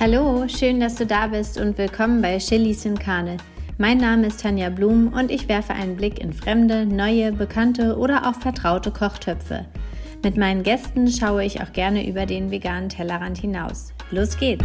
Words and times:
Hallo, 0.00 0.48
schön, 0.48 0.80
dass 0.80 0.96
du 0.96 1.06
da 1.06 1.28
bist 1.28 1.56
und 1.56 1.78
willkommen 1.78 2.20
bei 2.20 2.38
Chilis 2.38 2.84
in 2.84 2.98
Karne. 2.98 3.36
Mein 3.78 3.98
Name 3.98 4.26
ist 4.26 4.40
Tanja 4.40 4.68
Blum 4.68 5.12
und 5.12 5.30
ich 5.30 5.48
werfe 5.48 5.72
einen 5.72 5.96
Blick 5.96 6.18
in 6.18 6.32
fremde, 6.32 6.84
neue, 6.84 7.30
bekannte 7.32 7.96
oder 7.96 8.28
auch 8.28 8.34
vertraute 8.34 8.90
Kochtöpfe. 8.90 9.66
Mit 10.24 10.36
meinen 10.36 10.64
Gästen 10.64 11.06
schaue 11.08 11.44
ich 11.44 11.62
auch 11.62 11.72
gerne 11.72 12.08
über 12.08 12.26
den 12.26 12.50
veganen 12.50 12.88
Tellerrand 12.88 13.38
hinaus. 13.38 13.92
Los 14.10 14.36
geht's! 14.36 14.64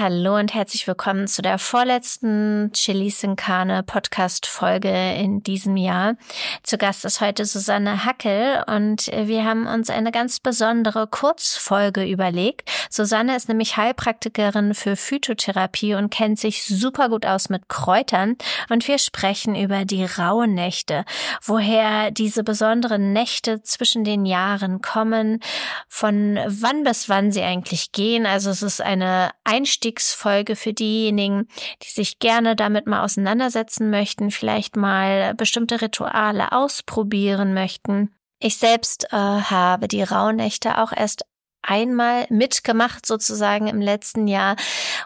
Hallo 0.00 0.36
und 0.36 0.54
herzlich 0.54 0.86
willkommen 0.86 1.26
zu 1.26 1.42
der 1.42 1.58
vorletzten 1.58 2.70
Chili 2.72 3.10
Sin 3.10 3.34
Carne 3.34 3.82
Podcast 3.82 4.46
Folge 4.46 4.92
in 5.14 5.42
diesem 5.42 5.76
Jahr. 5.76 6.14
Zu 6.62 6.78
Gast 6.78 7.04
ist 7.04 7.20
heute 7.20 7.44
Susanne 7.44 8.04
Hackel 8.04 8.62
und 8.68 9.08
wir 9.08 9.44
haben 9.44 9.66
uns 9.66 9.90
eine 9.90 10.12
ganz 10.12 10.38
besondere 10.38 11.08
Kurzfolge 11.08 12.04
überlegt. 12.04 12.70
Susanne 12.90 13.34
ist 13.34 13.48
nämlich 13.48 13.76
Heilpraktikerin 13.76 14.74
für 14.74 14.94
Phytotherapie 14.94 15.96
und 15.96 16.10
kennt 16.10 16.38
sich 16.38 16.64
super 16.64 17.08
gut 17.08 17.26
aus 17.26 17.48
mit 17.48 17.68
Kräutern 17.68 18.36
und 18.70 18.86
wir 18.86 18.98
sprechen 18.98 19.56
über 19.56 19.84
die 19.84 20.04
rauen 20.04 20.54
Nächte, 20.54 21.04
woher 21.42 22.12
diese 22.12 22.44
besonderen 22.44 23.12
Nächte 23.12 23.64
zwischen 23.64 24.04
den 24.04 24.26
Jahren 24.26 24.80
kommen, 24.80 25.40
von 25.88 26.38
wann 26.46 26.84
bis 26.84 27.08
wann 27.08 27.32
sie 27.32 27.42
eigentlich 27.42 27.90
gehen. 27.90 28.26
Also 28.26 28.50
es 28.50 28.62
ist 28.62 28.80
eine 28.80 29.32
Einstieg 29.42 29.87
Einstiegsfolge 29.88 30.56
für 30.56 30.72
diejenigen, 30.72 31.48
die 31.82 31.90
sich 31.90 32.18
gerne 32.18 32.56
damit 32.56 32.86
mal 32.86 33.04
auseinandersetzen 33.04 33.90
möchten, 33.90 34.30
vielleicht 34.30 34.76
mal 34.76 35.34
bestimmte 35.34 35.80
Rituale 35.80 36.52
ausprobieren 36.52 37.54
möchten. 37.54 38.14
Ich 38.38 38.58
selbst 38.58 39.06
äh, 39.12 39.16
habe 39.16 39.88
die 39.88 40.02
Rauhnächte 40.02 40.78
auch 40.78 40.92
erst 40.92 41.24
einmal 41.62 42.26
mitgemacht 42.30 43.04
sozusagen 43.04 43.66
im 43.66 43.80
letzten 43.80 44.28
Jahr 44.28 44.56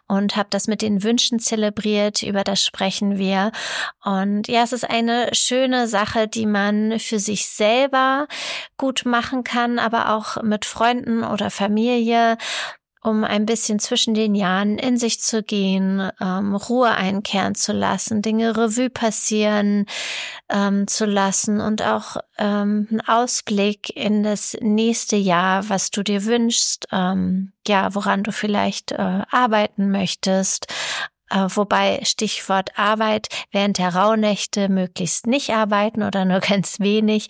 und 0.06 0.36
habe 0.36 0.48
das 0.50 0.68
mit 0.68 0.82
den 0.82 1.02
Wünschen 1.02 1.38
zelebriert, 1.38 2.22
über 2.22 2.44
das 2.44 2.62
sprechen 2.64 3.16
wir. 3.16 3.52
Und 4.04 4.48
ja, 4.48 4.62
es 4.62 4.72
ist 4.72 4.88
eine 4.88 5.30
schöne 5.32 5.88
Sache, 5.88 6.28
die 6.28 6.46
man 6.46 6.98
für 6.98 7.18
sich 7.18 7.48
selber 7.48 8.26
gut 8.76 9.06
machen 9.06 9.44
kann, 9.44 9.78
aber 9.78 10.14
auch 10.14 10.42
mit 10.42 10.66
Freunden 10.66 11.24
oder 11.24 11.50
Familie 11.50 12.36
um 13.02 13.24
ein 13.24 13.46
bisschen 13.46 13.78
zwischen 13.80 14.14
den 14.14 14.34
Jahren 14.34 14.78
in 14.78 14.96
sich 14.96 15.20
zu 15.20 15.42
gehen, 15.42 16.10
ähm, 16.20 16.54
Ruhe 16.54 16.90
einkehren 16.92 17.54
zu 17.54 17.72
lassen, 17.72 18.22
Dinge 18.22 18.56
Revue 18.56 18.90
passieren 18.90 19.86
ähm, 20.48 20.86
zu 20.86 21.04
lassen 21.04 21.60
und 21.60 21.82
auch 21.82 22.16
ähm, 22.38 22.86
einen 22.90 23.00
Ausblick 23.00 23.94
in 23.96 24.22
das 24.22 24.56
nächste 24.60 25.16
Jahr, 25.16 25.68
was 25.68 25.90
du 25.90 26.02
dir 26.02 26.24
wünschst, 26.24 26.86
ähm, 26.92 27.52
ja, 27.66 27.94
woran 27.94 28.22
du 28.22 28.32
vielleicht 28.32 28.92
äh, 28.92 29.22
arbeiten 29.30 29.90
möchtest, 29.90 30.66
wobei 31.32 32.00
Stichwort 32.04 32.78
Arbeit 32.78 33.28
während 33.50 33.78
der 33.78 33.94
Rauhnächte 33.94 34.68
möglichst 34.68 35.26
nicht 35.26 35.50
arbeiten 35.50 36.02
oder 36.02 36.24
nur 36.24 36.40
ganz 36.40 36.80
wenig, 36.80 37.28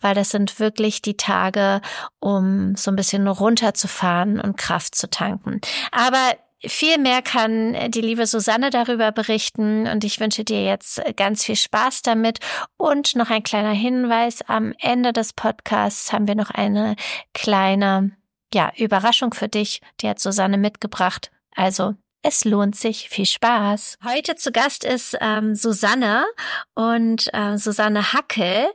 weil 0.00 0.14
das 0.14 0.30
sind 0.30 0.58
wirklich 0.60 1.02
die 1.02 1.16
Tage, 1.16 1.80
um 2.18 2.76
so 2.76 2.90
ein 2.90 2.96
bisschen 2.96 3.26
runterzufahren 3.26 4.40
und 4.40 4.56
Kraft 4.56 4.94
zu 4.94 5.08
tanken. 5.08 5.60
Aber 5.92 6.36
viel 6.62 6.98
mehr 6.98 7.22
kann 7.22 7.90
die 7.90 8.02
liebe 8.02 8.26
Susanne 8.26 8.70
darüber 8.70 9.12
berichten 9.12 9.86
und 9.86 10.04
ich 10.04 10.20
wünsche 10.20 10.44
dir 10.44 10.62
jetzt 10.62 11.00
ganz 11.16 11.44
viel 11.44 11.56
Spaß 11.56 12.02
damit. 12.02 12.38
Und 12.76 13.16
noch 13.16 13.30
ein 13.30 13.42
kleiner 13.42 13.72
Hinweis, 13.72 14.42
am 14.42 14.74
Ende 14.78 15.12
des 15.12 15.32
Podcasts 15.32 16.12
haben 16.12 16.28
wir 16.28 16.34
noch 16.34 16.50
eine 16.50 16.96
kleine, 17.32 18.12
ja, 18.52 18.72
Überraschung 18.76 19.32
für 19.32 19.48
dich, 19.48 19.80
die 20.00 20.08
hat 20.08 20.20
Susanne 20.20 20.58
mitgebracht. 20.58 21.30
Also 21.54 21.94
es 22.22 22.44
lohnt 22.44 22.76
sich. 22.76 23.08
Viel 23.08 23.26
Spaß. 23.26 23.98
Heute 24.04 24.36
zu 24.36 24.52
Gast 24.52 24.84
ist 24.84 25.16
ähm, 25.20 25.54
Susanne 25.54 26.26
und 26.74 27.28
äh, 27.32 27.56
Susanne 27.56 28.12
Hackel. 28.12 28.68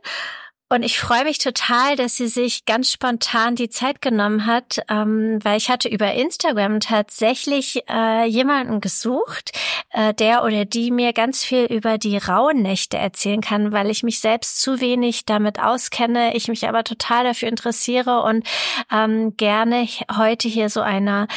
Und 0.67 0.81
ich 0.81 0.99
freue 0.99 1.25
mich 1.25 1.37
total, 1.37 1.95
dass 1.95 2.15
sie 2.15 2.27
sich 2.27 2.65
ganz 2.65 2.91
spontan 2.91 3.53
die 3.55 3.69
Zeit 3.69 4.01
genommen 4.01 4.47
hat, 4.47 4.79
ähm, 4.89 5.37
weil 5.43 5.57
ich 5.57 5.69
hatte 5.69 5.87
über 5.87 6.11
Instagram 6.13 6.79
tatsächlich 6.79 7.83
äh, 7.87 8.25
jemanden 8.25 8.81
gesucht, 8.81 9.51
äh, 9.91 10.15
der 10.15 10.43
oder 10.43 10.65
die 10.65 10.89
mir 10.89 11.13
ganz 11.13 11.43
viel 11.43 11.65
über 11.65 11.99
die 11.99 12.17
rauen 12.17 12.63
Nächte 12.63 12.97
erzählen 12.97 13.41
kann, 13.41 13.73
weil 13.73 13.91
ich 13.91 14.01
mich 14.01 14.19
selbst 14.19 14.59
zu 14.59 14.81
wenig 14.81 15.25
damit 15.25 15.59
auskenne, 15.59 16.35
ich 16.35 16.47
mich 16.47 16.67
aber 16.67 16.83
total 16.83 17.25
dafür 17.25 17.47
interessiere 17.47 18.23
und 18.23 18.43
ähm, 18.91 19.37
gerne 19.37 19.87
heute 20.17 20.47
hier 20.47 20.69
so 20.69 20.81
eine 20.81 21.27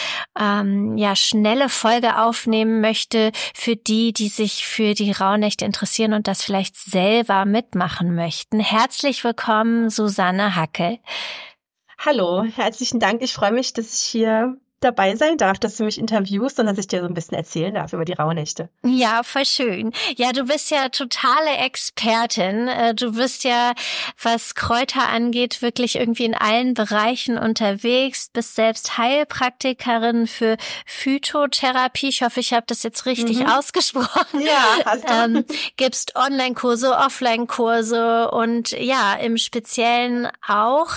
ähm, 0.41 0.97
ja 0.97 1.15
schnelle 1.15 1.69
Folge 1.69 2.19
aufnehmen 2.19 2.81
möchte 2.81 3.33
für 3.55 3.77
die, 3.77 4.15
die 4.15 4.29
sich 4.29 4.67
für 4.67 4.95
die 4.95 5.13
Rauhnächte 5.13 5.67
interessieren 5.67 6.15
und 6.15 6.29
das 6.29 6.43
vielleicht 6.43 6.77
selber 6.77 7.45
mitmachen 7.45 8.15
möchten. 8.15 8.59
Herzlich 8.59 9.18
herzlich 9.19 9.37
willkommen, 9.37 9.91
Susanne 9.91 10.55
Hackel. 10.55 10.99
Hallo, 11.99 12.45
herzlichen 12.45 13.01
Dank. 13.01 13.21
Ich 13.21 13.35
freue 13.35 13.51
mich, 13.51 13.73
dass 13.73 13.93
ich 13.93 14.03
hier 14.03 14.57
dabei 14.81 15.17
sein 15.17 15.37
darf, 15.37 15.59
dass 15.59 15.77
du 15.77 15.85
mich 15.85 15.99
interviewst 15.99 16.59
und 16.59 16.67
dass 16.67 16.79
ich 16.79 16.87
dir 16.87 17.01
so 17.01 17.07
ein 17.07 17.15
bisschen 17.15 17.37
erzählen 17.37 17.75
darf 17.75 17.93
über 17.93 18.05
die 18.05 18.13
Rauhnächte. 18.13 18.69
Ja, 18.85 19.23
voll 19.23 19.45
schön. 19.45 19.93
Ja, 20.17 20.33
du 20.33 20.45
bist 20.45 20.71
ja 20.71 20.89
totale 20.89 21.57
Expertin. 21.65 22.69
Äh, 22.69 22.95
du 22.95 23.13
bist 23.13 23.45
ja, 23.45 23.73
was 24.23 24.55
Kräuter 24.55 25.09
angeht, 25.09 25.63
wirklich 25.63 25.97
irgendwie 25.97 26.25
in 26.25 26.35
allen 26.35 26.75
Bereichen 26.75 27.39
unterwegs, 27.39 28.31
bist 28.33 28.55
selbst 28.55 28.99
Heilpraktikerin 28.99 30.27
für 30.27 30.57
Phytotherapie. 30.87 32.09
Ich 32.09 32.23
hoffe, 32.23 32.41
ich 32.41 32.53
habe 32.53 32.65
das 32.67 32.83
jetzt 32.83 33.07
richtig 33.07 33.41
mhm. 33.41 33.47
ausgesprochen. 33.47 34.41
Ja, 34.41 34.85
hast 34.85 35.09
du. 35.09 35.13
Ähm, 35.13 35.45
gibst 35.77 36.15
Online-Kurse, 36.17 36.93
Offline-Kurse 36.93 38.31
und 38.31 38.71
ja, 38.71 39.15
im 39.15 39.37
Speziellen 39.37 40.29
auch 40.47 40.89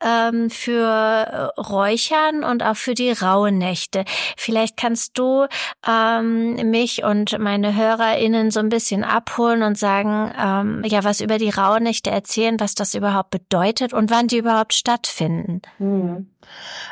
ähm, 0.00 0.50
für 0.50 1.52
Räuchern 1.56 2.44
und 2.44 2.62
auch 2.62 2.76
für 2.76 2.94
die 2.94 3.10
graue 3.30 3.52
Nächte. 3.52 4.04
Vielleicht 4.36 4.76
kannst 4.76 5.18
du 5.18 5.46
ähm, 5.86 6.54
mich 6.70 7.04
und 7.04 7.38
meine 7.38 7.76
HörerInnen 7.76 8.50
so 8.50 8.60
ein 8.60 8.68
bisschen 8.68 9.04
abholen 9.04 9.62
und 9.62 9.78
sagen, 9.78 10.32
ähm, 10.38 10.82
ja, 10.84 11.04
was 11.04 11.20
über 11.20 11.38
die 11.38 11.50
Rauhnächte 11.50 12.10
erzählen, 12.10 12.58
was 12.58 12.74
das 12.74 12.94
überhaupt 12.94 13.30
bedeutet 13.30 13.92
und 13.92 14.10
wann 14.10 14.26
die 14.26 14.38
überhaupt 14.38 14.74
stattfinden. 14.74 15.62
Hm. 15.78 16.28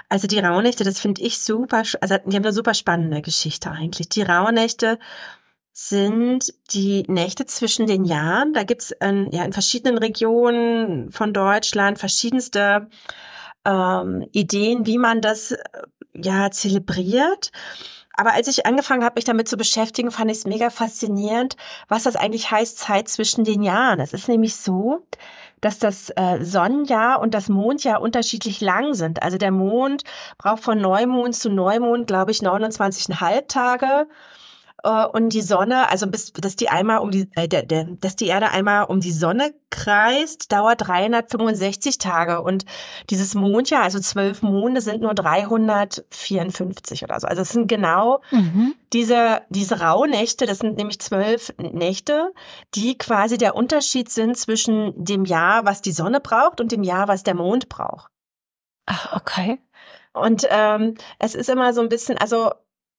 Also 0.08 0.28
die 0.28 0.38
Rauhnächte, 0.38 0.84
das 0.84 1.00
finde 1.00 1.22
ich 1.22 1.40
super, 1.40 1.78
also 1.78 2.16
die 2.24 2.36
haben 2.36 2.44
eine 2.44 2.52
super 2.52 2.74
spannende 2.74 3.22
Geschichte 3.22 3.70
eigentlich. 3.70 4.08
Die 4.08 4.22
Rauhnächte 4.22 4.98
sind 5.72 6.52
die 6.72 7.04
Nächte 7.08 7.46
zwischen 7.46 7.86
den 7.86 8.04
Jahren. 8.04 8.52
Da 8.52 8.62
gibt's 8.62 8.90
in, 8.90 9.30
ja, 9.32 9.44
in 9.44 9.52
verschiedenen 9.52 9.98
Regionen 9.98 11.10
von 11.10 11.32
Deutschland 11.32 11.98
verschiedenste 11.98 12.88
ähm, 13.64 14.26
Ideen, 14.32 14.86
wie 14.86 14.98
man 14.98 15.20
das 15.20 15.54
ja 16.14 16.50
zelebriert. 16.50 17.50
Aber 18.18 18.32
als 18.32 18.48
ich 18.48 18.66
angefangen 18.66 19.04
habe, 19.04 19.14
mich 19.14 19.24
damit 19.24 19.48
zu 19.48 19.56
beschäftigen, 19.56 20.10
fand 20.10 20.30
ich 20.30 20.38
es 20.38 20.44
mega 20.44 20.70
faszinierend, 20.70 21.56
was 21.86 22.02
das 22.02 22.16
eigentlich 22.16 22.50
heißt, 22.50 22.76
Zeit 22.76 23.08
zwischen 23.08 23.44
den 23.44 23.62
Jahren. 23.62 24.00
Es 24.00 24.12
ist 24.12 24.28
nämlich 24.28 24.56
so, 24.56 25.04
dass 25.60 25.78
das 25.78 26.10
äh, 26.10 26.42
Sonnenjahr 26.42 27.20
und 27.20 27.34
das 27.34 27.48
Mondjahr 27.48 28.00
unterschiedlich 28.00 28.60
lang 28.60 28.94
sind. 28.94 29.22
Also 29.22 29.38
der 29.38 29.52
Mond 29.52 30.02
braucht 30.36 30.64
von 30.64 30.80
Neumond 30.80 31.36
zu 31.36 31.48
Neumond, 31.48 32.08
glaube 32.08 32.32
ich, 32.32 32.38
29,5 32.38 33.46
Tage 33.46 34.08
äh, 34.82 35.06
und 35.06 35.30
die 35.30 35.42
Sonne, 35.42 35.88
also 35.90 36.06
bis 36.06 36.32
dass 36.32 36.56
die 36.56 36.68
einmal 36.68 36.98
um 36.98 37.10
die, 37.10 37.28
äh, 37.34 37.48
der, 37.48 37.62
der, 37.64 37.84
dass 37.84 38.16
die 38.16 38.26
Erde 38.26 38.50
einmal 38.50 38.84
um 38.84 39.00
die 39.00 39.12
Sonne 39.12 39.54
kreist, 39.70 40.52
dauert 40.52 40.86
365 40.86 41.98
Tage 41.98 42.42
und 42.42 42.64
dieses 43.10 43.34
Mondjahr, 43.34 43.82
also 43.82 43.98
zwölf 44.00 44.42
Monde, 44.42 44.80
sind 44.80 45.02
nur 45.02 45.14
354 45.14 47.04
oder 47.04 47.18
so. 47.20 47.26
Also 47.26 47.42
es 47.42 47.50
sind 47.50 47.68
genau 47.68 48.20
mhm. 48.30 48.74
diese 48.92 49.42
diese 49.48 49.80
Rauhnächte. 49.80 50.46
Das 50.46 50.58
sind 50.58 50.76
nämlich 50.76 51.00
zwölf 51.00 51.52
Nächte, 51.58 52.32
die 52.74 52.96
quasi 52.96 53.38
der 53.38 53.54
Unterschied 53.56 54.10
sind 54.10 54.36
zwischen 54.36 54.92
dem 55.04 55.24
Jahr, 55.24 55.64
was 55.64 55.82
die 55.82 55.92
Sonne 55.92 56.20
braucht, 56.20 56.60
und 56.60 56.72
dem 56.72 56.82
Jahr, 56.82 57.08
was 57.08 57.22
der 57.22 57.34
Mond 57.34 57.68
braucht. 57.68 58.10
Ach, 58.86 59.16
okay. 59.16 59.60
Und 60.14 60.46
ähm, 60.50 60.94
es 61.18 61.34
ist 61.34 61.50
immer 61.50 61.72
so 61.74 61.80
ein 61.80 61.88
bisschen, 61.88 62.18
also 62.18 62.52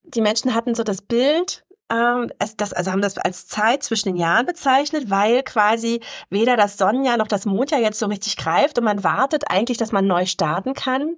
die 0.03 0.21
Menschen 0.21 0.53
hatten 0.53 0.75
so 0.75 0.83
das 0.83 1.01
Bild, 1.01 1.65
ähm, 1.91 2.31
das, 2.57 2.73
also 2.73 2.91
haben 2.91 3.01
das 3.01 3.17
als 3.17 3.47
Zeit 3.47 3.83
zwischen 3.83 4.09
den 4.09 4.17
Jahren 4.17 4.45
bezeichnet, 4.45 5.09
weil 5.09 5.43
quasi 5.43 6.01
weder 6.29 6.57
das 6.57 6.77
Sonnenjahr 6.77 7.17
noch 7.17 7.27
das 7.27 7.45
Mondjahr 7.45 7.81
jetzt 7.81 7.99
so 7.99 8.05
richtig 8.05 8.37
greift 8.37 8.77
und 8.77 8.83
man 8.83 9.03
wartet 9.03 9.49
eigentlich, 9.49 9.77
dass 9.77 9.91
man 9.91 10.07
neu 10.07 10.25
starten 10.25 10.73
kann. 10.73 11.15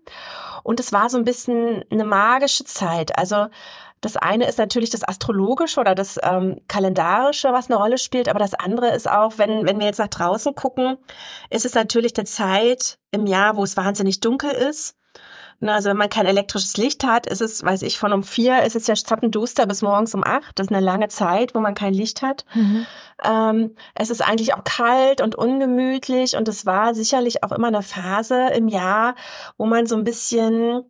Und 0.64 0.80
es 0.80 0.94
war 0.94 1.10
so 1.10 1.18
ein 1.18 1.26
bisschen 1.26 1.84
eine 1.90 2.06
magische 2.06 2.64
Zeit. 2.66 3.18
Also 3.18 3.48
das 4.02 4.18
eine 4.18 4.48
ist 4.48 4.58
natürlich 4.58 4.90
das 4.90 5.08
Astrologische 5.08 5.80
oder 5.80 5.94
das 5.94 6.20
ähm, 6.24 6.62
Kalendarische, 6.68 7.54
was 7.54 7.70
eine 7.70 7.78
Rolle 7.78 8.00
spielt, 8.00 8.30
aber 8.30 8.40
das 8.40 8.56
andere 8.56 8.90
ist 8.96 9.10
auch, 9.10 9.38
wenn, 9.38 9.66
wenn 9.66 9.80
wir 9.80 9.86
jetzt 9.86 10.00
nach 10.00 10.08
draußen 10.08 10.56
gucken, 10.56 10.98
ist 11.52 11.66
es 11.66 11.76
natürlich 11.76 12.18
eine 12.18 12.26
Zeit 12.26 12.98
im 13.12 13.28
Jahr, 13.28 13.58
wo 13.58 13.64
es 13.64 13.78
wahnsinnig 13.78 14.20
dunkel 14.20 14.52
ist 14.52 14.96
also 15.69 15.90
wenn 15.90 15.98
man 15.98 16.10
kein 16.10 16.25
elektrisches 16.25 16.78
Licht 16.78 17.04
hat, 17.04 17.28
ist 17.28 17.42
es, 17.42 17.63
weiß 17.63 17.84
ich, 17.84 17.98
von 17.98 18.13
um 18.13 18.24
vier 18.24 18.63
ist 18.63 18.75
es 18.75 18.88
ja 18.88 18.96
zappenduster 18.96 19.66
bis 19.66 19.81
morgens 19.81 20.16
um 20.16 20.24
acht. 20.24 20.58
Das 20.58 20.68
ist 20.68 20.74
eine 20.74 20.84
lange 20.84 21.08
Zeit, 21.08 21.54
wo 21.56 21.60
man 21.60 21.75
kein 21.75 21.94
Licht 21.94 22.22
hat. 22.22 22.46
Mhm. 22.54 22.86
Ähm, 23.24 23.75
es 23.94 24.10
ist 24.10 24.22
eigentlich 24.22 24.54
auch 24.54 24.63
kalt 24.63 25.22
und 25.22 25.36
ungemütlich 25.36 26.36
und 26.36 26.48
es 26.48 26.66
war 26.66 26.96
sicherlich 26.96 27.44
auch 27.44 27.52
immer 27.52 27.68
eine 27.68 27.84
Phase 27.84 28.48
im 28.56 28.68
Jahr, 28.68 29.16
wo 29.58 29.66
man 29.66 29.86
so 29.86 29.96
ein 29.96 30.04
bisschen 30.04 30.84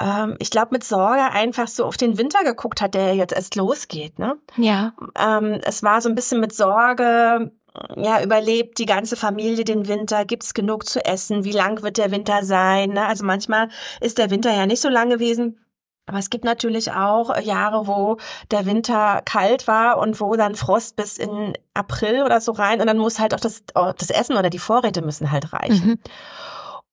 ähm, 0.00 0.36
ich 0.40 0.50
glaube, 0.50 0.68
mit 0.72 0.84
Sorge 0.84 1.22
einfach 1.22 1.68
so 1.68 1.84
auf 1.84 1.96
den 1.96 2.18
Winter 2.18 2.42
geguckt 2.42 2.80
hat, 2.80 2.94
der 2.94 3.14
jetzt 3.14 3.32
erst 3.32 3.54
losgeht. 3.54 4.18
Ne? 4.18 4.36
Ja. 4.56 4.92
Ähm, 5.16 5.60
es 5.64 5.82
war 5.82 6.00
so 6.00 6.08
ein 6.08 6.14
bisschen 6.14 6.40
mit 6.40 6.52
Sorge, 6.52 7.52
ja, 7.96 8.22
überlebt 8.22 8.78
die 8.78 8.86
ganze 8.86 9.16
Familie 9.16 9.64
den 9.64 9.88
Winter? 9.88 10.24
Gibt 10.24 10.44
es 10.44 10.54
genug 10.54 10.86
zu 10.86 11.04
essen? 11.04 11.44
Wie 11.44 11.52
lang 11.52 11.82
wird 11.82 11.98
der 11.98 12.10
Winter 12.10 12.44
sein? 12.44 12.90
Ne? 12.90 13.06
Also 13.06 13.24
manchmal 13.24 13.68
ist 14.00 14.18
der 14.18 14.30
Winter 14.30 14.54
ja 14.54 14.66
nicht 14.66 14.80
so 14.80 14.88
lang 14.88 15.10
gewesen. 15.10 15.58
Aber 16.06 16.18
es 16.18 16.28
gibt 16.28 16.44
natürlich 16.44 16.92
auch 16.92 17.36
Jahre, 17.40 17.86
wo 17.86 18.18
der 18.50 18.66
Winter 18.66 19.22
kalt 19.24 19.66
war 19.66 19.98
und 19.98 20.20
wo 20.20 20.36
dann 20.36 20.54
Frost 20.54 20.96
bis 20.96 21.16
in 21.16 21.54
April 21.72 22.22
oder 22.22 22.40
so 22.42 22.52
rein 22.52 22.80
und 22.80 22.86
dann 22.86 22.98
muss 22.98 23.18
halt 23.18 23.32
auch 23.34 23.40
das, 23.40 23.62
oh, 23.74 23.92
das 23.96 24.10
Essen 24.10 24.36
oder 24.36 24.50
die 24.50 24.58
Vorräte 24.58 25.00
müssen 25.00 25.30
halt 25.30 25.52
reichen. 25.54 25.88
Mhm. 25.88 25.98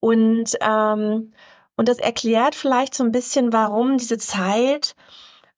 Und, 0.00 0.50
ähm, 0.62 1.32
und 1.76 1.88
das 1.88 1.98
erklärt 1.98 2.54
vielleicht 2.54 2.94
so 2.94 3.04
ein 3.04 3.12
bisschen, 3.12 3.52
warum 3.52 3.98
diese 3.98 4.16
Zeit 4.16 4.96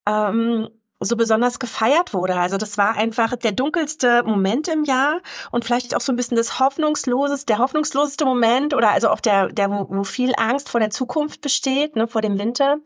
ähm, 0.05 0.69
so 1.05 1.17
besonders 1.17 1.59
gefeiert 1.59 2.15
wurde. 2.15 2.35
Also 2.37 2.57
das 2.57 2.79
war 2.79 2.97
einfach 2.97 3.37
der 3.37 3.53
dunkelste 3.53 4.23
Moment 4.25 4.69
im 4.69 4.85
Jahr 4.85 5.21
und 5.51 5.65
vielleicht 5.65 5.95
auch 5.95 6.01
so 6.01 6.13
ein 6.13 6.17
bisschen 6.17 6.37
das 6.37 6.59
hoffnungsloseste, 6.61 7.47
der 7.47 7.59
hoffnungsloseste 7.59 8.25
Moment 8.25 8.75
oder 8.75 8.91
also 8.91 9.09
auch 9.09 9.21
der, 9.21 9.49
der 9.49 9.71
wo, 9.71 9.87
wo 9.89 10.05
viel 10.05 10.33
Angst 10.37 10.69
vor 10.69 10.81
der 10.81 10.91
Zukunft 10.91 11.41
besteht, 11.41 11.97
ne, 11.97 12.07
vor 12.07 12.23
dem 12.23 12.39
Winter. 12.39 12.79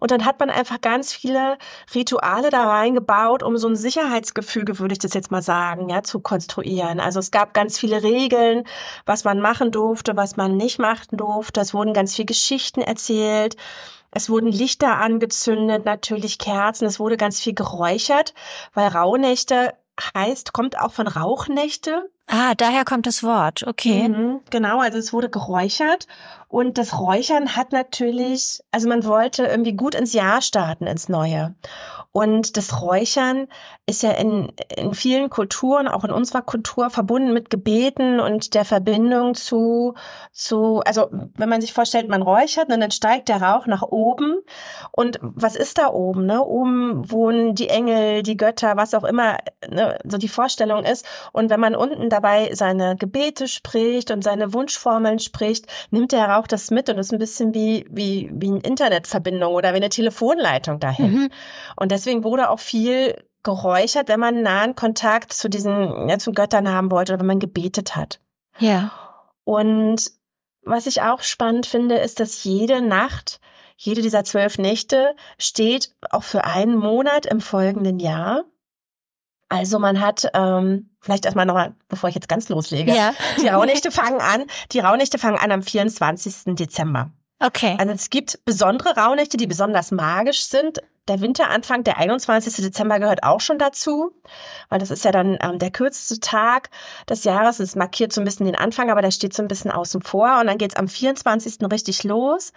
Und 0.00 0.10
dann 0.10 0.24
hat 0.24 0.40
man 0.40 0.50
einfach 0.50 0.80
ganz 0.80 1.12
viele 1.12 1.58
Rituale 1.94 2.50
da 2.50 2.68
reingebaut, 2.68 3.42
um 3.42 3.56
so 3.56 3.68
ein 3.68 3.76
Sicherheitsgefüge, 3.76 4.78
würde 4.78 4.92
ich 4.92 4.98
das 4.98 5.14
jetzt 5.14 5.30
mal 5.30 5.42
sagen, 5.42 5.88
ja, 5.88 6.02
zu 6.02 6.20
konstruieren. 6.20 7.00
Also 7.00 7.20
es 7.20 7.30
gab 7.30 7.54
ganz 7.54 7.78
viele 7.78 8.02
Regeln, 8.02 8.64
was 9.06 9.24
man 9.24 9.40
machen 9.40 9.70
durfte, 9.70 10.16
was 10.16 10.36
man 10.36 10.56
nicht 10.56 10.78
machen 10.78 11.16
durfte. 11.16 11.60
Es 11.60 11.74
wurden 11.74 11.94
ganz 11.94 12.14
viele 12.14 12.26
Geschichten 12.26 12.80
erzählt. 12.80 13.56
Es 14.14 14.28
wurden 14.28 14.52
Lichter 14.52 14.98
angezündet, 14.98 15.86
natürlich 15.86 16.38
Kerzen, 16.38 16.84
es 16.84 17.00
wurde 17.00 17.16
ganz 17.16 17.40
viel 17.40 17.54
geräuchert, 17.54 18.34
weil 18.74 18.88
Rauhnächte 18.88 19.74
heißt, 20.14 20.52
kommt 20.52 20.78
auch 20.78 20.92
von 20.92 21.08
Rauchnächte. 21.08 22.10
Ah, 22.26 22.54
daher 22.54 22.84
kommt 22.84 23.06
das 23.06 23.22
Wort, 23.22 23.66
okay. 23.66 24.08
Mhm, 24.08 24.40
genau, 24.50 24.80
also 24.80 24.96
es 24.98 25.12
wurde 25.12 25.28
geräuchert 25.28 26.06
und 26.52 26.76
das 26.76 26.98
Räuchern 27.00 27.56
hat 27.56 27.72
natürlich, 27.72 28.60
also 28.70 28.86
man 28.86 29.06
wollte 29.06 29.44
irgendwie 29.44 29.72
gut 29.72 29.94
ins 29.94 30.12
Jahr 30.12 30.42
starten, 30.42 30.86
ins 30.86 31.08
Neue. 31.08 31.54
Und 32.12 32.58
das 32.58 32.82
Räuchern 32.82 33.48
ist 33.86 34.02
ja 34.02 34.10
in, 34.10 34.52
in 34.76 34.92
vielen 34.92 35.30
Kulturen, 35.30 35.88
auch 35.88 36.04
in 36.04 36.10
unserer 36.10 36.42
Kultur, 36.42 36.90
verbunden 36.90 37.32
mit 37.32 37.48
Gebeten 37.48 38.20
und 38.20 38.52
der 38.52 38.66
Verbindung 38.66 39.34
zu, 39.34 39.94
zu, 40.30 40.82
also 40.84 41.08
wenn 41.10 41.48
man 41.48 41.62
sich 41.62 41.72
vorstellt, 41.72 42.10
man 42.10 42.20
räuchert 42.20 42.70
und 42.70 42.80
dann 42.80 42.90
steigt 42.90 43.30
der 43.30 43.40
Rauch 43.40 43.66
nach 43.66 43.80
oben. 43.80 44.42
Und 44.90 45.18
was 45.22 45.56
ist 45.56 45.78
da 45.78 45.88
oben? 45.88 46.26
Ne? 46.26 46.44
Oben 46.44 47.10
wohnen 47.10 47.54
die 47.54 47.70
Engel, 47.70 48.22
die 48.22 48.36
Götter, 48.36 48.76
was 48.76 48.92
auch 48.92 49.04
immer 49.04 49.38
ne, 49.66 49.98
so 50.04 50.18
die 50.18 50.28
Vorstellung 50.28 50.84
ist. 50.84 51.06
Und 51.32 51.48
wenn 51.48 51.60
man 51.60 51.74
unten 51.74 52.10
dabei 52.12 52.54
seine 52.54 52.96
Gebete 52.96 53.48
spricht 53.48 54.10
und 54.10 54.22
seine 54.22 54.52
Wunschformeln 54.52 55.18
spricht, 55.18 55.66
nimmt 55.90 56.12
der 56.12 56.28
Rauch 56.28 56.46
das 56.46 56.70
mit 56.70 56.88
und 56.88 56.98
ist 56.98 57.12
ein 57.12 57.18
bisschen 57.18 57.54
wie, 57.54 57.86
wie, 57.90 58.30
wie 58.34 58.48
eine 58.48 58.60
Internetverbindung 58.60 59.52
oder 59.52 59.72
wie 59.72 59.76
eine 59.76 59.88
Telefonleitung 59.88 60.78
dahin. 60.78 61.12
Mhm. 61.12 61.30
Und 61.76 61.90
deswegen 61.90 62.24
wurde 62.24 62.50
auch 62.50 62.60
viel 62.60 63.16
geräuchert, 63.42 64.08
wenn 64.08 64.20
man 64.20 64.42
nahen 64.42 64.76
Kontakt 64.76 65.32
zu 65.32 65.48
diesen, 65.48 66.08
ja, 66.08 66.18
zu 66.18 66.32
Göttern 66.32 66.68
haben 66.68 66.90
wollte 66.90 67.12
oder 67.12 67.20
wenn 67.20 67.26
man 67.26 67.40
gebetet 67.40 67.96
hat. 67.96 68.20
Ja. 68.58 68.92
Und 69.44 70.10
was 70.64 70.86
ich 70.86 71.02
auch 71.02 71.22
spannend 71.22 71.66
finde, 71.66 71.96
ist, 71.96 72.20
dass 72.20 72.44
jede 72.44 72.80
Nacht, 72.80 73.40
jede 73.76 74.02
dieser 74.02 74.22
zwölf 74.22 74.58
Nächte 74.58 75.16
steht 75.38 75.92
auch 76.10 76.22
für 76.22 76.44
einen 76.44 76.76
Monat 76.76 77.26
im 77.26 77.40
folgenden 77.40 77.98
Jahr. 77.98 78.44
Also 79.52 79.78
man 79.78 80.00
hat, 80.00 80.30
ähm, 80.32 80.88
vielleicht 81.02 81.26
erstmal 81.26 81.44
nochmal, 81.44 81.74
bevor 81.88 82.08
ich 82.08 82.14
jetzt 82.14 82.28
ganz 82.28 82.48
loslege, 82.48 82.94
ja. 82.94 83.12
die 83.38 83.48
Rauhnächte 83.48 83.90
fangen 83.90 84.22
an, 84.22 84.44
die 84.72 84.78
Rauhnächte 84.78 85.18
fangen 85.18 85.36
an 85.36 85.52
am 85.52 85.62
24. 85.62 86.54
Dezember. 86.56 87.10
Okay. 87.38 87.76
Also 87.78 87.92
es 87.92 88.08
gibt 88.08 88.42
besondere 88.46 88.96
Rauhnächte, 88.96 89.36
die 89.36 89.46
besonders 89.46 89.90
magisch 89.90 90.44
sind. 90.44 90.78
Der 91.06 91.20
Winteranfang, 91.20 91.84
der 91.84 91.98
21. 91.98 92.64
Dezember 92.64 92.98
gehört 92.98 93.24
auch 93.24 93.40
schon 93.40 93.58
dazu, 93.58 94.12
weil 94.70 94.78
das 94.78 94.90
ist 94.90 95.04
ja 95.04 95.12
dann 95.12 95.36
ähm, 95.42 95.58
der 95.58 95.70
kürzeste 95.70 96.20
Tag 96.20 96.70
des 97.10 97.24
Jahres. 97.24 97.60
Es 97.60 97.76
markiert 97.76 98.14
so 98.14 98.22
ein 98.22 98.24
bisschen 98.24 98.46
den 98.46 98.56
Anfang, 98.56 98.90
aber 98.90 99.02
der 99.02 99.10
steht 99.10 99.34
so 99.34 99.42
ein 99.42 99.48
bisschen 99.48 99.70
außen 99.70 100.00
vor. 100.00 100.40
Und 100.40 100.46
dann 100.46 100.56
geht's 100.56 100.76
am 100.76 100.88
24. 100.88 101.58
richtig 101.70 102.04
los 102.04 102.54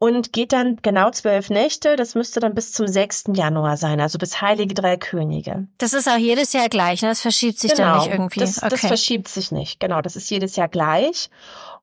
und 0.00 0.32
geht 0.32 0.54
dann 0.54 0.78
genau 0.80 1.10
zwölf 1.10 1.50
Nächte. 1.50 1.94
Das 1.94 2.14
müsste 2.14 2.40
dann 2.40 2.54
bis 2.54 2.72
zum 2.72 2.88
6. 2.88 3.24
Januar 3.34 3.76
sein, 3.76 4.00
also 4.00 4.16
bis 4.16 4.40
Heilige 4.40 4.72
Drei 4.74 4.96
Könige. 4.96 5.68
Das 5.76 5.92
ist 5.92 6.08
auch 6.08 6.16
jedes 6.16 6.54
Jahr 6.54 6.70
gleich, 6.70 7.02
ne? 7.02 7.10
Das 7.10 7.20
verschiebt 7.20 7.58
sich 7.58 7.74
genau, 7.74 7.92
dann 7.92 7.98
nicht 7.98 8.10
irgendwie. 8.10 8.40
Das, 8.40 8.58
okay. 8.58 8.68
das 8.70 8.80
verschiebt 8.80 9.28
sich 9.28 9.52
nicht, 9.52 9.78
genau. 9.78 10.00
Das 10.00 10.16
ist 10.16 10.30
jedes 10.30 10.56
Jahr 10.56 10.68
gleich. 10.68 11.28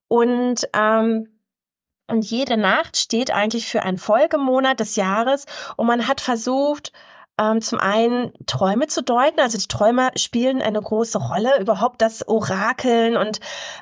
Und 0.07 0.67
ähm, 0.73 1.29
und 2.09 2.25
jede 2.25 2.57
Nacht 2.57 2.97
steht 2.97 3.31
eigentlich 3.31 3.67
für 3.67 3.83
einen 3.83 3.97
Folgemonat 3.97 4.79
des 4.79 4.95
Jahres 4.95 5.45
und 5.75 5.87
man 5.87 6.07
hat 6.07 6.21
versucht, 6.21 6.93
ähm, 7.39 7.61
zum 7.61 7.79
einen 7.79 8.33
Träume 8.45 8.87
zu 8.87 9.03
deuten. 9.03 9.39
Also 9.39 9.57
die 9.57 9.67
Träume 9.67 10.09
spielen 10.15 10.61
eine 10.61 10.81
große 10.81 11.17
Rolle. 11.17 11.59
Überhaupt 11.59 12.01
das 12.01 12.27
Orakeln 12.27 13.17
und 13.17 13.39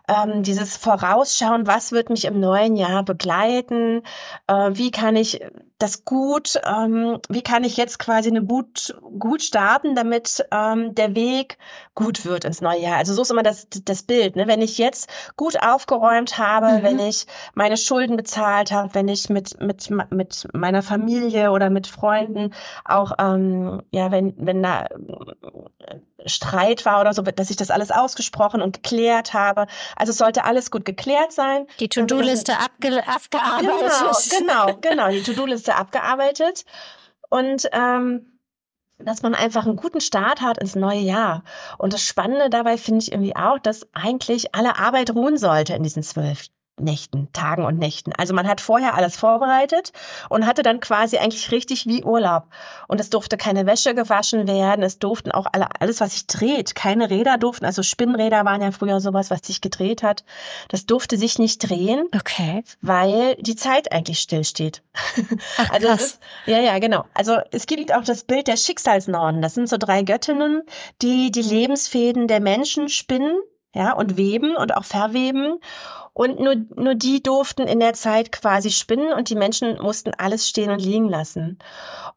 ähm, 0.07 0.43
dieses 0.43 0.77
Vorausschauen, 0.77 1.67
was 1.67 1.91
wird 1.91 2.09
mich 2.09 2.25
im 2.25 2.39
neuen 2.39 2.75
Jahr 2.75 3.03
begleiten? 3.03 4.01
Äh, 4.47 4.71
wie 4.73 4.91
kann 4.91 5.15
ich 5.15 5.41
das 5.77 6.05
gut, 6.05 6.59
ähm, 6.65 7.19
wie 7.27 7.41
kann 7.41 7.65
ich 7.65 7.75
jetzt 7.75 7.99
quasi 7.99 8.29
eine 8.29 8.43
gut, 8.43 8.97
gut 9.19 9.41
starten, 9.41 9.93
damit 9.93 10.45
ähm, 10.51 10.95
der 10.95 11.15
Weg 11.15 11.57
gut 11.95 12.25
wird 12.25 12.45
ins 12.45 12.61
neue 12.61 12.79
Jahr. 12.79 12.97
Also 12.97 13.13
so 13.13 13.21
ist 13.21 13.31
immer 13.31 13.43
das, 13.43 13.67
das 13.69 14.03
Bild. 14.03 14.37
Ne? 14.37 14.47
Wenn 14.47 14.61
ich 14.61 14.77
jetzt 14.77 15.09
gut 15.35 15.61
aufgeräumt 15.61 16.37
habe, 16.37 16.79
mhm. 16.79 16.83
wenn 16.83 16.99
ich 16.99 17.27
meine 17.55 17.75
Schulden 17.75 18.15
bezahlt 18.15 18.71
habe, 18.71 18.93
wenn 18.93 19.09
ich 19.09 19.29
mit, 19.29 19.59
mit, 19.59 19.89
mit 20.11 20.47
meiner 20.53 20.81
Familie 20.81 21.51
oder 21.51 21.69
mit 21.69 21.87
Freunden 21.87 22.53
auch, 22.85 23.11
ähm, 23.19 23.81
ja, 23.91 24.11
wenn, 24.11 24.33
wenn 24.37 24.63
da 24.63 24.87
Streit 26.25 26.85
war 26.85 27.01
oder 27.01 27.13
so, 27.13 27.21
dass 27.21 27.49
ich 27.49 27.55
das 27.55 27.71
alles 27.71 27.91
ausgesprochen 27.91 28.61
und 28.61 28.81
geklärt 28.81 29.33
habe. 29.33 29.67
Also 29.95 30.11
es 30.11 30.17
sollte 30.17 30.43
alles 30.43 30.71
gut 30.71 30.85
geklärt 30.85 31.31
sein. 31.31 31.67
Die 31.79 31.87
To-Do-Liste 31.87 32.53
abge 32.57 33.03
abgearbeitet. 33.07 33.91
Genau, 34.39 34.65
genau, 34.65 34.77
genau, 34.81 35.09
die 35.09 35.23
To-Do-Liste 35.23 35.64
abgearbeitet. 35.73 36.65
Und 37.29 37.67
ähm, 37.71 38.39
dass 38.97 39.23
man 39.23 39.35
einfach 39.35 39.65
einen 39.65 39.75
guten 39.75 39.99
Start 39.99 40.41
hat 40.41 40.57
ins 40.57 40.75
neue 40.75 40.99
Jahr. 40.99 41.43
Und 41.77 41.93
das 41.93 42.05
Spannende 42.05 42.49
dabei 42.49 42.77
finde 42.77 43.01
ich 43.01 43.11
irgendwie 43.11 43.35
auch, 43.35 43.59
dass 43.59 43.87
eigentlich 43.93 44.55
alle 44.55 44.77
Arbeit 44.77 45.13
ruhen 45.13 45.37
sollte 45.37 45.73
in 45.73 45.83
diesen 45.83 46.03
zwölf 46.03 46.47
Nächten, 46.77 47.29
Tagen 47.31 47.63
und 47.63 47.79
Nächten. 47.79 48.11
Also 48.13 48.33
man 48.33 48.47
hat 48.47 48.59
vorher 48.59 48.95
alles 48.95 49.15
vorbereitet 49.15 49.93
und 50.29 50.45
hatte 50.45 50.61
dann 50.61 50.81
quasi 50.81 51.17
eigentlich 51.17 51.51
richtig 51.51 51.85
wie 51.85 52.03
Urlaub. 52.03 52.47
Und 52.87 52.99
es 52.99 53.09
durfte 53.09 53.37
keine 53.37 53.65
Wäsche 53.65 53.95
gewaschen 53.95 54.47
werden, 54.47 54.83
es 54.83 54.99
durften 54.99 55.31
auch 55.31 55.45
alle, 55.51 55.67
alles, 55.79 56.01
was 56.01 56.13
sich 56.13 56.27
dreht, 56.27 56.75
keine 56.75 57.09
Räder 57.09 57.37
durften, 57.37 57.65
also 57.65 57.81
Spinnräder 57.81 58.43
waren 58.43 58.61
ja 58.61 58.71
früher 58.71 58.99
sowas, 58.99 59.31
was 59.31 59.39
sich 59.43 59.61
gedreht 59.61 60.03
hat. 60.03 60.25
Das 60.67 60.85
durfte 60.85 61.17
sich 61.17 61.39
nicht 61.39 61.69
drehen, 61.69 62.07
okay. 62.13 62.63
weil 62.81 63.35
die 63.35 63.55
Zeit 63.55 63.93
eigentlich 63.93 64.19
stillsteht. 64.19 64.83
Ach, 65.57 65.69
also. 65.71 65.87
Ist, 65.87 66.19
ja, 66.45 66.59
ja, 66.59 66.77
genau. 66.79 67.05
Also 67.13 67.37
es 67.51 67.67
gibt 67.67 67.93
auch 67.93 68.03
das 68.03 68.25
Bild 68.25 68.47
der 68.47 68.57
Schicksalsnorden. 68.57 69.41
Das 69.41 69.53
sind 69.53 69.69
so 69.69 69.77
drei 69.77 70.03
Göttinnen, 70.03 70.63
die 71.01 71.31
die 71.31 71.41
Lebensfäden 71.41 72.27
der 72.27 72.41
Menschen 72.41 72.89
spinnen 72.89 73.37
ja, 73.75 73.93
und 73.93 74.17
weben 74.17 74.55
und 74.55 74.75
auch 74.75 74.85
verweben. 74.85 75.59
Und 76.17 76.39
nur, 76.39 76.55
nur 76.77 76.95
die 76.95 77.21
durften 77.21 77.67
in 77.67 77.81
der 77.81 77.91
Zeit 77.91 78.31
quasi 78.31 78.71
spinnen 78.71 79.11
und 79.11 79.29
die 79.29 79.35
Menschen 79.35 79.77
mussten 79.81 80.13
alles 80.17 80.47
stehen 80.47 80.71
und 80.71 80.81
liegen 80.81 81.09
lassen. 81.09 81.59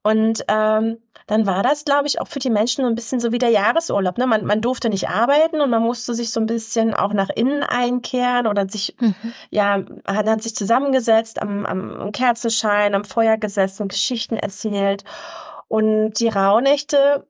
Und 0.05 0.45
ähm, 0.47 0.99
dann 1.27 1.47
war 1.47 1.65
das, 1.65 1.85
glaube 1.85 2.07
ich, 2.07 2.21
auch 2.21 2.29
für 2.29 2.39
die 2.39 2.49
Menschen 2.49 2.85
so 2.85 2.89
ein 2.89 2.95
bisschen 2.95 3.19
so 3.19 3.33
wie 3.33 3.39
der 3.39 3.51
Jahresurlaub. 3.51 4.17
Ne? 4.17 4.29
Man, 4.29 4.47
man 4.47 4.61
durfte 4.61 4.89
nicht 4.89 5.09
arbeiten 5.09 5.61
und 5.61 5.69
man 5.71 5.83
musste 5.83 6.15
sich 6.15 6.31
so 6.31 6.39
ein 6.39 6.47
bisschen 6.47 6.95
auch 6.95 7.13
nach 7.13 7.29
innen 7.29 7.65
einkehren 7.65 8.47
oder 8.47 8.69
sich, 8.69 8.95
mhm. 9.01 9.17
ja, 9.51 9.83
hat, 10.07 10.29
hat 10.29 10.43
sich 10.45 10.55
zusammengesetzt, 10.55 11.43
am, 11.43 11.67
am 11.67 12.13
Kerzenschein, 12.13 12.95
am 12.95 13.05
Feuer 13.05 13.37
gesessen, 13.37 13.89
Geschichten 13.89 14.37
erzählt. 14.37 15.03
Und 15.67 16.21
die 16.21 16.29
Rauhnächte 16.29 17.27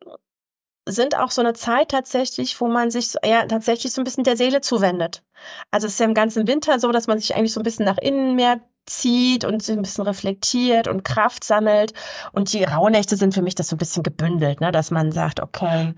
sind 0.91 1.17
auch 1.17 1.31
so 1.31 1.41
eine 1.41 1.53
Zeit 1.53 1.91
tatsächlich, 1.91 2.61
wo 2.61 2.69
man 2.69 2.91
sich 2.91 3.15
ja 3.25 3.47
tatsächlich 3.47 3.93
so 3.93 4.01
ein 4.01 4.05
bisschen 4.05 4.25
der 4.25 4.37
Seele 4.37 4.61
zuwendet. 4.61 5.23
Also 5.71 5.87
es 5.87 5.95
ist 5.95 6.01
ja 6.01 6.07
im 6.07 6.15
ganzen 6.15 6.47
Winter 6.47 6.81
so, 6.81 6.91
dass 6.93 7.07
man 7.07 7.19
sich 7.19 7.35
eigentlich 7.35 7.53
so 7.53 7.61
ein 7.61 7.65
bisschen 7.65 7.85
nach 7.85 7.99
innen 7.99 8.35
mehr 8.35 8.61
zieht 8.87 9.45
und 9.45 9.63
sich 9.63 9.77
ein 9.77 9.83
bisschen 9.83 10.05
reflektiert 10.05 10.89
und 10.89 11.05
Kraft 11.05 11.45
sammelt. 11.45 11.93
Und 12.33 12.53
die 12.53 12.65
Rauhnächte 12.65 13.17
sind 13.17 13.35
für 13.35 13.43
mich 13.43 13.55
das 13.55 13.69
so 13.69 13.77
ein 13.77 13.79
bisschen 13.79 14.03
gebündelt, 14.03 14.61
ne? 14.61 14.73
dass 14.73 14.91
man 14.91 15.13
sagt, 15.13 15.41
okay, 15.41 15.95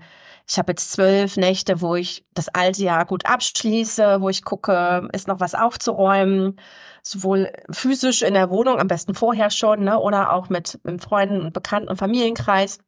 ich 0.47 0.57
habe 0.57 0.73
jetzt 0.73 0.91
zwölf 0.91 1.37
Nächte, 1.37 1.81
wo 1.81 1.95
ich 1.95 2.25
das 2.33 2.49
alte 2.49 2.83
Jahr 2.83 3.05
gut 3.05 3.25
abschließe, 3.25 4.21
wo 4.21 4.29
ich 4.29 4.43
gucke, 4.43 5.07
ist 5.13 5.27
noch 5.27 5.39
was 5.39 5.55
aufzuräumen, 5.55 6.59
sowohl 7.03 7.51
physisch 7.71 8.21
in 8.21 8.33
der 8.33 8.49
Wohnung, 8.49 8.79
am 8.79 8.87
besten 8.87 9.13
vorher 9.13 9.49
schon, 9.49 9.85
ne, 9.85 9.99
oder 9.99 10.33
auch 10.33 10.49
mit, 10.49 10.79
mit 10.83 11.01
Freunden 11.01 11.41
und 11.41 11.53
Bekannten 11.53 11.89
und 11.89 11.97
Familienkreis. 11.97 12.79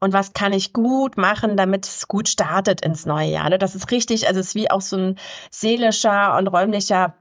Und 0.00 0.12
was 0.12 0.32
kann 0.32 0.52
ich 0.52 0.72
gut 0.72 1.16
machen, 1.16 1.56
damit 1.56 1.86
es 1.86 2.08
gut 2.08 2.28
startet 2.28 2.80
ins 2.80 3.06
neue 3.06 3.28
Jahr? 3.28 3.48
Ne? 3.50 3.58
Das 3.58 3.74
ist 3.74 3.90
richtig, 3.90 4.28
also 4.28 4.40
es 4.40 4.48
ist 4.48 4.54
wie 4.54 4.70
auch 4.70 4.80
so 4.80 4.96
ein 4.96 5.18
seelischer 5.50 6.36
und 6.36 6.48
räumlicher 6.48 7.14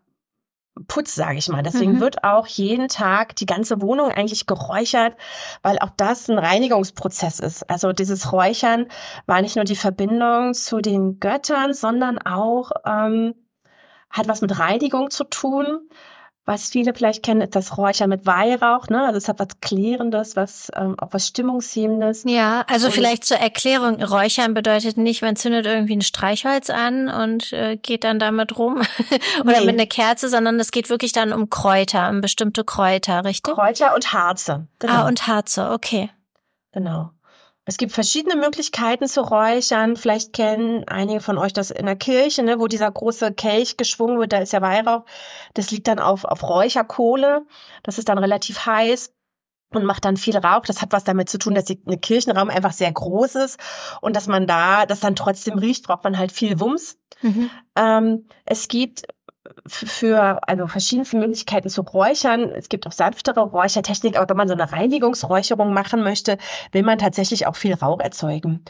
Putz, 0.88 1.16
sage 1.16 1.38
ich 1.38 1.48
mal. 1.48 1.64
Deswegen 1.64 1.94
mhm. 1.94 2.00
wird 2.02 2.24
auch 2.26 2.48
jeden 2.48 2.90
Tag 2.90 3.36
die 3.38 3.46
ganze 3.46 3.82
Wohnung 3.82 4.12
eigentlich 4.12 4.46
geräuchert, 4.46 5.16
weil 5.64 5.80
auch 5.80 5.92
das 5.96 6.30
ein 6.30 6.38
Reinigungsprozess 6.38 7.40
ist. 7.40 7.70
Also 7.70 7.94
dieses 7.94 8.34
Räuchern 8.34 8.88
war 9.26 9.42
nicht 9.42 9.56
nur 9.56 9.64
die 9.64 9.78
Verbindung 9.78 10.54
zu 10.54 10.82
den 10.82 11.22
Göttern, 11.22 11.74
sondern 11.74 12.18
auch 12.18 12.72
ähm, 12.86 13.36
hat 14.10 14.28
was 14.28 14.42
mit 14.42 14.60
Reinigung 14.60 15.12
zu 15.12 15.24
tun 15.24 15.90
was 16.46 16.70
viele 16.70 16.94
vielleicht 16.94 17.24
kennen, 17.24 17.42
ist 17.42 17.56
das 17.56 17.76
Räuchern 17.78 18.10
mit 18.10 18.28
Weihrauch. 18.28 18.88
Ne? 18.88 19.04
Also 19.04 19.18
es 19.18 19.28
hat 19.28 19.40
was 19.40 19.60
Klärendes, 19.62 20.36
was 20.36 20.72
ähm, 20.76 20.96
auch 21.00 21.10
was 21.12 21.28
Stimmungshiebendes. 21.28 22.24
Ja, 22.28 22.64
also 22.70 22.88
und 22.88 22.94
vielleicht 22.94 23.26
zur 23.26 23.38
Erklärung, 23.38 24.02
Räuchern 24.02 24.54
bedeutet 24.54 24.98
nicht, 24.98 25.24
man 25.24 25.36
zündet 25.36 25.66
irgendwie 25.66 25.96
ein 25.96 26.02
Streichholz 26.02 26.70
an 26.70 27.10
und 27.10 27.52
äh, 27.52 27.78
geht 27.78 28.04
dann 28.04 28.20
damit 28.20 28.58
rum 28.60 28.84
oder 29.42 29.60
nee. 29.60 29.66
mit 29.66 29.76
einer 29.76 29.88
Kerze, 29.88 30.30
sondern 30.30 30.60
es 30.60 30.72
geht 30.72 30.90
wirklich 30.90 31.14
dann 31.14 31.34
um 31.34 31.50
Kräuter, 31.50 32.10
um 32.10 32.22
bestimmte 32.22 32.64
Kräuter, 32.64 33.26
richtig? 33.26 33.56
Kräuter 33.56 33.96
und 33.96 34.14
Harze. 34.14 34.68
Genau. 34.78 34.94
Ah, 34.94 35.08
und 35.08 35.26
Harze, 35.26 35.72
okay. 35.72 36.12
Genau. 36.74 37.10
Es 37.66 37.78
gibt 37.78 37.94
verschiedene 37.94 38.36
Möglichkeiten 38.36 39.08
zu 39.08 39.22
räuchern. 39.22 39.96
Vielleicht 39.96 40.34
kennen 40.34 40.84
einige 40.88 41.20
von 41.20 41.38
euch 41.40 41.52
das 41.52 41.72
in 41.72 41.88
der 41.88 41.96
Kirche, 41.96 42.44
ne, 42.44 42.60
wo 42.60 42.68
dieser 42.68 42.92
große 42.92 43.34
Kelch 43.34 43.76
geschwungen 43.76 44.20
wird. 44.20 44.34
Da 44.34 44.38
ist 44.38 44.54
ja 44.54 44.62
Weihrauch. 44.62 45.06
Das 45.56 45.72
liegt 45.72 45.88
dann 45.88 46.00
auf, 46.00 46.26
auf 46.26 46.44
Räucherkohle. 46.44 47.46
Das 47.82 47.98
ist 47.98 48.08
dann 48.08 48.20
relativ 48.20 48.68
heiß 48.68 49.12
und 49.74 49.84
macht 49.86 50.06
dann 50.06 50.16
viel 50.16 50.38
Rauch. 50.38 50.62
Das 50.66 50.82
hat 50.82 50.92
was 50.92 51.04
damit 51.04 51.30
zu 51.30 51.40
tun, 51.40 51.56
dass 51.56 51.66
die, 51.66 51.82
eine 51.86 51.98
Kirchenraum 51.98 52.50
einfach 52.50 52.72
sehr 52.72 52.92
groß 52.92 53.36
ist 53.36 53.60
und 54.02 54.16
dass 54.16 54.28
man 54.28 54.46
da, 54.46 54.86
das 54.86 55.00
dann 55.00 55.16
trotzdem 55.16 55.58
riecht, 55.58 55.88
braucht 55.88 56.04
man 56.04 56.18
halt 56.18 56.32
viel 56.32 56.60
Wumms. 56.60 57.00
Mhm. 57.22 57.50
Ähm, 57.76 58.28
es 58.46 58.68
gibt 58.68 59.08
für 59.68 60.48
also 60.48 60.68
verschiedenste 60.68 61.18
Möglichkeiten 61.18 61.70
zu 61.70 61.82
räuchern. 61.82 62.52
Es 62.52 62.70
gibt 62.70 62.88
auch 62.88 62.92
sanftere 62.92 63.42
Räuchertechnik, 63.42 64.18
aber 64.18 64.30
wenn 64.30 64.38
man 64.38 64.48
so 64.48 64.54
eine 64.54 64.72
Reinigungsräucherung 64.72 65.74
machen 65.74 66.04
möchte, 66.04 66.38
will 66.72 66.84
man 66.84 66.98
tatsächlich 66.98 67.48
auch 67.48 67.56
viel 67.56 67.74
Rauch 67.74 68.00
erzeugen 68.00 68.64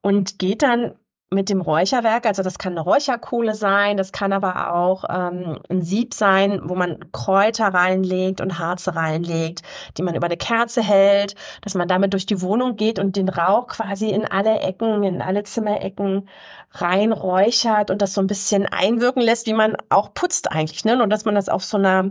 und 0.00 0.38
geht 0.38 0.62
dann 0.62 0.94
mit 1.32 1.48
dem 1.48 1.60
Räucherwerk, 1.60 2.26
also 2.26 2.42
das 2.42 2.58
kann 2.58 2.72
eine 2.72 2.80
Räucherkohle 2.80 3.54
sein, 3.54 3.96
das 3.96 4.10
kann 4.10 4.32
aber 4.32 4.74
auch 4.74 5.04
ähm, 5.08 5.60
ein 5.68 5.80
Sieb 5.80 6.12
sein, 6.12 6.60
wo 6.64 6.74
man 6.74 7.12
Kräuter 7.12 7.68
reinlegt 7.68 8.40
und 8.40 8.58
Harze 8.58 8.96
reinlegt, 8.96 9.62
die 9.96 10.02
man 10.02 10.16
über 10.16 10.26
eine 10.26 10.36
Kerze 10.36 10.82
hält, 10.82 11.36
dass 11.62 11.76
man 11.76 11.86
damit 11.86 12.14
durch 12.14 12.26
die 12.26 12.42
Wohnung 12.42 12.74
geht 12.74 12.98
und 12.98 13.14
den 13.14 13.28
Rauch 13.28 13.68
quasi 13.68 14.10
in 14.10 14.24
alle 14.24 14.58
Ecken, 14.58 15.04
in 15.04 15.22
alle 15.22 15.44
Zimmerecken 15.44 16.28
reinräuchert 16.72 17.92
und 17.92 18.02
das 18.02 18.12
so 18.12 18.20
ein 18.20 18.26
bisschen 18.26 18.66
einwirken 18.66 19.22
lässt, 19.22 19.46
wie 19.46 19.54
man 19.54 19.76
auch 19.88 20.12
putzt 20.12 20.50
eigentlich, 20.50 20.84
ne? 20.84 21.00
Und 21.00 21.10
dass 21.10 21.24
man 21.24 21.36
das 21.36 21.48
auf 21.48 21.62
so 21.62 21.76
einer 21.76 22.10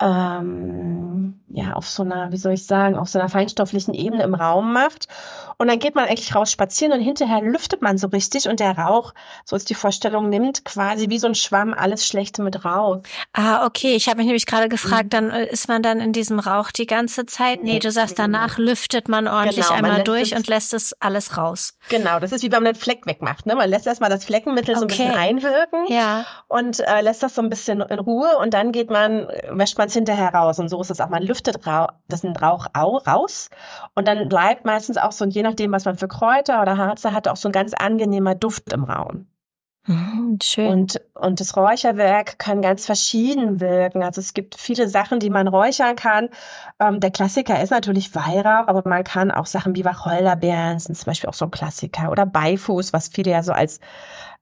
ähm, 0.00 1.40
ja, 1.48 1.72
auf 1.72 1.88
so 1.88 2.02
einer, 2.02 2.32
wie 2.32 2.36
soll 2.36 2.52
ich 2.52 2.66
sagen, 2.66 2.96
auf 2.96 3.08
so 3.08 3.18
einer 3.18 3.30
feinstofflichen 3.30 3.94
Ebene 3.94 4.24
im 4.24 4.34
Raum 4.34 4.72
macht. 4.74 5.08
Und 5.58 5.68
dann 5.68 5.78
geht 5.78 5.94
man 5.94 6.06
eigentlich 6.06 6.34
raus 6.34 6.52
spazieren 6.52 6.92
und 6.92 7.00
hinterher 7.00 7.40
lüftet 7.40 7.80
man 7.80 7.96
so 7.96 8.08
richtig 8.08 8.46
und 8.46 8.60
der 8.60 8.76
Rauch, 8.76 9.14
so 9.46 9.56
ist 9.56 9.70
die 9.70 9.74
Vorstellung, 9.74 10.28
nimmt 10.28 10.66
quasi 10.66 11.08
wie 11.08 11.18
so 11.18 11.28
ein 11.28 11.34
Schwamm 11.34 11.72
alles 11.72 12.06
Schlechte 12.06 12.42
mit 12.42 12.66
raus. 12.66 12.98
Ah, 13.32 13.64
okay. 13.64 13.94
Ich 13.96 14.06
habe 14.08 14.18
mich 14.18 14.26
nämlich 14.26 14.44
gerade 14.44 14.68
gefragt, 14.68 15.04
mhm. 15.04 15.10
dann 15.10 15.30
äh, 15.30 15.46
ist 15.46 15.68
man 15.68 15.82
dann 15.82 16.00
in 16.00 16.12
diesem 16.12 16.40
Rauch 16.40 16.72
die 16.72 16.86
ganze 16.86 17.24
Zeit? 17.24 17.62
Nee, 17.62 17.78
du 17.78 17.90
sagst, 17.90 18.18
danach 18.18 18.58
lüftet 18.58 19.08
man 19.08 19.26
ordentlich 19.26 19.64
genau, 19.66 19.76
einmal 19.76 19.92
man 19.92 20.04
durch 20.04 20.36
und 20.36 20.46
lässt 20.48 20.74
es 20.74 20.92
alles 21.00 21.38
raus. 21.38 21.72
Genau, 21.88 22.20
das 22.20 22.32
ist 22.32 22.42
wie 22.42 22.52
wenn 22.52 22.62
man 22.62 22.74
einen 22.74 22.74
Fleck 22.74 23.06
wegmacht. 23.06 23.46
Ne? 23.46 23.54
Man 23.54 23.70
lässt 23.70 23.86
erstmal 23.86 24.10
das 24.10 24.26
Fleckenmittel 24.26 24.74
okay. 24.74 24.78
so 24.78 24.84
ein 24.84 24.88
bisschen 24.88 25.14
einwirken 25.14 25.86
ja. 25.88 26.26
und 26.48 26.80
äh, 26.80 27.00
lässt 27.00 27.22
das 27.22 27.34
so 27.34 27.40
ein 27.40 27.48
bisschen 27.48 27.80
in 27.80 27.98
Ruhe 27.98 28.36
und 28.38 28.52
dann 28.52 28.72
geht 28.72 28.90
man, 28.90 29.26
wäscht 29.52 29.78
man 29.78 29.85
man 29.86 29.88
es 29.88 29.94
hinterher 29.94 30.34
raus. 30.34 30.58
Und 30.58 30.68
so 30.68 30.80
ist 30.80 30.90
es 30.90 31.00
auch. 31.00 31.08
Man 31.08 31.22
lüftet 31.22 31.66
Rauch, 31.66 31.88
das 32.08 32.24
ein 32.24 32.36
Rauch 32.36 32.66
raus. 32.74 33.48
Und 33.94 34.08
dann 34.08 34.28
bleibt 34.28 34.64
meistens 34.64 34.96
auch 34.96 35.12
so, 35.12 35.24
je 35.24 35.42
nachdem, 35.42 35.72
was 35.72 35.84
man 35.84 35.96
für 35.96 36.08
Kräuter 36.08 36.60
oder 36.60 36.76
Harze 36.76 37.12
hat, 37.12 37.28
auch 37.28 37.36
so 37.36 37.48
ein 37.48 37.52
ganz 37.52 37.72
angenehmer 37.72 38.34
Duft 38.34 38.72
im 38.72 38.84
Raum. 38.84 39.26
Mhm, 39.86 40.38
schön. 40.42 40.66
Und, 40.66 41.00
und 41.14 41.38
das 41.38 41.56
Räucherwerk 41.56 42.40
kann 42.40 42.60
ganz 42.60 42.84
verschieden 42.86 43.60
wirken. 43.60 44.02
Also 44.02 44.20
es 44.20 44.34
gibt 44.34 44.56
viele 44.56 44.88
Sachen, 44.88 45.20
die 45.20 45.30
man 45.30 45.46
räuchern 45.46 45.94
kann. 45.94 46.30
Ähm, 46.80 46.98
der 46.98 47.12
Klassiker 47.12 47.62
ist 47.62 47.70
natürlich 47.70 48.12
Weihrauch, 48.14 48.66
aber 48.66 48.82
man 48.84 49.04
kann 49.04 49.30
auch 49.30 49.46
Sachen 49.46 49.76
wie 49.76 49.84
Wacholderbeeren, 49.84 50.80
sind 50.80 50.96
zum 50.96 51.06
Beispiel 51.06 51.30
auch 51.30 51.34
so 51.34 51.44
ein 51.44 51.52
Klassiker. 51.52 52.10
Oder 52.10 52.26
Beifuß, 52.26 52.92
was 52.92 53.08
viele 53.08 53.30
ja 53.30 53.44
so 53.44 53.52
als 53.52 53.78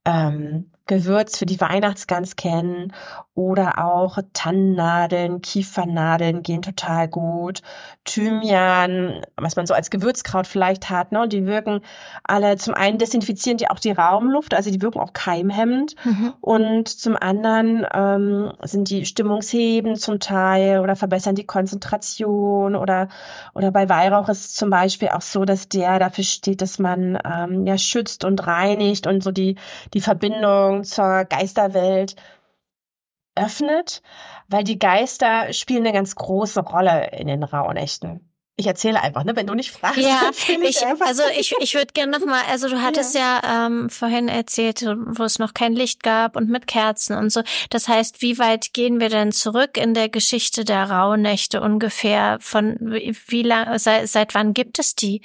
ähm, 0.06 0.70
Gewürz 0.86 1.38
für 1.38 1.46
die 1.46 1.60
Weihnachtsgans 1.60 2.36
kennen 2.36 2.92
oder 3.34 3.84
auch 3.84 4.18
Tannennadeln, 4.32 5.40
Kiefernadeln 5.40 6.42
gehen 6.42 6.62
total 6.62 7.08
gut. 7.08 7.62
Thymian, 8.04 9.22
was 9.36 9.56
man 9.56 9.66
so 9.66 9.74
als 9.74 9.90
Gewürzkraut 9.90 10.46
vielleicht 10.46 10.90
hat, 10.90 11.10
ne? 11.10 11.26
Die 11.26 11.46
wirken 11.46 11.80
alle, 12.22 12.56
zum 12.56 12.74
einen 12.74 12.98
desinfizieren 12.98 13.56
die 13.56 13.70
auch 13.70 13.78
die 13.78 13.92
Raumluft, 13.92 14.54
also 14.54 14.70
die 14.70 14.82
wirken 14.82 15.00
auch 15.00 15.14
keimhemmend 15.14 15.96
mhm. 16.04 16.34
und 16.40 16.88
zum 16.88 17.16
anderen 17.16 17.86
ähm, 17.92 18.52
sind 18.62 18.90
die 18.90 19.06
stimmungshebend 19.06 20.00
zum 20.00 20.20
Teil 20.20 20.80
oder 20.80 20.96
verbessern 20.96 21.34
die 21.34 21.46
Konzentration 21.46 22.76
oder, 22.76 23.08
oder 23.54 23.70
bei 23.70 23.88
Weihrauch 23.88 24.28
ist 24.28 24.44
es 24.44 24.54
zum 24.54 24.70
Beispiel 24.70 25.08
auch 25.08 25.22
so, 25.22 25.44
dass 25.44 25.68
der 25.68 25.98
dafür 25.98 26.24
steht, 26.24 26.60
dass 26.60 26.78
man 26.78 27.18
ähm, 27.24 27.66
ja 27.66 27.78
schützt 27.78 28.24
und 28.24 28.46
reinigt 28.46 29.06
und 29.06 29.22
so 29.22 29.32
die, 29.32 29.56
die 29.94 30.00
Verbindung 30.00 30.73
Verbindung 30.74 30.84
zur 30.84 31.24
Geisterwelt 31.24 32.16
öffnet, 33.36 34.02
weil 34.48 34.64
die 34.64 34.78
Geister 34.78 35.52
spielen 35.52 35.84
eine 35.84 35.92
ganz 35.92 36.14
große 36.14 36.60
Rolle 36.60 37.10
in 37.12 37.26
den 37.26 37.42
Rauhnächten. 37.42 38.30
Ich 38.56 38.68
erzähle 38.68 39.02
einfach, 39.02 39.24
ne? 39.24 39.34
Wenn 39.34 39.48
du 39.48 39.54
nicht 39.54 39.72
fragst. 39.72 39.98
Ja, 39.98 40.30
ich, 40.30 40.48
ich 40.48 40.86
also 40.86 41.24
ich, 41.36 41.52
ich 41.58 41.74
würde 41.74 41.92
gerne 41.92 42.16
nochmal, 42.16 42.42
also 42.48 42.68
du 42.68 42.80
hattest 42.80 43.16
ja, 43.16 43.40
ja 43.42 43.66
ähm, 43.66 43.90
vorhin 43.90 44.28
erzählt, 44.28 44.82
wo 44.82 45.24
es 45.24 45.40
noch 45.40 45.54
kein 45.54 45.72
Licht 45.72 46.04
gab 46.04 46.36
und 46.36 46.48
mit 46.48 46.68
Kerzen 46.68 47.16
und 47.16 47.30
so. 47.30 47.42
Das 47.70 47.88
heißt, 47.88 48.22
wie 48.22 48.38
weit 48.38 48.72
gehen 48.72 49.00
wir 49.00 49.08
denn 49.08 49.32
zurück 49.32 49.76
in 49.76 49.92
der 49.92 50.08
Geschichte 50.08 50.64
der 50.64 50.88
Rauhnächte 50.88 51.60
ungefähr? 51.60 52.38
Von 52.40 52.76
wie, 52.80 53.16
wie 53.26 53.42
lang, 53.42 53.76
seit, 53.80 54.06
seit 54.08 54.36
wann 54.36 54.54
gibt 54.54 54.78
es 54.78 54.94
die? 54.94 55.22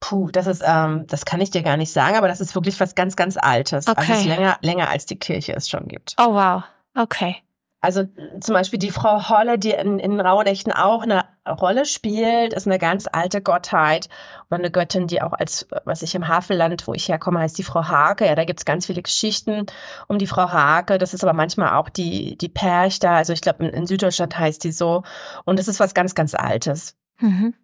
Puh, 0.00 0.30
das 0.30 0.46
ist, 0.46 0.62
ähm, 0.66 1.06
das 1.06 1.24
kann 1.24 1.40
ich 1.40 1.50
dir 1.50 1.62
gar 1.62 1.76
nicht 1.76 1.92
sagen, 1.92 2.16
aber 2.16 2.28
das 2.28 2.40
ist 2.40 2.54
wirklich 2.54 2.80
was 2.80 2.94
ganz, 2.94 3.16
ganz 3.16 3.36
Altes. 3.36 3.86
Okay. 3.86 4.00
Also 4.00 4.12
es 4.12 4.20
ist 4.20 4.26
länger, 4.26 4.58
länger 4.62 4.88
als 4.88 5.06
die 5.06 5.18
Kirche 5.18 5.52
es 5.54 5.68
schon 5.68 5.86
gibt. 5.88 6.16
Oh 6.18 6.34
wow, 6.34 6.62
okay. 6.96 7.36
Also 7.82 8.04
zum 8.40 8.52
Beispiel 8.52 8.78
die 8.78 8.90
Frau 8.90 9.30
Holle, 9.30 9.58
die 9.58 9.70
in, 9.70 9.98
in 9.98 10.20
Rauhnächten 10.20 10.70
auch 10.70 11.02
eine 11.02 11.24
Rolle 11.48 11.86
spielt, 11.86 12.52
ist 12.52 12.66
eine 12.66 12.78
ganz 12.78 13.08
alte 13.10 13.40
Gottheit 13.40 14.10
oder 14.48 14.58
eine 14.58 14.70
Göttin, 14.70 15.06
die 15.06 15.22
auch 15.22 15.32
als, 15.32 15.66
was 15.84 16.02
ich 16.02 16.14
im 16.14 16.28
Havelland, 16.28 16.86
wo 16.86 16.92
ich 16.92 17.08
herkomme, 17.08 17.40
heißt 17.40 17.56
die 17.56 17.62
Frau 17.62 17.88
Hake. 17.88 18.26
Ja, 18.26 18.34
da 18.34 18.44
gibt's 18.44 18.66
ganz 18.66 18.84
viele 18.84 19.00
Geschichten 19.00 19.64
um 20.08 20.18
die 20.18 20.26
Frau 20.26 20.50
Hake. 20.52 20.98
Das 20.98 21.14
ist 21.14 21.24
aber 21.24 21.32
manchmal 21.32 21.74
auch 21.74 21.88
die, 21.88 22.36
die 22.36 22.50
Perchter. 22.50 23.12
Also 23.12 23.32
ich 23.32 23.40
glaube, 23.40 23.64
in, 23.64 23.70
in 23.70 23.86
Süddeutschland 23.86 24.38
heißt 24.38 24.62
die 24.62 24.72
so. 24.72 25.02
Und 25.46 25.58
das 25.58 25.66
ist 25.66 25.80
was 25.80 25.94
ganz, 25.94 26.14
ganz 26.14 26.34
Altes. 26.34 26.96
Mhm. 27.18 27.54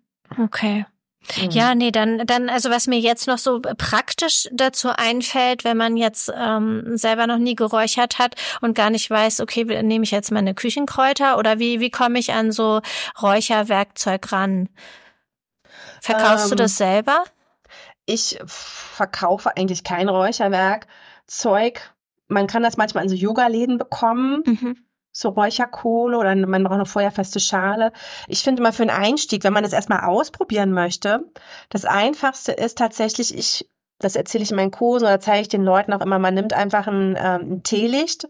Okay. 0.43 0.87
Mhm. 1.37 1.51
Ja, 1.51 1.75
nee, 1.75 1.91
dann, 1.91 2.27
dann, 2.27 2.49
also 2.49 2.71
was 2.71 2.87
mir 2.87 2.99
jetzt 2.99 3.27
noch 3.27 3.39
so 3.39 3.61
praktisch 3.61 4.49
dazu 4.53 4.91
einfällt, 4.91 5.65
wenn 5.65 5.77
man 5.77 5.97
jetzt 5.97 6.33
ähm, 6.35 6.97
selber 6.97 7.27
noch 7.27 7.39
nie 7.39 7.55
geräuchert 7.55 8.19
hat 8.19 8.35
und 8.61 8.75
gar 8.75 8.91
nicht 8.91 9.11
weiß, 9.11 9.41
okay, 9.41 9.65
nehme 9.83 10.05
ich 10.05 10.11
jetzt 10.11 10.31
meine 10.31 10.55
Küchenkräuter 10.55 11.39
oder 11.39 11.59
wie, 11.59 11.81
wie 11.81 11.91
komme 11.91 12.19
ich 12.19 12.33
an 12.33 12.53
so 12.53 12.81
Räucherwerkzeug 13.21 14.31
ran? 14.31 14.69
Verkaufst 16.01 16.47
ähm, 16.47 16.51
du 16.51 16.57
das 16.57 16.77
selber? 16.77 17.25
Ich 18.05 18.39
verkaufe 18.47 19.57
eigentlich 19.57 19.83
kein 19.83 20.09
Räucherwerkzeug. 20.09 21.93
Man 22.29 22.47
kann 22.47 22.63
das 22.63 22.77
manchmal 22.77 23.05
in 23.05 23.11
so 23.11 23.17
Yoga-Läden 23.17 23.79
bekommen. 23.79 24.43
Mhm 24.47 24.86
so 25.19 25.31
Räucherkohle 25.31 26.19
oder 26.19 26.35
man 26.37 26.63
braucht 26.63 26.75
eine 26.75 26.85
feuerfeste 26.85 27.41
Schale. 27.41 27.93
Ich 28.29 28.43
finde 28.43 28.63
mal 28.63 28.73
für 28.73 28.83
einen 28.83 28.91
Einstieg, 28.91 29.45
wenn 29.45 29.53
man 29.55 29.63
das 29.63 29.73
erstmal 29.73 30.05
ausprobieren 30.05 30.73
möchte, 30.73 31.25
das 31.71 31.87
einfachste 31.87 32.53
ist 32.53 32.77
tatsächlich, 32.77 33.37
ich 33.37 33.69
das 33.99 34.15
erzähle 34.15 34.45
ich 34.45 34.51
in 34.51 34.57
meinen 34.57 34.71
Kursen 34.71 35.07
oder 35.07 35.19
zeige 35.21 35.41
ich 35.41 35.49
den 35.49 35.65
Leuten 35.65 35.95
auch 35.95 36.03
immer, 36.03 36.19
man 36.19 36.35
nimmt 36.35 36.53
einfach 36.53 36.87
ein, 36.87 37.17
ähm, 37.19 37.53
ein 37.53 37.63
Teelicht 37.63 38.29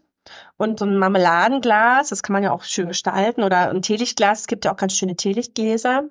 und 0.57 0.79
so 0.79 0.85
ein 0.85 0.97
Marmeladenglas, 0.97 2.11
das 2.11 2.23
kann 2.23 2.35
man 2.35 2.45
ja 2.45 2.53
auch 2.53 2.63
schön 2.63 2.87
gestalten, 2.87 3.43
oder 3.43 3.71
ein 3.71 3.83
Teelichtglas, 3.83 4.41
es 4.43 4.47
gibt 4.47 4.65
ja 4.65 4.73
auch 4.73 4.77
ganz 4.77 4.93
schöne 4.93 5.17
Teelichtgläser. 5.17 6.05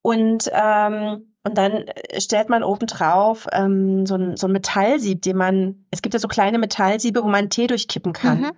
Und, 0.00 0.48
ähm, 0.52 1.34
und 1.42 1.58
dann 1.58 1.86
stellt 2.18 2.48
man 2.48 2.62
obendrauf 2.62 3.48
ähm, 3.52 4.06
so, 4.06 4.14
ein, 4.14 4.36
so 4.36 4.46
ein 4.46 4.52
Metallsieb, 4.52 5.22
den 5.22 5.36
man, 5.36 5.86
es 5.90 6.02
gibt 6.02 6.14
ja 6.14 6.20
so 6.20 6.28
kleine 6.28 6.58
Metallsiebe, 6.58 7.24
wo 7.24 7.28
man 7.28 7.50
Tee 7.50 7.66
durchkippen 7.66 8.12
kann. 8.12 8.40
Mhm. 8.42 8.52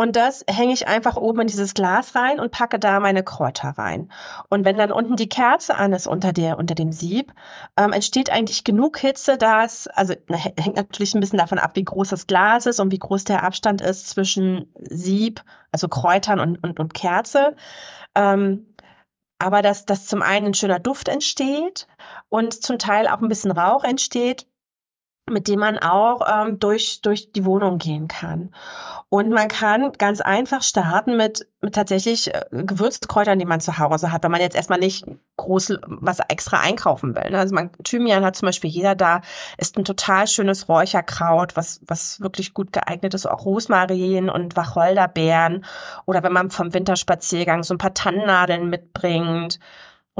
Und 0.00 0.16
das 0.16 0.46
hänge 0.48 0.72
ich 0.72 0.88
einfach 0.88 1.18
oben 1.18 1.42
in 1.42 1.46
dieses 1.46 1.74
Glas 1.74 2.14
rein 2.14 2.40
und 2.40 2.52
packe 2.52 2.78
da 2.78 3.00
meine 3.00 3.22
Kräuter 3.22 3.68
rein. 3.76 4.10
Und 4.48 4.64
wenn 4.64 4.78
dann 4.78 4.92
unten 4.92 5.14
die 5.14 5.28
Kerze 5.28 5.74
an 5.74 5.92
ist 5.92 6.06
unter 6.06 6.32
der, 6.32 6.56
unter 6.56 6.74
dem 6.74 6.90
Sieb, 6.90 7.34
ähm, 7.76 7.92
entsteht 7.92 8.30
eigentlich 8.30 8.64
genug 8.64 8.96
Hitze, 8.96 9.36
dass, 9.36 9.88
also 9.88 10.14
hängt 10.30 10.76
natürlich 10.76 11.14
ein 11.14 11.20
bisschen 11.20 11.38
davon 11.38 11.58
ab, 11.58 11.72
wie 11.74 11.84
groß 11.84 12.08
das 12.08 12.26
Glas 12.26 12.64
ist 12.64 12.80
und 12.80 12.92
wie 12.92 12.98
groß 12.98 13.24
der 13.24 13.42
Abstand 13.42 13.82
ist 13.82 14.08
zwischen 14.08 14.72
Sieb, 14.78 15.44
also 15.70 15.86
Kräutern 15.86 16.40
und, 16.40 16.64
und, 16.64 16.80
und 16.80 16.94
Kerze. 16.94 17.54
Ähm, 18.14 18.74
aber 19.38 19.60
dass, 19.60 19.84
dass 19.84 20.06
zum 20.06 20.22
einen 20.22 20.46
ein 20.46 20.54
schöner 20.54 20.78
Duft 20.78 21.08
entsteht 21.08 21.86
und 22.30 22.54
zum 22.54 22.78
Teil 22.78 23.06
auch 23.06 23.20
ein 23.20 23.28
bisschen 23.28 23.50
Rauch 23.50 23.84
entsteht 23.84 24.46
mit 25.30 25.48
dem 25.48 25.60
man 25.60 25.78
auch 25.78 26.20
ähm, 26.28 26.58
durch, 26.58 27.00
durch 27.02 27.32
die 27.32 27.44
Wohnung 27.44 27.78
gehen 27.78 28.08
kann. 28.08 28.52
Und 29.08 29.30
man 29.30 29.48
kann 29.48 29.92
ganz 29.98 30.20
einfach 30.20 30.62
starten 30.62 31.16
mit, 31.16 31.48
mit 31.60 31.74
tatsächlich 31.74 32.32
äh, 32.32 32.44
Gewürzkräutern, 32.50 33.38
die 33.38 33.44
man 33.44 33.60
zu 33.60 33.78
Hause 33.78 34.12
hat, 34.12 34.22
wenn 34.22 34.30
man 34.30 34.40
jetzt 34.40 34.54
erstmal 34.54 34.78
nicht 34.78 35.04
groß 35.36 35.78
was 35.86 36.20
extra 36.28 36.60
einkaufen 36.60 37.16
will. 37.16 37.30
Ne? 37.30 37.38
Also 37.38 37.54
man, 37.54 37.70
Thymian 37.82 38.24
hat 38.24 38.36
zum 38.36 38.46
Beispiel 38.46 38.70
jeder 38.70 38.94
da, 38.94 39.22
ist 39.56 39.76
ein 39.76 39.84
total 39.84 40.26
schönes 40.26 40.68
Räucherkraut, 40.68 41.56
was, 41.56 41.80
was 41.86 42.20
wirklich 42.20 42.54
gut 42.54 42.72
geeignet 42.72 43.14
ist, 43.14 43.26
auch 43.26 43.44
Rosmarin 43.44 44.30
und 44.30 44.56
Wacholderbeeren. 44.56 45.64
Oder 46.06 46.22
wenn 46.22 46.32
man 46.32 46.50
vom 46.50 46.72
Winterspaziergang 46.72 47.62
so 47.62 47.74
ein 47.74 47.78
paar 47.78 47.94
Tannennadeln 47.94 48.68
mitbringt 48.68 49.58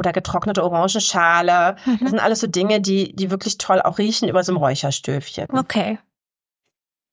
oder 0.00 0.12
getrocknete 0.12 0.64
Orangenschale. 0.64 1.76
Mhm. 1.85 1.99
Das 2.00 2.11
sind 2.11 2.19
alles 2.21 2.40
so 2.40 2.47
Dinge, 2.47 2.80
die, 2.80 3.14
die 3.14 3.30
wirklich 3.30 3.59
toll 3.59 3.83
auch 3.83 3.99
riechen 3.99 4.30
über 4.30 4.42
so 4.42 4.52
ein 4.52 4.57
Räucherstöfchen. 4.57 5.47
Okay. 5.50 5.99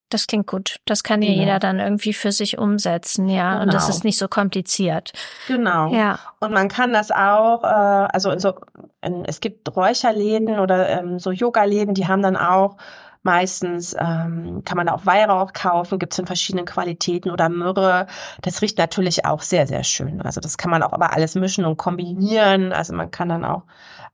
Das 0.10 0.26
klingt 0.26 0.48
gut. 0.48 0.78
Das 0.86 1.04
kann 1.04 1.22
ja, 1.22 1.32
ja, 1.32 1.40
jeder 1.40 1.60
dann 1.60 1.80
irgendwie 1.80 2.14
für 2.14 2.32
sich 2.32 2.58
umsetzen, 2.58 3.28
ja. 3.28 3.52
Genau. 3.52 3.64
Und 3.64 3.74
das 3.74 3.88
genau. 3.88 3.98
ist 3.98 4.04
nicht 4.06 4.18
so 4.18 4.30
kompliziert. 4.30 5.12
Genau. 5.50 5.94
Ja. 5.94 6.20
Und 6.40 6.54
man 6.54 6.70
kann 6.70 6.94
das 6.94 7.12
auch, 7.12 7.64
äh, 7.64 7.68
also 7.68 8.32
in 8.32 8.40
so, 8.40 8.54
in, 9.02 9.26
es 9.26 9.42
gibt 9.42 9.76
Räucherläden 9.76 10.60
oder 10.60 10.88
ähm, 10.88 11.20
so 11.20 11.32
Yoga-Läden, 11.32 11.94
die 11.94 12.08
haben 12.08 12.22
dann 12.22 12.38
auch 12.38 12.78
Meistens 13.24 13.96
ähm, 14.00 14.64
kann 14.66 14.78
man 14.78 14.90
auch 14.90 15.06
Weihrauch 15.06 15.54
kaufen, 15.54 16.00
gibt 16.00 16.14
es 16.14 16.20
in 16.20 16.26
verschiedenen 16.28 16.66
Qualitäten 16.66 17.30
oder 17.30 17.50
Myrrhe. 17.50 18.08
Das 18.42 18.62
riecht 18.62 18.78
natürlich 18.78 19.26
auch 19.26 19.42
sehr, 19.42 19.68
sehr 19.68 19.84
schön. 19.84 20.22
Also 20.22 20.42
das 20.42 20.58
kann 20.58 20.72
man 20.72 20.84
auch 20.84 20.94
aber 20.94 21.14
alles 21.14 21.36
mischen 21.36 21.66
und 21.66 21.78
kombinieren. 21.78 22.74
Also 22.74 22.94
man 22.94 23.12
kann 23.12 23.30
dann 23.30 23.46
auch 23.46 23.64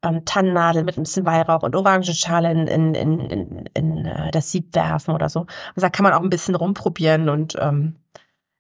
ähm, 0.04 0.26
Tannennadel 0.26 0.84
mit 0.84 0.98
ein 0.98 1.04
bisschen 1.04 1.26
Weihrauch 1.26 1.64
und 1.64 1.76
Orangenschale 1.76 2.52
in, 2.52 2.68
in, 2.68 2.96
in, 2.96 3.20
in, 3.20 3.66
in 3.74 4.06
äh, 4.06 4.32
das 4.32 4.52
Sieb 4.52 4.76
werfen 4.76 5.14
oder 5.14 5.30
so. 5.30 5.42
Also 5.76 5.82
da 5.82 5.90
kann 5.90 6.04
man 6.04 6.14
auch 6.14 6.22
ein 6.22 6.30
bisschen 6.30 6.56
rumprobieren 6.56 7.30
und 7.30 7.56
ähm, 7.60 7.96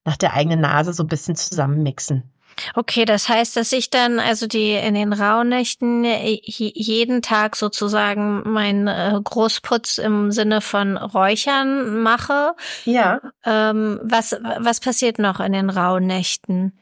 nach 0.05 0.17
der 0.17 0.33
eigenen 0.33 0.61
Nase 0.61 0.93
so 0.93 1.03
ein 1.03 1.07
bisschen 1.07 1.35
zusammenmixen. 1.35 2.32
Okay, 2.75 3.05
das 3.05 3.29
heißt, 3.29 3.55
dass 3.55 3.71
ich 3.71 3.89
dann 3.89 4.19
also 4.19 4.47
die 4.47 4.73
in 4.73 4.93
den 4.93 5.13
Rauhnächten 5.13 6.05
äh, 6.05 6.39
jeden 6.43 7.21
Tag 7.21 7.55
sozusagen 7.55 8.49
meinen 8.51 8.87
äh, 8.87 9.19
Großputz 9.23 9.97
im 9.97 10.31
Sinne 10.31 10.61
von 10.61 10.97
Räuchern 10.97 12.01
mache. 12.01 12.53
Ja. 12.85 13.21
Ähm, 13.45 13.99
was 14.03 14.35
was 14.59 14.79
passiert 14.79 15.19
noch 15.19 15.39
in 15.39 15.53
den 15.53 15.69
Rauhnächten? 15.69 16.77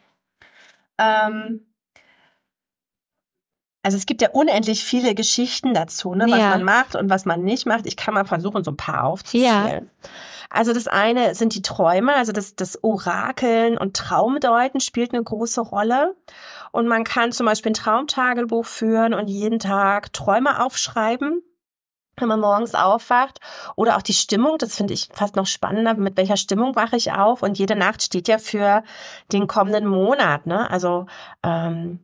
Ähm, 0.98 1.62
also 3.84 3.98
es 3.98 4.06
gibt 4.06 4.22
ja 4.22 4.30
unendlich 4.30 4.84
viele 4.84 5.16
Geschichten 5.16 5.74
dazu, 5.74 6.14
ne, 6.14 6.26
was 6.30 6.40
ja. 6.40 6.50
man 6.50 6.64
macht 6.64 6.96
und 6.96 7.10
was 7.10 7.26
man 7.26 7.44
nicht 7.44 7.66
macht. 7.66 7.88
Ich 7.88 7.98
kann 7.98 8.14
mal 8.14 8.26
versuchen, 8.26 8.64
so 8.64 8.72
ein 8.72 8.78
paar 8.78 9.06
aufzuzählen. 9.06 9.90
Ja. 10.04 10.10
Also 10.50 10.74
das 10.74 10.88
eine 10.88 11.34
sind 11.34 11.56
die 11.56 11.62
Träume, 11.62 12.14
also 12.14 12.34
das, 12.34 12.56
das 12.56 12.84
Orakeln 12.84 13.78
und 13.78 13.96
Traumdeuten 13.96 14.82
spielt 14.82 15.14
eine 15.14 15.24
große 15.24 15.62
Rolle. 15.62 16.16
Und 16.72 16.88
man 16.88 17.04
kann 17.06 17.32
zum 17.32 17.46
Beispiel 17.46 17.72
ein 17.72 17.76
Traumtagebuch 17.76 18.66
führen 18.66 19.14
und 19.14 19.30
jeden 19.30 19.60
Tag 19.60 20.14
Träume 20.14 20.64
aufschreiben 20.64 21.42
wenn 22.18 22.28
man 22.28 22.40
morgens 22.40 22.76
aufwacht 22.76 23.40
oder 23.76 23.98
auch 23.98 24.02
die 24.02 24.14
Stimmung, 24.14 24.58
das 24.58 24.76
finde 24.76 24.94
ich 24.94 25.10
fast 25.12 25.36
noch 25.36 25.48
spannender, 25.48 25.96
mit 25.96 26.18
welcher 26.18 26.38
Stimmung 26.38 26.76
wache 26.76 26.96
ich 26.96 27.12
auf 27.14 27.42
und 27.42 27.58
jede 27.58 27.76
Nacht 27.76 28.04
steht 28.04 28.28
ja 28.28 28.38
für 28.38 28.84
den 29.32 29.48
kommenden 29.48 29.88
Monat, 29.88 30.46
ne? 30.46 30.70
Also 30.70 31.08
ähm, 31.42 32.00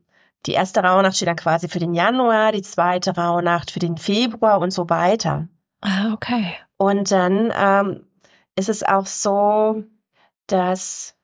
die 0.46 0.54
erste 0.54 0.82
Rauhnacht 0.82 1.16
steht 1.16 1.28
dann 1.28 1.36
quasi 1.36 1.68
für 1.68 1.80
den 1.80 1.94
Januar, 1.94 2.52
die 2.52 2.62
zweite 2.62 3.16
Rauhnacht 3.16 3.72
für 3.72 3.80
den 3.80 3.98
Februar 3.98 4.60
und 4.60 4.72
so 4.72 4.90
weiter. 4.90 5.48
Ah, 5.82 6.14
okay. 6.14 6.56
Und 6.78 7.12
dann 7.12 7.52
ähm, 7.56 8.08
ist 8.56 8.70
es 8.70 8.84
auch 8.84 9.06
so, 9.06 9.84
dass 10.48 11.17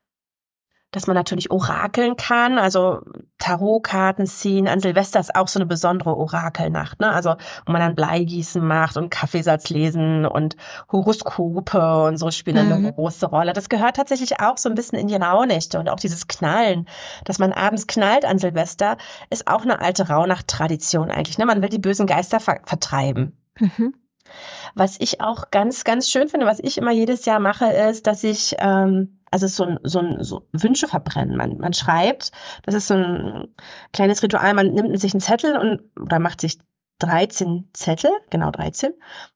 dass 0.93 1.07
man 1.07 1.15
natürlich 1.15 1.51
orakeln 1.51 2.15
kann, 2.15 2.57
also 2.57 3.01
Tarotkarten 3.39 4.25
ziehen. 4.25 4.67
An 4.67 4.79
Silvester 4.79 5.19
ist 5.19 5.35
auch 5.35 5.47
so 5.47 5.59
eine 5.59 5.65
besondere 5.65 6.15
Orakelnacht, 6.15 7.01
ne? 7.01 7.11
Also 7.11 7.35
wo 7.65 7.71
man 7.71 7.81
dann 7.81 7.95
Bleigießen 7.95 8.65
macht 8.65 8.95
und 8.95 9.09
Kaffeesatz 9.09 9.69
lesen 9.69 10.25
und 10.25 10.55
Horoskope 10.91 12.05
und 12.05 12.17
so 12.17 12.31
spielen 12.31 12.67
mhm. 12.67 12.73
eine 12.73 12.93
große 12.93 13.25
Rolle. 13.25 13.53
Das 13.53 13.69
gehört 13.69 13.95
tatsächlich 13.95 14.39
auch 14.39 14.57
so 14.57 14.69
ein 14.69 14.75
bisschen 14.75 14.99
in 14.99 15.07
die 15.07 15.15
Rauhnächte 15.15 15.79
und 15.79 15.89
auch 15.89 15.99
dieses 15.99 16.27
Knallen, 16.27 16.87
dass 17.25 17.39
man 17.39 17.51
abends 17.51 17.87
knallt 17.87 18.23
an 18.23 18.37
Silvester, 18.37 18.97
ist 19.29 19.47
auch 19.47 19.63
eine 19.63 19.81
alte 19.81 20.07
Rauhnacht-Tradition 20.07 21.09
eigentlich. 21.09 21.37
Ne? 21.37 21.45
Man 21.45 21.61
will 21.61 21.69
die 21.69 21.79
bösen 21.79 22.07
Geister 22.07 22.39
ver 22.39 22.61
vertreiben. 22.65 23.35
Mhm. 23.59 23.95
Was 24.75 24.99
ich 24.99 25.21
auch 25.21 25.51
ganz, 25.51 25.83
ganz 25.83 26.09
schön 26.09 26.27
finde, 26.27 26.45
was 26.45 26.59
ich 26.59 26.77
immer 26.77 26.91
jedes 26.91 27.25
Jahr 27.25 27.39
mache, 27.39 27.65
ist, 27.65 28.07
dass 28.07 28.23
ich, 28.23 28.55
ähm, 28.59 29.19
also 29.33 29.47
so 29.47 29.63
ein, 29.63 29.79
so 29.83 29.99
ein 29.99 30.23
so 30.23 30.47
Wünsche 30.51 30.87
verbrennen. 30.87 31.35
Man, 31.35 31.57
man 31.57 31.73
schreibt, 31.73 32.31
das 32.63 32.75
ist 32.75 32.87
so 32.87 32.93
ein 32.93 33.47
kleines 33.91 34.21
Ritual, 34.21 34.53
man 34.53 34.71
nimmt 34.71 34.99
sich 34.99 35.13
einen 35.13 35.21
Zettel 35.21 35.57
und 35.57 35.81
oder 35.99 36.19
macht 36.19 36.39
sich 36.39 36.59
13 36.99 37.69
Zettel, 37.73 38.11
genau 38.29 38.51
13, 38.51 38.93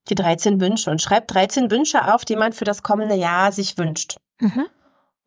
die 0.10 0.16
13 0.16 0.62
Wünsche 0.62 0.92
und 0.92 1.02
schreibt 1.02 1.34
13 1.34 1.72
Wünsche 1.72 2.14
auf, 2.14 2.26
die 2.26 2.36
man 2.36 2.54
für 2.54 2.64
das 2.64 2.84
kommende 2.84 3.16
Jahr 3.16 3.52
sich 3.52 3.80
wünscht. 3.80 4.18
Mhm. 4.40 4.68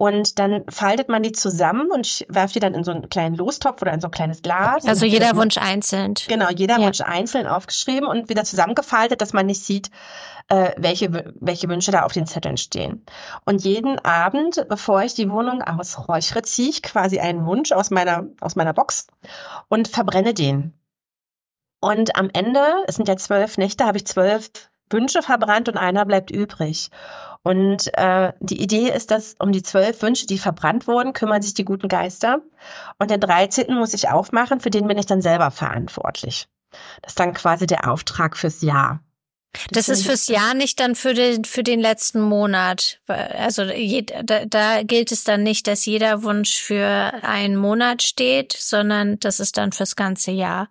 Und 0.00 0.38
dann 0.38 0.64
faltet 0.70 1.10
man 1.10 1.22
die 1.22 1.32
zusammen 1.32 1.90
und 1.90 2.24
werft 2.30 2.54
die 2.54 2.58
dann 2.58 2.72
in 2.72 2.84
so 2.84 2.90
einen 2.90 3.10
kleinen 3.10 3.34
Lostopf 3.34 3.82
oder 3.82 3.92
in 3.92 4.00
so 4.00 4.08
ein 4.08 4.10
kleines 4.10 4.40
Glas. 4.40 4.86
Also 4.86 5.04
jeder 5.04 5.36
Wunsch 5.36 5.58
einzeln. 5.58 6.14
Genau, 6.26 6.48
jeder 6.48 6.78
ja. 6.78 6.86
Wunsch 6.86 7.02
einzeln 7.02 7.46
aufgeschrieben 7.46 8.08
und 8.08 8.30
wieder 8.30 8.44
zusammengefaltet, 8.44 9.20
dass 9.20 9.34
man 9.34 9.44
nicht 9.44 9.62
sieht, 9.62 9.90
äh, 10.48 10.70
welche, 10.78 11.30
welche 11.38 11.68
Wünsche 11.68 11.90
da 11.90 12.04
auf 12.04 12.14
den 12.14 12.26
Zetteln 12.26 12.56
stehen. 12.56 13.04
Und 13.44 13.62
jeden 13.62 13.98
Abend, 13.98 14.64
bevor 14.70 15.02
ich 15.02 15.12
die 15.12 15.30
Wohnung 15.30 15.60
ausräuchere, 15.60 16.40
ziehe 16.40 16.70
ich 16.70 16.82
quasi 16.82 17.18
einen 17.18 17.44
Wunsch 17.44 17.70
aus 17.70 17.90
meiner, 17.90 18.26
aus 18.40 18.56
meiner 18.56 18.72
Box 18.72 19.06
und 19.68 19.86
verbrenne 19.86 20.32
den. 20.32 20.72
Und 21.78 22.16
am 22.16 22.30
Ende, 22.32 22.64
es 22.86 22.96
sind 22.96 23.06
ja 23.06 23.18
zwölf 23.18 23.58
Nächte, 23.58 23.84
habe 23.84 23.98
ich 23.98 24.06
zwölf 24.06 24.50
Wünsche 24.88 25.22
verbrannt 25.22 25.68
und 25.68 25.76
einer 25.76 26.04
bleibt 26.06 26.30
übrig. 26.30 26.90
Und 27.42 27.90
äh, 27.94 28.32
die 28.40 28.60
Idee 28.60 28.90
ist, 28.90 29.10
dass 29.10 29.34
um 29.38 29.50
die 29.50 29.62
zwölf 29.62 30.02
Wünsche, 30.02 30.26
die 30.26 30.38
verbrannt 30.38 30.86
wurden, 30.86 31.14
kümmern 31.14 31.40
sich 31.40 31.54
die 31.54 31.64
guten 31.64 31.88
Geister. 31.88 32.42
Und 32.98 33.10
den 33.10 33.20
13. 33.20 33.74
muss 33.74 33.94
ich 33.94 34.10
aufmachen, 34.10 34.60
für 34.60 34.70
den 34.70 34.86
bin 34.86 34.98
ich 34.98 35.06
dann 35.06 35.22
selber 35.22 35.50
verantwortlich. 35.50 36.48
Das 37.02 37.12
ist 37.12 37.20
dann 37.20 37.32
quasi 37.32 37.66
der 37.66 37.90
Auftrag 37.90 38.36
fürs 38.36 38.60
Jahr. 38.60 39.00
Das, 39.70 39.86
das 39.86 39.88
ist 39.88 40.06
fürs 40.06 40.28
Jahr 40.28 40.54
nicht 40.54 40.78
dann 40.78 40.94
für 40.94 41.12
den, 41.12 41.44
für 41.44 41.64
den 41.64 41.80
letzten 41.80 42.20
Monat. 42.20 43.00
Also 43.06 43.64
da, 43.64 44.44
da 44.44 44.82
gilt 44.84 45.10
es 45.10 45.24
dann 45.24 45.42
nicht, 45.42 45.66
dass 45.66 45.86
jeder 45.86 46.22
Wunsch 46.22 46.60
für 46.60 47.12
einen 47.22 47.56
Monat 47.56 48.02
steht, 48.02 48.52
sondern 48.52 49.18
das 49.18 49.40
ist 49.40 49.56
dann 49.56 49.72
fürs 49.72 49.96
ganze 49.96 50.30
Jahr. 50.30 50.68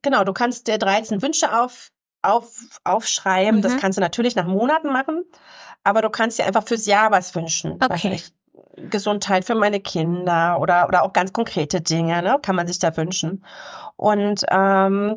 Genau, 0.00 0.24
du 0.24 0.32
kannst 0.32 0.68
dir 0.68 0.78
13 0.78 1.20
Wünsche 1.20 1.54
auf, 1.54 1.90
auf, 2.22 2.80
aufschreiben. 2.84 3.56
Mhm. 3.56 3.62
Das 3.62 3.76
kannst 3.78 3.98
du 3.98 4.00
natürlich 4.00 4.36
nach 4.36 4.46
Monaten 4.46 4.92
machen, 4.92 5.24
aber 5.84 6.02
du 6.02 6.10
kannst 6.10 6.38
dir 6.38 6.46
einfach 6.46 6.66
fürs 6.66 6.86
Jahr 6.86 7.10
was 7.10 7.34
wünschen. 7.34 7.78
Okay. 7.82 8.20
Gesundheit 8.88 9.44
für 9.44 9.54
meine 9.54 9.80
Kinder 9.80 10.58
oder, 10.60 10.86
oder 10.88 11.02
auch 11.02 11.12
ganz 11.12 11.32
konkrete 11.32 11.80
Dinge, 11.80 12.22
ne, 12.22 12.38
kann 12.40 12.56
man 12.56 12.66
sich 12.66 12.78
da 12.78 12.96
wünschen. 12.96 13.44
Und 13.96 14.44
ähm, 14.50 15.16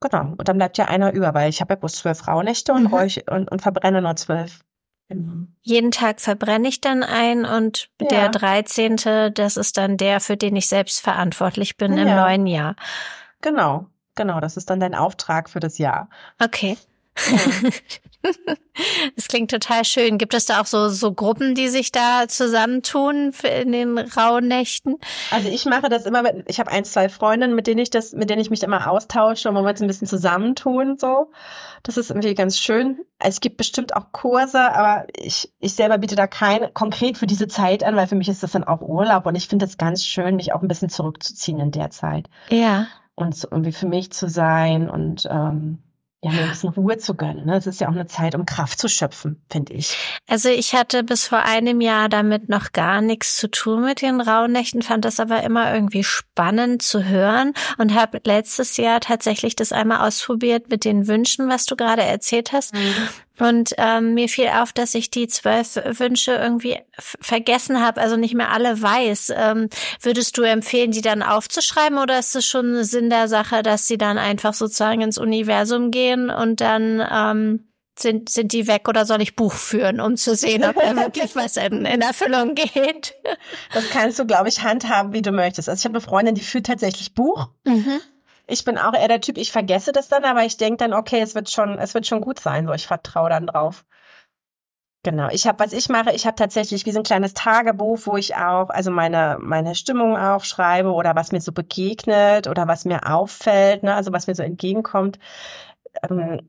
genau, 0.00 0.34
und 0.36 0.48
dann 0.48 0.56
bleibt 0.56 0.78
ja 0.78 0.86
einer 0.86 1.12
über, 1.12 1.34
weil 1.34 1.50
ich 1.50 1.60
habe 1.60 1.74
ja 1.74 1.76
bloß 1.76 1.92
zwölf 1.94 2.26
Rauhnächte 2.26 2.72
und, 2.72 2.84
mhm. 2.84 3.22
und, 3.30 3.50
und 3.50 3.62
verbrenne 3.62 4.00
nur 4.00 4.16
zwölf. 4.16 4.60
Genau. 5.08 5.46
Jeden 5.60 5.90
Tag 5.90 6.20
verbrenne 6.20 6.68
ich 6.68 6.80
dann 6.80 7.02
ein 7.02 7.44
und 7.44 7.90
ja. 8.00 8.08
der 8.08 8.28
13., 8.30 9.34
das 9.34 9.56
ist 9.56 9.76
dann 9.76 9.96
der, 9.96 10.20
für 10.20 10.36
den 10.36 10.56
ich 10.56 10.68
selbst 10.68 11.00
verantwortlich 11.00 11.76
bin 11.76 11.96
ja. 11.96 12.04
im 12.04 12.16
neuen 12.16 12.46
Jahr. 12.46 12.76
Genau. 13.42 13.86
Genau, 14.14 14.40
das 14.40 14.56
ist 14.56 14.70
dann 14.70 14.80
dein 14.80 14.94
Auftrag 14.94 15.50
für 15.50 15.60
das 15.60 15.78
Jahr. 15.78 16.08
Okay. 16.38 16.76
Das 19.16 19.28
klingt 19.28 19.50
total 19.50 19.84
schön. 19.84 20.18
Gibt 20.18 20.34
es 20.34 20.46
da 20.46 20.60
auch 20.60 20.66
so, 20.66 20.88
so 20.88 21.12
Gruppen, 21.12 21.54
die 21.54 21.68
sich 21.68 21.92
da 21.92 22.26
zusammentun 22.26 23.32
in 23.60 23.72
den 23.72 23.98
rauen 23.98 24.48
Nächten? 24.48 24.96
Also 25.30 25.48
ich 25.48 25.66
mache 25.66 25.88
das 25.88 26.06
immer 26.06 26.22
mit, 26.22 26.44
ich 26.48 26.58
habe 26.58 26.70
ein, 26.70 26.84
zwei 26.84 27.08
Freundinnen, 27.08 27.54
mit 27.54 27.66
denen 27.66 27.80
ich 27.80 27.90
das, 27.90 28.12
mit 28.12 28.30
denen 28.30 28.40
ich 28.40 28.50
mich 28.50 28.62
immer 28.62 28.90
austausche 28.90 29.48
und 29.48 29.56
wo 29.56 29.62
wir 29.62 29.70
uns 29.70 29.80
ein 29.80 29.86
bisschen 29.86 30.08
zusammentun, 30.08 30.96
so. 30.98 31.30
Das 31.82 31.98
ist 31.98 32.10
irgendwie 32.10 32.34
ganz 32.34 32.58
schön. 32.58 33.00
Es 33.18 33.40
gibt 33.40 33.58
bestimmt 33.58 33.94
auch 33.94 34.10
Kurse, 34.10 34.74
aber 34.74 35.06
ich, 35.14 35.52
ich 35.60 35.74
selber 35.74 35.98
biete 35.98 36.16
da 36.16 36.26
kein 36.26 36.72
konkret 36.72 37.18
für 37.18 37.26
diese 37.26 37.46
Zeit 37.46 37.84
an, 37.84 37.94
weil 37.94 38.06
für 38.06 38.16
mich 38.16 38.28
ist 38.28 38.42
das 38.42 38.52
dann 38.52 38.64
auch 38.64 38.80
Urlaub 38.80 39.26
und 39.26 39.34
ich 39.34 39.48
finde 39.48 39.66
es 39.66 39.76
ganz 39.76 40.04
schön, 40.04 40.36
mich 40.36 40.52
auch 40.52 40.62
ein 40.62 40.68
bisschen 40.68 40.88
zurückzuziehen 40.88 41.60
in 41.60 41.70
der 41.70 41.90
Zeit. 41.90 42.28
Ja. 42.48 42.86
Und 43.16 43.36
so 43.36 43.48
irgendwie 43.50 43.72
für 43.72 43.86
mich 43.86 44.10
zu 44.10 44.28
sein 44.28 44.90
und 44.90 45.26
ähm, 45.30 45.78
ja, 46.24 46.30
mir 46.30 46.42
ein 46.44 46.48
bisschen 46.48 46.70
Ruhe 46.70 46.96
zu 46.96 47.14
gönnen. 47.14 47.44
Ne? 47.44 47.56
Es 47.56 47.66
ist 47.66 47.80
ja 47.82 47.88
auch 47.88 47.92
eine 47.92 48.06
Zeit, 48.06 48.34
um 48.34 48.46
Kraft 48.46 48.78
zu 48.80 48.88
schöpfen, 48.88 49.44
finde 49.50 49.74
ich. 49.74 49.94
Also 50.26 50.48
ich 50.48 50.74
hatte 50.74 51.04
bis 51.04 51.26
vor 51.26 51.40
einem 51.40 51.82
Jahr 51.82 52.08
damit 52.08 52.48
noch 52.48 52.72
gar 52.72 53.02
nichts 53.02 53.36
zu 53.36 53.50
tun 53.50 53.84
mit 53.84 54.00
den 54.00 54.22
Rauhnächten, 54.22 54.80
fand 54.80 55.04
das 55.04 55.20
aber 55.20 55.42
immer 55.42 55.74
irgendwie 55.74 56.02
spannend 56.02 56.80
zu 56.80 57.04
hören 57.04 57.52
und 57.76 57.94
habe 57.94 58.22
letztes 58.24 58.78
Jahr 58.78 59.00
tatsächlich 59.00 59.54
das 59.54 59.70
einmal 59.70 60.06
ausprobiert 60.06 60.70
mit 60.70 60.86
den 60.86 61.06
Wünschen, 61.08 61.50
was 61.50 61.66
du 61.66 61.76
gerade 61.76 62.02
erzählt 62.02 62.52
hast. 62.52 62.74
Mhm. 62.74 62.94
Und 63.38 63.74
ähm, 63.78 64.14
mir 64.14 64.28
fiel 64.28 64.48
auf, 64.48 64.72
dass 64.72 64.94
ich 64.94 65.10
die 65.10 65.26
zwölf 65.26 65.74
Wünsche 65.98 66.34
irgendwie 66.34 66.78
vergessen 66.98 67.84
habe, 67.84 68.00
also 68.00 68.16
nicht 68.16 68.34
mehr 68.34 68.52
alle 68.52 68.80
weiß. 68.80 69.32
Ähm, 69.36 69.68
würdest 70.00 70.38
du 70.38 70.42
empfehlen, 70.42 70.92
die 70.92 71.00
dann 71.00 71.22
aufzuschreiben 71.22 71.98
oder 71.98 72.18
ist 72.18 72.36
es 72.36 72.46
schon 72.46 72.84
Sinn 72.84 73.10
der 73.10 73.26
Sache, 73.26 73.62
dass 73.64 73.88
sie 73.88 73.98
dann 73.98 74.18
einfach 74.18 74.54
sozusagen 74.54 75.00
ins 75.00 75.18
Universum 75.18 75.90
gehen 75.90 76.30
und 76.30 76.60
dann 76.60 77.04
ähm, 77.10 77.68
sind, 77.98 78.28
sind 78.28 78.52
die 78.52 78.66
weg 78.66 78.88
oder 78.88 79.04
soll 79.04 79.22
ich 79.22 79.36
Buch 79.36 79.52
führen, 79.52 80.00
um 80.00 80.16
zu 80.16 80.34
sehen, 80.34 80.64
ob 80.64 80.76
da 80.76 80.96
wirklich 80.96 81.34
was 81.36 81.56
in, 81.56 81.84
in 81.84 82.00
Erfüllung 82.00 82.54
geht? 82.54 83.14
Das 83.72 83.88
kannst 83.90 84.18
du, 84.18 84.26
glaube 84.26 84.48
ich, 84.48 84.62
handhaben, 84.62 85.12
wie 85.12 85.22
du 85.22 85.32
möchtest. 85.32 85.68
Also 85.68 85.80
ich 85.80 85.84
habe 85.84 85.94
eine 85.94 86.04
Freundin, 86.04 86.34
die 86.34 86.40
führt 86.40 86.66
tatsächlich 86.66 87.14
Buch. 87.14 87.48
Mhm. 87.64 88.00
Ich 88.46 88.64
bin 88.64 88.78
auch 88.78 88.94
eher 88.94 89.08
der 89.08 89.20
Typ, 89.20 89.38
ich 89.38 89.52
vergesse 89.52 89.92
das 89.92 90.08
dann, 90.08 90.24
aber 90.24 90.44
ich 90.44 90.56
denke 90.56 90.78
dann, 90.78 90.92
okay, 90.94 91.20
es 91.20 91.34
wird 91.34 91.50
schon, 91.50 91.78
es 91.78 91.94
wird 91.94 92.06
schon 92.06 92.20
gut 92.20 92.40
sein, 92.40 92.66
so 92.66 92.72
ich 92.72 92.86
vertraue 92.86 93.30
dann 93.30 93.46
drauf. 93.46 93.84
Genau. 95.04 95.28
Ich 95.30 95.46
habe, 95.46 95.58
was 95.58 95.72
ich 95.74 95.88
mache, 95.90 96.12
ich 96.12 96.26
habe 96.26 96.34
tatsächlich 96.36 96.86
wie 96.86 96.90
so 96.92 97.00
ein 97.00 97.02
kleines 97.04 97.34
Tagebuch, 97.34 98.00
wo 98.06 98.16
ich 98.16 98.36
auch, 98.36 98.70
also 98.70 98.90
meine 98.90 99.36
meine 99.38 99.74
Stimmung 99.74 100.16
aufschreibe 100.16 100.90
oder 100.92 101.14
was 101.14 101.30
mir 101.30 101.40
so 101.42 101.52
begegnet 101.52 102.48
oder 102.48 102.66
was 102.68 102.86
mir 102.86 103.06
auffällt, 103.12 103.82
ne, 103.82 103.94
also 103.94 104.12
was 104.12 104.26
mir 104.26 104.34
so 104.34 104.42
entgegenkommt. 104.42 105.18
Ähm, 106.08 106.48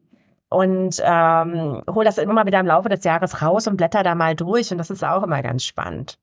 und 0.50 1.02
ähm, 1.04 1.84
hole 1.90 2.06
das 2.06 2.18
immer 2.18 2.34
mal 2.34 2.46
wieder 2.46 2.60
im 2.62 2.68
Laufe 2.68 2.90
des 2.90 3.04
Jahres 3.04 3.42
raus 3.42 3.68
und 3.68 3.78
blätter 3.78 4.04
da 4.04 4.16
mal 4.16 4.36
durch 4.36 4.72
und 4.72 4.78
das 4.78 4.90
ist 4.90 5.04
auch 5.04 5.24
immer 5.24 5.42
ganz 5.44 5.64
spannend. 5.66 6.18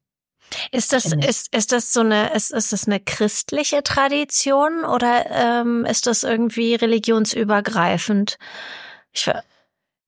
Ist 0.70 0.92
das, 0.92 1.12
ist, 1.12 1.54
ist 1.54 1.72
das 1.72 1.92
so 1.92 2.00
eine, 2.00 2.32
ist, 2.34 2.50
ist 2.50 2.72
das 2.72 2.86
eine 2.86 3.00
christliche 3.00 3.82
Tradition 3.82 4.84
oder 4.84 5.26
ähm, 5.30 5.84
ist 5.84 6.06
das 6.06 6.22
irgendwie 6.22 6.74
religionsübergreifend? 6.74 8.38
Ich, 9.12 9.30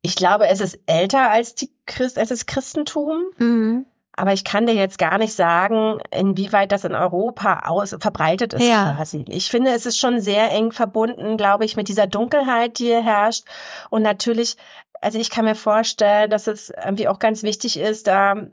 ich 0.02 0.16
glaube, 0.16 0.48
es 0.48 0.60
ist 0.60 0.78
älter 0.86 1.30
als 1.30 1.54
die 1.54 1.70
Christ, 1.86 2.18
als 2.18 2.28
das 2.28 2.46
Christentum. 2.46 3.24
Mhm. 3.38 3.86
Aber 4.16 4.32
ich 4.32 4.44
kann 4.44 4.66
dir 4.66 4.74
jetzt 4.74 4.98
gar 4.98 5.18
nicht 5.18 5.34
sagen, 5.34 5.98
inwieweit 6.10 6.70
das 6.70 6.84
in 6.84 6.94
Europa 6.94 7.64
aus, 7.66 7.96
verbreitet 7.98 8.54
ist 8.54 8.62
ja. 8.62 8.94
quasi. 8.94 9.24
Ich 9.28 9.50
finde, 9.50 9.72
es 9.72 9.86
ist 9.86 9.98
schon 9.98 10.20
sehr 10.20 10.52
eng 10.52 10.70
verbunden, 10.70 11.36
glaube 11.36 11.64
ich, 11.64 11.76
mit 11.76 11.88
dieser 11.88 12.06
Dunkelheit, 12.06 12.78
die 12.78 12.84
hier 12.84 13.02
herrscht. 13.02 13.44
Und 13.90 14.02
natürlich, 14.02 14.56
also 15.00 15.18
ich 15.18 15.30
kann 15.30 15.44
mir 15.44 15.56
vorstellen, 15.56 16.30
dass 16.30 16.46
es 16.46 16.70
irgendwie 16.70 17.08
auch 17.08 17.18
ganz 17.18 17.42
wichtig 17.42 17.76
ist, 17.76 18.06
da 18.06 18.46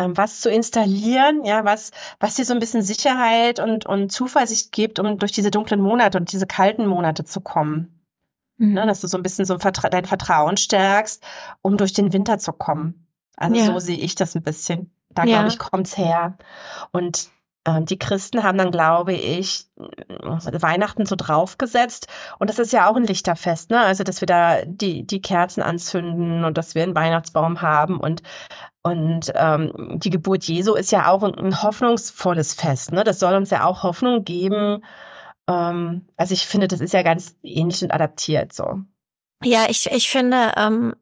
ähm, 0.00 0.16
was 0.16 0.40
zu 0.40 0.50
installieren, 0.50 1.44
ja, 1.44 1.64
was, 1.64 1.90
was 2.18 2.34
dir 2.36 2.44
so 2.44 2.54
ein 2.54 2.60
bisschen 2.60 2.82
Sicherheit 2.82 3.60
und, 3.60 3.84
und 3.86 4.10
Zuversicht 4.10 4.72
gibt, 4.72 4.98
um 4.98 5.18
durch 5.18 5.32
diese 5.32 5.50
dunklen 5.50 5.80
Monate 5.80 6.18
und 6.18 6.32
diese 6.32 6.46
kalten 6.46 6.86
Monate 6.86 7.24
zu 7.24 7.40
kommen. 7.40 8.00
Mhm. 8.56 8.74
Ne, 8.74 8.86
dass 8.86 9.00
du 9.00 9.08
so 9.08 9.18
ein 9.18 9.22
bisschen 9.22 9.44
so 9.44 9.56
dein 9.56 10.04
Vertrauen 10.04 10.56
stärkst, 10.56 11.22
um 11.62 11.76
durch 11.76 11.92
den 11.92 12.12
Winter 12.12 12.38
zu 12.38 12.52
kommen. 12.52 13.06
Also 13.36 13.56
ja. 13.56 13.66
so 13.66 13.78
sehe 13.78 13.98
ich 13.98 14.14
das 14.14 14.34
ein 14.34 14.42
bisschen. 14.42 14.90
Da 15.10 15.24
ja. 15.24 15.38
glaube 15.38 15.48
ich, 15.48 15.58
kommt's 15.58 15.96
her. 15.96 16.38
Und 16.92 17.28
die 17.82 17.98
Christen 17.98 18.42
haben 18.42 18.56
dann, 18.56 18.70
glaube 18.70 19.12
ich, 19.12 19.66
Weihnachten 19.76 21.04
so 21.04 21.14
draufgesetzt. 21.14 22.08
Und 22.38 22.48
das 22.48 22.58
ist 22.58 22.72
ja 22.72 22.88
auch 22.88 22.96
ein 22.96 23.04
Lichterfest, 23.04 23.70
ne? 23.70 23.80
Also, 23.80 24.02
dass 24.02 24.22
wir 24.22 24.26
da 24.26 24.64
die, 24.64 25.06
die 25.06 25.20
Kerzen 25.20 25.62
anzünden 25.62 26.44
und 26.44 26.56
dass 26.56 26.74
wir 26.74 26.82
einen 26.82 26.94
Weihnachtsbaum 26.94 27.60
haben 27.60 28.00
und 28.00 28.22
und 28.82 29.30
ähm, 29.34 29.98
die 29.98 30.10
Geburt 30.10 30.44
Jesu 30.44 30.74
ist 30.74 30.90
ja 30.90 31.10
auch 31.10 31.22
ein, 31.22 31.34
ein, 31.34 31.62
hoffnungsvolles 31.62 32.54
Fest. 32.54 32.92
Ne? 32.92 33.04
Das 33.04 33.18
soll 33.18 33.34
uns 33.34 33.50
ja 33.50 33.64
auch 33.66 33.82
Hoffnung 33.82 34.24
geben. 34.24 34.82
Ähm, 35.46 36.06
also 36.16 36.32
ich 36.32 36.46
finde, 36.46 36.66
das 36.68 36.80
ist 36.80 36.94
ja 36.94 37.02
ganz 37.02 37.36
ähnlich 37.42 37.82
und 37.82 37.92
adaptiert 37.92 38.54
so. 38.54 38.80
Ja, 39.42 39.70
ich, 39.70 39.90
ich 39.90 40.10
finde, 40.10 40.52
ähm, 40.58 40.94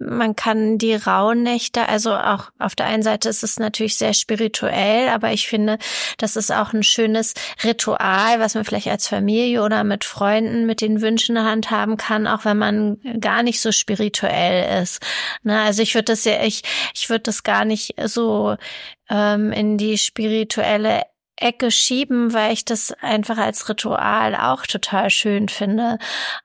man 0.00 0.34
kann 0.34 0.76
die 0.76 0.96
Rauhnächte, 0.96 1.88
also 1.88 2.16
auch 2.16 2.50
auf 2.58 2.74
der 2.74 2.86
einen 2.86 3.04
Seite 3.04 3.28
ist 3.28 3.44
es 3.44 3.60
natürlich 3.60 3.96
sehr 3.96 4.12
spirituell, 4.12 5.08
aber 5.08 5.30
ich 5.32 5.46
finde, 5.46 5.78
das 6.18 6.34
ist 6.34 6.50
auch 6.50 6.72
ein 6.72 6.82
schönes 6.82 7.34
Ritual, 7.62 8.40
was 8.40 8.56
man 8.56 8.64
vielleicht 8.64 8.88
als 8.88 9.06
Familie 9.06 9.62
oder 9.62 9.84
mit 9.84 10.04
Freunden 10.04 10.66
mit 10.66 10.80
den 10.80 11.00
Wünschen 11.00 11.38
handhaben 11.38 11.96
kann, 11.96 12.26
auch 12.26 12.44
wenn 12.44 12.58
man 12.58 12.98
gar 13.20 13.44
nicht 13.44 13.60
so 13.60 13.70
spirituell 13.70 14.82
ist. 14.82 15.00
Na, 15.44 15.64
also 15.66 15.80
ich 15.80 15.94
würde 15.94 16.06
das 16.06 16.24
ja, 16.24 16.42
ich, 16.42 16.62
ich 16.92 17.08
würde 17.08 17.22
das 17.22 17.44
gar 17.44 17.64
nicht 17.64 17.94
so 18.06 18.56
ähm, 19.08 19.52
in 19.52 19.78
die 19.78 19.96
spirituelle 19.96 21.02
Ecke 21.36 21.70
schieben, 21.70 22.32
weil 22.32 22.52
ich 22.52 22.64
das 22.64 22.92
einfach 23.00 23.38
als 23.38 23.68
Ritual 23.68 24.34
auch 24.34 24.66
total 24.66 25.10
schön 25.10 25.48
finde. 25.48 25.98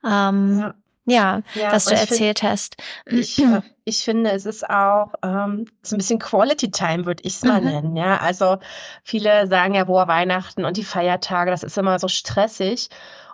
Ähm, 0.04 0.60
ja. 0.60 0.74
Ja, 1.04 1.42
ja 1.54 1.72
was 1.72 1.86
du 1.86 1.94
erzählt 1.94 2.40
find, 2.40 2.50
hast. 2.50 2.76
Ich, 3.06 3.38
äh, 3.38 3.60
ich 3.84 4.04
finde, 4.04 4.30
es 4.30 4.46
ist 4.46 4.68
auch 4.68 5.14
ähm, 5.24 5.66
so 5.82 5.96
ein 5.96 5.98
bisschen 5.98 6.18
Quality 6.18 6.70
Time, 6.70 7.06
würde 7.06 7.22
ich 7.24 7.34
es 7.34 7.42
mal 7.42 7.60
mhm. 7.60 7.66
nennen. 7.68 7.96
Ja, 7.96 8.18
also 8.18 8.58
viele 9.02 9.46
sagen 9.48 9.74
ja, 9.74 9.84
boah, 9.84 10.06
Weihnachten 10.06 10.64
und 10.64 10.76
die 10.76 10.84
Feiertage, 10.84 11.50
das 11.50 11.62
ist 11.62 11.78
immer 11.78 11.98
so 11.98 12.08
stressig. 12.08 12.88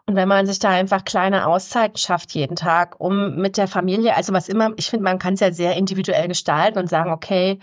Und 0.06 0.16
wenn 0.16 0.28
man 0.28 0.46
sich 0.46 0.58
da 0.58 0.70
einfach 0.70 1.04
kleine 1.04 1.46
Auszeiten 1.46 1.98
schafft 1.98 2.32
jeden 2.32 2.56
Tag, 2.56 2.96
um 2.98 3.36
mit 3.36 3.58
der 3.58 3.68
Familie, 3.68 4.16
also 4.16 4.32
was 4.32 4.48
immer, 4.48 4.70
ich 4.76 4.88
finde, 4.88 5.04
man 5.04 5.18
kann 5.18 5.34
es 5.34 5.40
ja 5.40 5.52
sehr 5.52 5.76
individuell 5.76 6.28
gestalten 6.28 6.78
und 6.78 6.88
sagen, 6.88 7.10
okay, 7.12 7.58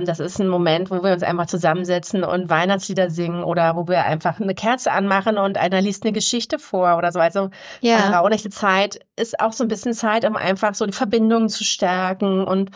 das 0.00 0.20
ist 0.20 0.40
ein 0.40 0.48
Moment, 0.48 0.90
wo 0.90 1.02
wir 1.02 1.12
uns 1.12 1.22
einfach 1.22 1.46
zusammensetzen 1.46 2.24
und 2.24 2.50
Weihnachtslieder 2.50 3.10
singen 3.10 3.44
oder 3.44 3.76
wo 3.76 3.88
wir 3.88 4.04
einfach 4.04 4.40
eine 4.40 4.54
Kerze 4.54 4.92
anmachen 4.92 5.38
und 5.38 5.58
einer 5.58 5.80
liest 5.80 6.04
eine 6.04 6.12
Geschichte 6.12 6.58
vor 6.58 6.96
oder 6.96 7.12
so. 7.12 7.20
Also 7.20 7.50
ja. 7.80 8.18
rauhnächte 8.18 8.50
Zeit 8.50 9.00
ist 9.16 9.40
auch 9.40 9.52
so 9.52 9.64
ein 9.64 9.68
bisschen 9.68 9.94
Zeit, 9.94 10.24
um 10.24 10.36
einfach 10.36 10.74
so 10.74 10.86
die 10.86 10.92
Verbindungen 10.92 11.48
zu 11.48 11.64
stärken 11.64 12.44
und 12.44 12.70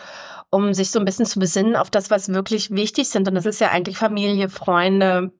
um 0.51 0.73
sich 0.73 0.91
so 0.91 0.99
ein 0.99 1.05
bisschen 1.05 1.25
zu 1.25 1.39
besinnen 1.39 1.75
auf 1.75 1.89
das, 1.89 2.09
was 2.09 2.29
wirklich 2.29 2.71
wichtig 2.71 3.09
sind. 3.09 3.27
Und 3.27 3.35
das 3.35 3.45
ist 3.45 3.61
ja 3.61 3.69
eigentlich 3.69 3.97
Familie, 3.97 4.49
Freunde, 4.49 5.31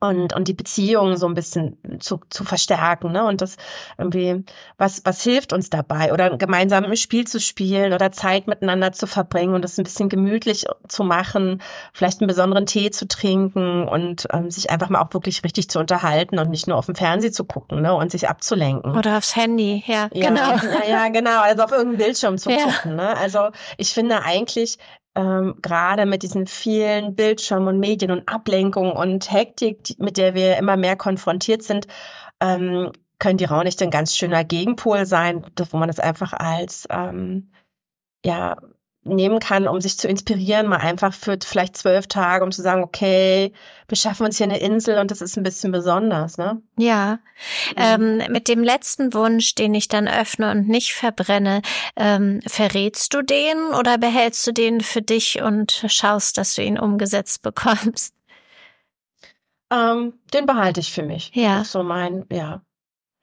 und, 0.00 0.34
und 0.34 0.48
die 0.48 0.54
Beziehungen 0.54 1.16
so 1.16 1.26
ein 1.26 1.34
bisschen 1.34 1.78
zu, 2.00 2.20
zu 2.28 2.44
verstärken, 2.44 3.12
ne? 3.12 3.24
Und 3.24 3.40
das 3.40 3.56
irgendwie, 3.96 4.44
was, 4.76 5.02
was 5.04 5.22
hilft 5.22 5.52
uns 5.52 5.70
dabei? 5.70 6.12
Oder 6.12 6.36
gemeinsam 6.36 6.84
ein 6.84 6.96
Spiel 6.96 7.26
zu 7.26 7.40
spielen 7.40 7.92
oder 7.92 8.12
Zeit 8.12 8.46
miteinander 8.46 8.92
zu 8.92 9.06
verbringen 9.06 9.54
und 9.54 9.62
das 9.62 9.78
ein 9.78 9.84
bisschen 9.84 10.08
gemütlich 10.08 10.66
zu 10.88 11.04
machen, 11.04 11.62
vielleicht 11.92 12.20
einen 12.20 12.28
besonderen 12.28 12.66
Tee 12.66 12.90
zu 12.90 13.08
trinken 13.08 13.88
und 13.88 14.26
ähm, 14.32 14.50
sich 14.50 14.70
einfach 14.70 14.90
mal 14.90 15.00
auch 15.00 15.14
wirklich 15.14 15.42
richtig 15.44 15.70
zu 15.70 15.78
unterhalten 15.78 16.38
und 16.38 16.50
nicht 16.50 16.66
nur 16.66 16.76
auf 16.76 16.86
dem 16.86 16.94
Fernsehen 16.94 17.32
zu 17.32 17.44
gucken, 17.44 17.80
ne? 17.80 17.94
Und 17.94 18.10
sich 18.10 18.28
abzulenken. 18.28 18.96
Oder 18.96 19.16
aufs 19.16 19.34
Handy, 19.34 19.82
ja, 19.86 20.08
ja 20.12 20.28
genau. 20.28 20.56
Ja, 20.88 21.08
genau. 21.08 21.40
Also 21.40 21.62
auf 21.62 21.72
irgendeinem 21.72 21.98
Bildschirm 21.98 22.38
zu 22.38 22.50
ja. 22.50 22.58
gucken, 22.64 22.96
ne? 22.96 23.16
Also 23.16 23.48
ich 23.78 23.92
finde 23.92 24.22
eigentlich, 24.22 24.78
ähm, 25.16 25.56
gerade 25.62 26.06
mit 26.06 26.22
diesen 26.22 26.46
vielen 26.46 27.16
Bildschirmen 27.16 27.68
und 27.68 27.80
Medien 27.80 28.10
und 28.10 28.28
Ablenkungen 28.28 28.92
und 28.92 29.32
Hektik, 29.32 29.98
mit 29.98 30.18
der 30.18 30.34
wir 30.34 30.58
immer 30.58 30.76
mehr 30.76 30.96
konfrontiert 30.96 31.62
sind, 31.62 31.86
ähm, 32.40 32.92
können 33.18 33.38
die 33.38 33.46
Raunichte 33.46 33.84
ein 33.84 33.90
ganz 33.90 34.14
schöner 34.14 34.44
Gegenpol 34.44 35.06
sein, 35.06 35.44
wo 35.70 35.78
man 35.78 35.88
das 35.88 36.00
einfach 36.00 36.34
als 36.34 36.86
ähm, 36.90 37.50
ja 38.24 38.58
nehmen 39.06 39.38
kann, 39.38 39.68
um 39.68 39.80
sich 39.80 39.98
zu 39.98 40.08
inspirieren, 40.08 40.66
mal 40.66 40.76
einfach 40.76 41.14
für 41.14 41.38
vielleicht 41.42 41.76
zwölf 41.76 42.06
Tage, 42.06 42.44
um 42.44 42.52
zu 42.52 42.62
sagen, 42.62 42.82
okay, 42.82 43.52
wir 43.88 43.96
schaffen 43.96 44.26
uns 44.26 44.36
hier 44.36 44.44
eine 44.44 44.58
Insel 44.58 44.98
und 44.98 45.10
das 45.10 45.20
ist 45.20 45.36
ein 45.36 45.42
bisschen 45.42 45.72
besonders, 45.72 46.38
ne? 46.38 46.60
Ja. 46.78 47.18
Mhm. 47.76 48.18
Ähm, 48.20 48.22
mit 48.32 48.48
dem 48.48 48.62
letzten 48.62 49.14
Wunsch, 49.14 49.54
den 49.54 49.74
ich 49.74 49.88
dann 49.88 50.08
öffne 50.08 50.50
und 50.50 50.68
nicht 50.68 50.94
verbrenne, 50.94 51.62
ähm, 51.96 52.40
verrätst 52.46 53.14
du 53.14 53.22
den 53.22 53.56
oder 53.78 53.98
behältst 53.98 54.46
du 54.46 54.52
den 54.52 54.80
für 54.80 55.02
dich 55.02 55.40
und 55.42 55.84
schaust, 55.88 56.38
dass 56.38 56.54
du 56.54 56.62
ihn 56.62 56.78
umgesetzt 56.78 57.42
bekommst? 57.42 58.14
Ähm, 59.70 60.14
den 60.32 60.46
behalte 60.46 60.80
ich 60.80 60.92
für 60.92 61.02
mich. 61.02 61.32
Ja. 61.34 61.64
so 61.64 61.82
mein, 61.82 62.24
ja. 62.30 62.62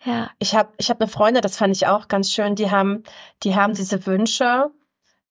Ja. 0.05 0.31
Ich 0.39 0.53
habe 0.53 0.73
ich 0.77 0.89
hab 0.89 0.99
eine 0.99 1.07
Freundin, 1.07 1.41
das 1.41 1.57
fand 1.57 1.75
ich 1.75 1.87
auch 1.87 2.07
ganz 2.07 2.31
schön, 2.31 2.55
die 2.55 2.69
haben, 2.69 3.03
die 3.43 3.55
haben 3.55 3.73
diese 3.73 4.05
Wünsche 4.05 4.69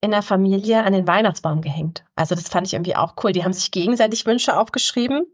in 0.03 0.11
der 0.11 0.23
Familie 0.23 0.83
an 0.83 0.93
den 0.93 1.07
Weihnachtsbaum 1.07 1.63
gehängt. 1.63 2.05
Also 2.17 2.35
das 2.35 2.49
fand 2.49 2.67
ich 2.67 2.75
irgendwie 2.75 2.97
auch 2.97 3.15
cool. 3.23 3.33
Die 3.33 3.45
haben 3.45 3.53
sich 3.53 3.71
gegenseitig 3.71 4.27
Wünsche 4.27 4.59
aufgeschrieben. 4.59 5.25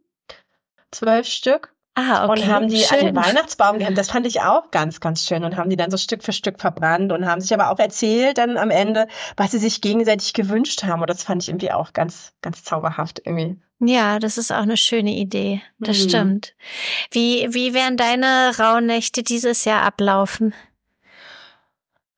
Zwölf 0.90 1.26
Stück. 1.26 1.74
Ah, 1.94 2.26
okay. 2.26 2.42
Und 2.42 2.46
haben 2.46 2.68
die 2.68 2.78
schön. 2.78 2.98
an 2.98 3.06
den 3.06 3.16
Weihnachtsbaum 3.16 3.78
gehängt. 3.78 3.98
Das 3.98 4.10
fand 4.10 4.26
ich 4.26 4.42
auch 4.42 4.70
ganz, 4.70 5.00
ganz 5.00 5.26
schön. 5.26 5.42
Und 5.42 5.56
haben 5.56 5.70
die 5.70 5.76
dann 5.76 5.90
so 5.90 5.96
Stück 5.96 6.22
für 6.22 6.32
Stück 6.32 6.60
verbrannt 6.60 7.10
und 7.10 7.26
haben 7.26 7.40
sich 7.40 7.52
aber 7.52 7.72
auch 7.72 7.78
erzählt 7.78 8.38
dann 8.38 8.56
am 8.56 8.70
Ende, 8.70 9.08
was 9.36 9.50
sie 9.50 9.58
sich 9.58 9.80
gegenseitig 9.80 10.34
gewünscht 10.34 10.84
haben. 10.84 11.00
Und 11.00 11.10
das 11.10 11.24
fand 11.24 11.42
ich 11.42 11.48
irgendwie 11.48 11.72
auch 11.72 11.94
ganz, 11.94 12.34
ganz 12.42 12.62
zauberhaft 12.62 13.22
irgendwie. 13.24 13.56
Ja, 13.80 14.18
das 14.18 14.38
ist 14.38 14.52
auch 14.52 14.58
eine 14.58 14.76
schöne 14.76 15.12
Idee. 15.12 15.62
Das 15.78 15.98
mhm. 15.98 16.08
stimmt. 16.08 16.54
Wie, 17.10 17.48
wie 17.50 17.74
werden 17.74 17.96
deine 17.96 18.52
Rauhnächte 18.58 19.22
dieses 19.22 19.64
Jahr 19.64 19.82
ablaufen? 19.82 20.54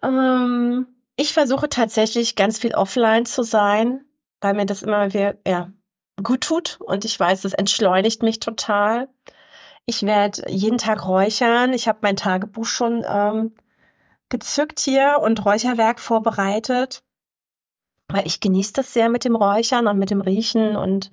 Ähm, 0.03 0.87
ich 1.21 1.35
versuche 1.35 1.69
tatsächlich 1.69 2.35
ganz 2.35 2.59
viel 2.59 2.75
offline 2.75 3.27
zu 3.27 3.43
sein, 3.43 4.07
weil 4.41 4.55
mir 4.55 4.65
das 4.65 4.83
immer 4.83 5.13
wieder, 5.13 5.35
ja, 5.47 5.71
gut 6.23 6.41
tut. 6.41 6.79
Und 6.81 7.05
ich 7.05 7.21
weiß, 7.21 7.43
das 7.43 7.53
entschleunigt 7.53 8.23
mich 8.23 8.41
total. 8.41 9.07
Ich 9.85 10.03
werde 10.03 10.51
jeden 10.51 10.79
Tag 10.79 11.07
räuchern. 11.07 11.75
Ich 11.75 11.89
habe 11.89 11.99
mein 12.01 12.17
Tagebuch 12.17 12.65
schon 12.65 13.05
ähm, 13.07 13.55
gezückt 14.31 14.81
hier 14.81 15.19
und 15.23 15.45
Räucherwerk 15.45 16.01
vorbereitet, 16.01 17.03
weil 18.09 18.27
ich 18.27 18.41
genieße 18.41 18.73
das 18.73 18.95
sehr 18.95 19.11
mit 19.11 19.27
dem 19.27 19.37
Räuchern 19.37 19.89
und 19.89 19.99
mit 19.99 20.11
dem 20.11 20.23
Riechen 20.23 20.75
und 20.75 21.11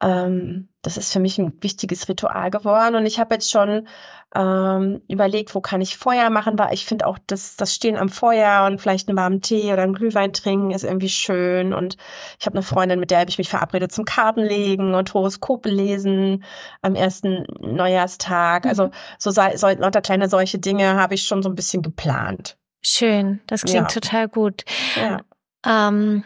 ähm, 0.00 0.68
das 0.82 0.96
ist 0.96 1.12
für 1.12 1.20
mich 1.20 1.38
ein 1.38 1.52
wichtiges 1.62 2.08
Ritual 2.08 2.50
geworden. 2.50 2.96
Und 2.96 3.06
ich 3.06 3.18
habe 3.18 3.34
jetzt 3.34 3.50
schon 3.50 3.88
ähm, 4.34 5.00
überlegt, 5.08 5.54
wo 5.54 5.60
kann 5.60 5.80
ich 5.80 5.96
Feuer 5.96 6.30
machen, 6.30 6.58
weil 6.58 6.74
ich 6.74 6.84
finde 6.84 7.06
auch 7.06 7.18
das, 7.26 7.56
das 7.56 7.74
Stehen 7.74 7.96
am 7.96 8.08
Feuer 8.08 8.66
und 8.66 8.80
vielleicht 8.80 9.08
einen 9.08 9.16
warmen 9.16 9.40
Tee 9.40 9.72
oder 9.72 9.82
einen 9.82 9.94
Glühwein 9.94 10.32
trinken 10.32 10.70
ist 10.70 10.84
irgendwie 10.84 11.08
schön. 11.08 11.72
Und 11.72 11.96
ich 12.38 12.46
habe 12.46 12.56
eine 12.56 12.62
Freundin, 12.62 13.00
mit 13.00 13.10
der 13.10 13.20
habe 13.20 13.30
ich 13.30 13.38
mich 13.38 13.48
verabredet 13.48 13.92
zum 13.92 14.04
Kartenlegen 14.04 14.94
und 14.94 15.14
Horoskope 15.14 15.70
lesen 15.70 16.44
am 16.82 16.94
ersten 16.94 17.46
Neujahrstag. 17.60 18.66
Also 18.66 18.88
mhm. 18.88 18.90
so, 19.18 19.30
so 19.30 19.68
lauter 19.68 20.02
kleine 20.02 20.28
solche 20.28 20.58
Dinge 20.58 20.96
habe 20.96 21.14
ich 21.14 21.22
schon 21.22 21.42
so 21.42 21.48
ein 21.48 21.54
bisschen 21.54 21.82
geplant. 21.82 22.58
Schön, 22.82 23.40
das 23.46 23.62
klingt 23.62 23.92
ja. 23.92 24.00
total 24.00 24.28
gut. 24.28 24.64
Ja. 24.94 25.20
Ähm, 25.66 26.22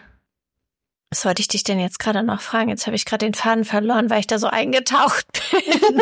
was 1.10 1.22
sollte 1.22 1.40
ich 1.42 1.48
dich 1.48 1.64
denn 1.64 1.80
jetzt 1.80 1.98
gerade 1.98 2.22
noch 2.22 2.40
fragen? 2.40 2.70
Jetzt 2.70 2.86
habe 2.86 2.94
ich 2.94 3.04
gerade 3.04 3.26
den 3.26 3.34
Faden 3.34 3.64
verloren, 3.64 4.10
weil 4.10 4.20
ich 4.20 4.28
da 4.28 4.38
so 4.38 4.46
eingetaucht 4.46 5.26
bin. 5.50 6.00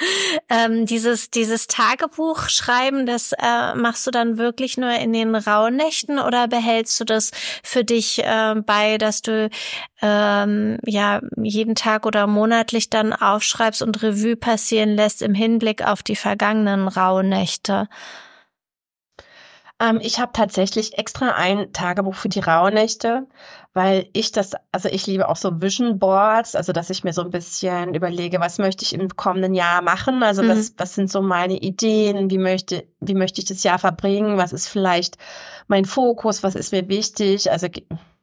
ähm, 0.48 0.86
dieses, 0.86 1.30
dieses 1.30 1.66
Tagebuch 1.66 2.48
schreiben, 2.48 3.06
das 3.06 3.32
äh, 3.32 3.74
machst 3.74 4.06
du 4.06 4.12
dann 4.12 4.38
wirklich 4.38 4.76
nur 4.76 4.92
in 4.92 5.12
den 5.12 5.34
Rauhnächten 5.34 6.20
oder 6.20 6.46
behältst 6.46 7.00
du 7.00 7.04
das 7.04 7.32
für 7.62 7.84
dich 7.84 8.22
äh, 8.24 8.54
bei, 8.64 8.96
dass 8.96 9.22
du 9.22 9.50
ähm, 10.02 10.78
ja 10.84 11.20
jeden 11.36 11.74
Tag 11.74 12.06
oder 12.06 12.28
monatlich 12.28 12.90
dann 12.90 13.12
aufschreibst 13.12 13.82
und 13.82 14.02
Revue 14.02 14.36
passieren 14.36 14.90
lässt 14.90 15.20
im 15.20 15.34
Hinblick 15.34 15.82
auf 15.84 16.04
die 16.04 16.16
vergangenen 16.16 16.86
Rauhnächte? 16.86 17.88
Ähm, 19.80 19.98
ich 20.02 20.20
habe 20.20 20.32
tatsächlich 20.32 20.98
extra 20.98 21.30
ein 21.30 21.72
Tagebuch 21.72 22.14
für 22.14 22.28
die 22.28 22.40
Rauhnächte, 22.40 23.26
weil 23.72 24.08
ich 24.12 24.30
das, 24.30 24.52
also 24.72 24.88
ich 24.90 25.06
liebe 25.06 25.28
auch 25.28 25.36
so 25.36 25.62
Vision 25.62 25.98
Boards, 25.98 26.54
also 26.54 26.72
dass 26.72 26.90
ich 26.90 27.02
mir 27.02 27.14
so 27.14 27.22
ein 27.22 27.30
bisschen 27.30 27.94
überlege, 27.94 28.40
was 28.40 28.58
möchte 28.58 28.84
ich 28.84 28.92
im 28.92 29.08
kommenden 29.08 29.54
Jahr 29.54 29.80
machen, 29.80 30.22
also 30.22 30.42
mhm. 30.42 30.50
was, 30.50 30.74
was 30.76 30.94
sind 30.94 31.10
so 31.10 31.22
meine 31.22 31.56
Ideen, 31.56 32.30
wie 32.30 32.38
möchte, 32.38 32.84
wie 33.00 33.14
möchte 33.14 33.40
ich 33.40 33.46
das 33.46 33.62
Jahr 33.62 33.78
verbringen, 33.78 34.36
was 34.36 34.52
ist 34.52 34.68
vielleicht 34.68 35.16
mein 35.66 35.86
Fokus, 35.86 36.42
was 36.42 36.56
ist 36.56 36.72
mir 36.72 36.88
wichtig, 36.88 37.50
also 37.50 37.68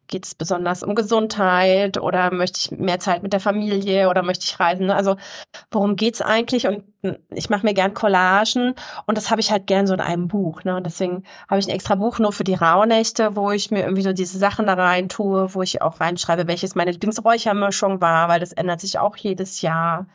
geht 0.07 0.25
es 0.25 0.35
besonders 0.35 0.83
um 0.83 0.95
Gesundheit 0.95 1.97
oder 1.99 2.33
möchte 2.33 2.59
ich 2.59 2.71
mehr 2.71 2.99
Zeit 2.99 3.23
mit 3.23 3.33
der 3.33 3.39
Familie 3.39 4.09
oder 4.09 4.23
möchte 4.23 4.45
ich 4.45 4.59
reisen? 4.59 4.89
Also 4.89 5.17
worum 5.71 5.95
geht's 5.95 6.21
eigentlich? 6.21 6.67
Und 6.67 6.83
ich 7.33 7.49
mache 7.49 7.65
mir 7.65 7.73
gern 7.73 7.93
Collagen 7.93 8.75
und 9.05 9.17
das 9.17 9.31
habe 9.31 9.41
ich 9.41 9.51
halt 9.51 9.67
gern 9.67 9.87
so 9.87 9.93
in 9.93 10.01
einem 10.01 10.27
Buch. 10.27 10.63
Ne? 10.63 10.75
Und 10.75 10.85
deswegen 10.85 11.23
habe 11.49 11.59
ich 11.59 11.67
ein 11.67 11.75
extra 11.75 11.95
Buch 11.95 12.19
nur 12.19 12.33
für 12.33 12.43
die 12.43 12.55
Rauhnächte, 12.55 13.35
wo 13.35 13.51
ich 13.51 13.71
mir 13.71 13.81
irgendwie 13.81 14.03
so 14.03 14.13
diese 14.13 14.37
Sachen 14.37 14.67
da 14.67 14.73
rein 14.73 15.09
tue, 15.09 15.53
wo 15.53 15.61
ich 15.61 15.81
auch 15.81 15.99
reinschreibe, 15.99 16.47
welches 16.47 16.75
meine 16.75 16.91
Lieblingsräuchermischung 16.91 18.01
war, 18.01 18.29
weil 18.29 18.39
das 18.39 18.53
ändert 18.53 18.81
sich 18.81 18.99
auch 18.99 19.15
jedes 19.17 19.61
Jahr. 19.61 20.07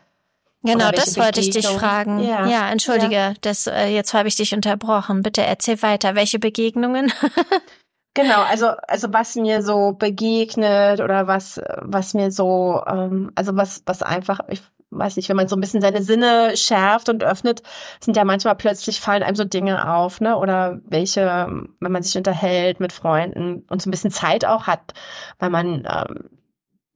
Genau, 0.63 0.91
das 0.91 1.17
wollte 1.17 1.41
ich 1.41 1.49
dich 1.49 1.67
fragen. 1.67 2.19
Ja, 2.23 2.47
ja 2.47 2.69
entschuldige, 2.69 3.15
ja. 3.15 3.33
Das, 3.41 3.67
äh, 3.67 3.87
jetzt 3.87 4.13
habe 4.13 4.29
ich 4.29 4.37
dich 4.37 4.53
unterbrochen. 4.55 5.21
Bitte 5.21 5.41
erzähl 5.41 5.81
weiter. 5.81 6.15
Welche 6.15 6.39
Begegnungen? 6.39 7.11
Genau, 8.15 8.41
also 8.43 8.67
also 8.87 9.11
was 9.11 9.35
mir 9.35 9.63
so 9.63 9.93
begegnet 9.93 10.99
oder 10.99 11.25
was 11.27 11.59
was 11.81 12.13
mir 12.13 12.31
so 12.31 12.83
ähm, 12.85 13.31
also 13.35 13.55
was 13.55 13.81
was 13.87 14.03
einfach 14.03 14.39
ich 14.49 14.61
weiß 14.97 15.15
nicht, 15.15 15.29
wenn 15.29 15.35
man 15.35 15.47
so 15.47 15.55
ein 15.55 15.61
bisschen 15.61 15.81
seine 15.81 16.03
Sinne 16.03 16.55
schärft 16.55 17.09
und 17.09 17.23
öffnet, 17.23 17.63
sind 17.99 18.15
ja 18.15 18.23
manchmal 18.23 18.55
plötzlich 18.55 19.01
fallen 19.01 19.23
einem 19.23 19.35
so 19.35 19.43
Dinge 19.43 19.91
auf, 19.91 20.21
ne? 20.21 20.37
Oder 20.37 20.79
welche, 20.85 21.47
wenn 21.79 21.91
man 21.91 22.03
sich 22.03 22.17
unterhält 22.17 22.79
mit 22.79 22.93
Freunden 22.93 23.65
und 23.69 23.81
so 23.81 23.89
ein 23.89 23.91
bisschen 23.91 24.11
Zeit 24.11 24.45
auch 24.45 24.67
hat, 24.67 24.93
weil 25.39 25.49
man 25.49 25.87
ähm, 25.89 26.29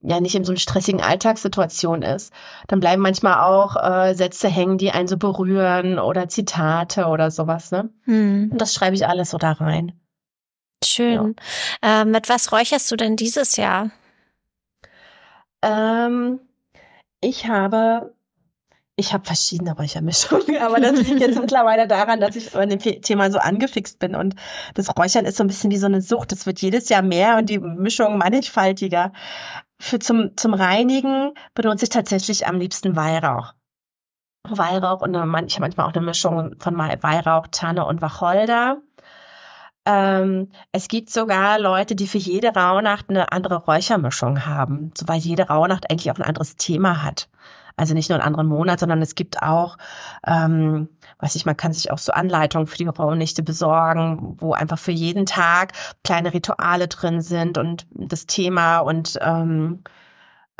ja 0.00 0.20
nicht 0.20 0.36
in 0.36 0.44
so 0.44 0.52
einer 0.52 0.60
stressigen 0.60 1.00
Alltagssituation 1.00 2.02
ist, 2.02 2.32
dann 2.68 2.80
bleiben 2.80 3.02
manchmal 3.02 3.40
auch 3.40 3.76
äh, 3.76 4.14
Sätze 4.14 4.48
hängen, 4.48 4.78
die 4.78 4.92
einen 4.92 5.08
so 5.08 5.16
berühren 5.16 5.98
oder 5.98 6.28
Zitate 6.28 7.06
oder 7.06 7.30
sowas, 7.30 7.72
ne? 7.72 7.90
Hm. 8.04 8.50
Und 8.52 8.60
das 8.60 8.74
schreibe 8.74 8.94
ich 8.94 9.06
alles 9.06 9.30
so 9.30 9.38
da 9.38 9.52
rein. 9.52 9.92
Schön. 10.84 11.36
Ja. 11.82 12.02
Äh, 12.02 12.04
mit 12.04 12.28
was 12.28 12.52
räucherst 12.52 12.90
du 12.90 12.96
denn 12.96 13.16
dieses 13.16 13.56
Jahr? 13.56 13.90
Ähm, 15.62 16.40
ich 17.20 17.48
habe, 17.48 18.14
ich 18.96 19.12
habe 19.12 19.24
verschiedene 19.24 19.74
Räuchermischungen, 19.76 20.56
aber 20.60 20.80
das 20.80 21.00
liegt 21.02 21.20
jetzt 21.20 21.38
mittlerweile 21.40 21.88
daran, 21.88 22.20
dass 22.20 22.36
ich 22.36 22.54
an 22.54 22.68
dem 22.68 22.78
Thema 22.78 23.30
so 23.30 23.38
angefixt 23.38 23.98
bin 23.98 24.14
und 24.14 24.36
das 24.74 24.96
Räuchern 24.96 25.24
ist 25.24 25.36
so 25.36 25.44
ein 25.44 25.48
bisschen 25.48 25.70
wie 25.70 25.78
so 25.78 25.86
eine 25.86 26.00
Sucht. 26.00 26.32
Es 26.32 26.46
wird 26.46 26.60
jedes 26.60 26.88
Jahr 26.88 27.02
mehr 27.02 27.38
und 27.38 27.50
die 27.50 27.58
Mischung 27.58 28.18
mannigfaltiger. 28.18 29.12
Für 29.80 29.98
zum, 29.98 30.36
zum 30.36 30.54
Reinigen 30.54 31.32
benutze 31.54 31.84
ich 31.84 31.90
tatsächlich 31.90 32.46
am 32.46 32.58
liebsten 32.58 32.96
Weihrauch. 32.96 33.54
Weihrauch 34.48 35.02
und 35.02 35.14
eine, 35.14 35.46
ich 35.46 35.54
habe 35.54 35.62
manchmal 35.62 35.86
auch 35.86 35.92
eine 35.92 36.04
Mischung 36.04 36.54
von 36.58 36.78
Weihrauch, 36.78 37.48
Tanne 37.50 37.84
und 37.84 38.00
Wacholder. 38.00 38.80
Ähm, 39.88 40.50
es 40.70 40.88
gibt 40.88 41.08
sogar 41.08 41.58
Leute, 41.58 41.96
die 41.96 42.06
für 42.06 42.18
jede 42.18 42.48
Rauhnacht 42.48 43.08
eine 43.08 43.32
andere 43.32 43.56
Räuchermischung 43.56 44.44
haben, 44.44 44.92
so 44.94 45.08
weil 45.08 45.18
jede 45.18 45.48
Rauhnacht 45.48 45.90
eigentlich 45.90 46.10
auch 46.10 46.16
ein 46.16 46.26
anderes 46.28 46.56
Thema 46.56 47.02
hat. 47.02 47.30
Also 47.74 47.94
nicht 47.94 48.10
nur 48.10 48.18
einen 48.18 48.26
anderen 48.26 48.48
Monat, 48.48 48.80
sondern 48.80 49.00
es 49.00 49.14
gibt 49.14 49.42
auch, 49.42 49.78
ähm, 50.26 50.90
weiß 51.20 51.36
ich, 51.36 51.46
man 51.46 51.56
kann 51.56 51.72
sich 51.72 51.90
auch 51.90 51.96
so 51.96 52.12
Anleitungen 52.12 52.66
für 52.66 52.76
die 52.76 52.86
Rauhnächte 52.86 53.42
besorgen, 53.42 54.36
wo 54.38 54.52
einfach 54.52 54.78
für 54.78 54.92
jeden 54.92 55.24
Tag 55.24 55.72
kleine 56.04 56.34
Rituale 56.34 56.88
drin 56.88 57.22
sind 57.22 57.56
und 57.56 57.86
das 57.90 58.26
Thema 58.26 58.80
und 58.80 59.18
ähm, 59.22 59.84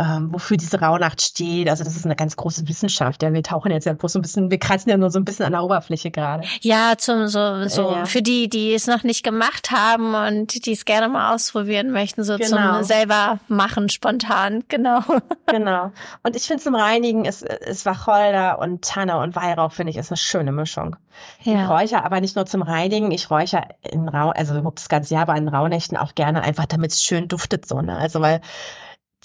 ähm, 0.01 0.33
wofür 0.33 0.57
diese 0.57 0.81
Rauhnacht 0.81 1.21
steht. 1.21 1.69
Also 1.69 1.83
das 1.83 1.97
ist 1.97 2.05
eine 2.05 2.15
ganz 2.15 2.37
große 2.37 2.69
Wissenschaft. 2.69 3.23
Ja, 3.23 3.33
wir 3.33 3.43
tauchen 3.43 3.73
jetzt 3.73 3.85
ja 3.85 3.95
bloß 3.95 4.13
so 4.13 4.19
ein 4.21 4.23
bisschen, 4.23 4.51
wir 4.51 4.59
kratzen 4.59 4.91
ja 4.91 4.97
nur 4.97 5.11
so 5.11 5.19
ein 5.19 5.25
bisschen 5.25 5.45
an 5.45 5.53
der 5.53 5.65
Oberfläche 5.65 6.13
gerade. 6.13 6.47
Ja, 6.61 6.95
zum 6.97 7.27
so 7.27 7.67
so 7.67 7.91
ja. 7.91 8.05
für 8.05 8.23
die, 8.23 8.49
die 8.49 8.75
es 8.75 8.87
noch 8.87 9.03
nicht 9.03 9.25
gemacht 9.25 9.73
haben 9.73 10.15
und 10.15 10.67
die 10.67 10.73
es 10.73 10.85
gerne 10.85 11.09
mal 11.09 11.35
ausprobieren 11.35 11.91
möchten, 11.91 12.23
so 12.23 12.37
genau. 12.37 12.77
zum 12.77 12.85
selber 12.85 13.41
machen 13.49 13.89
spontan. 13.89 14.65
Genau. 14.79 15.01
Genau. 15.47 15.93
Und 16.23 16.37
ich 16.37 16.45
finde 16.45 16.63
zum 16.63 16.75
Reinigen 16.77 17.25
ist 17.25 17.43
ist 17.43 17.85
Wacholder 17.85 18.61
und 18.61 18.85
Tanne 18.85 19.19
und 19.19 19.35
Weihrauch 19.35 19.73
finde 19.73 19.91
ich 19.91 19.97
ist 19.97 20.13
eine 20.13 20.17
schöne 20.17 20.53
Mischung. 20.53 20.97
Ja. 21.43 21.65
Ich 21.65 21.69
räuchere 21.69 22.05
aber 22.05 22.21
nicht 22.21 22.37
nur 22.37 22.47
zum 22.47 22.63
Reinigen, 22.63 23.11
ich 23.11 23.31
räuchere 23.31 23.65
in 23.83 24.09
Rau, 24.09 24.31
also 24.31 24.61
das 24.71 24.89
ganze 24.89 25.15
Jahr, 25.15 25.23
aber 25.23 25.37
in 25.37 25.49
Rauhnächten 25.49 25.97
auch 25.97 26.15
gerne 26.15 26.43
einfach, 26.43 26.67
damit 26.67 26.93
es 26.93 27.03
schön 27.03 27.27
duftet 27.29 27.67
so. 27.67 27.81
Ne? 27.81 27.97
Also 27.97 28.21
weil 28.21 28.41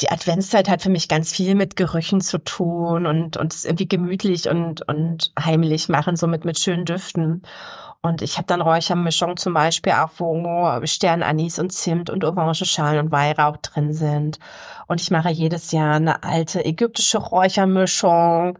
die 0.01 0.09
Adventszeit 0.09 0.69
hat 0.69 0.81
für 0.81 0.89
mich 0.89 1.07
ganz 1.07 1.31
viel 1.31 1.55
mit 1.55 1.75
Gerüchen 1.75 2.19
zu 2.19 2.39
tun 2.39 3.05
und, 3.05 3.37
es 3.53 3.65
irgendwie 3.65 3.87
gemütlich 3.87 4.49
und, 4.49 4.87
und 4.87 5.31
heimlich 5.39 5.87
machen, 5.89 6.15
so 6.15 6.27
mit, 6.27 6.45
schönen 6.57 6.85
Düften. 6.85 7.43
Und 8.01 8.21
ich 8.21 8.37
habe 8.37 8.47
dann 8.47 8.61
Räuchermischungen 8.61 9.37
zum 9.37 9.53
Beispiel 9.53 9.93
auch, 9.93 10.09
wo 10.17 10.81
Sternanis 10.85 11.59
und 11.59 11.71
Zimt 11.71 12.09
und 12.09 12.25
Orangenschalen 12.25 13.05
und 13.05 13.11
Weihrauch 13.11 13.57
drin 13.57 13.93
sind. 13.93 14.39
Und 14.87 15.01
ich 15.01 15.11
mache 15.11 15.29
jedes 15.29 15.71
Jahr 15.71 15.95
eine 15.95 16.23
alte 16.23 16.63
ägyptische 16.63 17.17
Räuchermischung, 17.17 18.57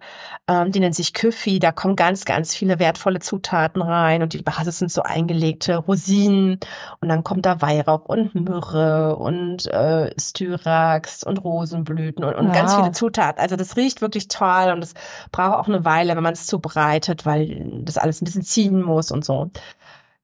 ähm, 0.48 0.72
die 0.72 0.80
nennt 0.80 0.96
sich 0.96 1.14
Küffi. 1.14 1.60
Da 1.60 1.72
kommen 1.72 1.96
ganz, 1.96 2.26
ganz 2.26 2.56
viele 2.56 2.80
wertvolle 2.80 3.20
Zutaten 3.20 3.82
rein 3.82 4.22
und 4.22 4.34
die 4.34 4.42
Basis 4.42 4.80
sind 4.80 4.92
so 4.92 5.04
eingelegte 5.04 5.78
Rosinen 5.78 6.60
und 7.00 7.10
dann 7.10 7.24
kommt 7.24 7.46
da 7.46 7.62
Weihrauch 7.62 8.06
und 8.06 8.36
Myrrhe 8.36 9.16
und 9.16 9.66
äh, 9.68 10.14
Styrax 10.20 11.24
und 11.24 11.38
Rosenblüten 11.44 12.24
und, 12.24 12.36
und 12.36 12.48
wow. 12.48 12.54
ganz 12.54 12.76
viele 12.76 12.92
Zutaten. 12.92 13.42
Also 13.42 13.56
das 13.56 13.78
riecht 13.78 14.02
wirklich 14.02 14.28
toll 14.28 14.72
und 14.74 14.84
es 14.84 14.94
braucht 15.32 15.58
auch 15.58 15.68
eine 15.68 15.86
Weile, 15.86 16.16
wenn 16.16 16.24
man 16.24 16.34
es 16.34 16.46
zubereitet, 16.46 17.26
weil 17.26 17.82
das 17.84 17.98
alles 17.98 18.22
ein 18.22 18.26
bisschen 18.26 18.44
ziehen 18.44 18.82
muss 18.82 19.12
und 19.12 19.24
so. 19.24 19.52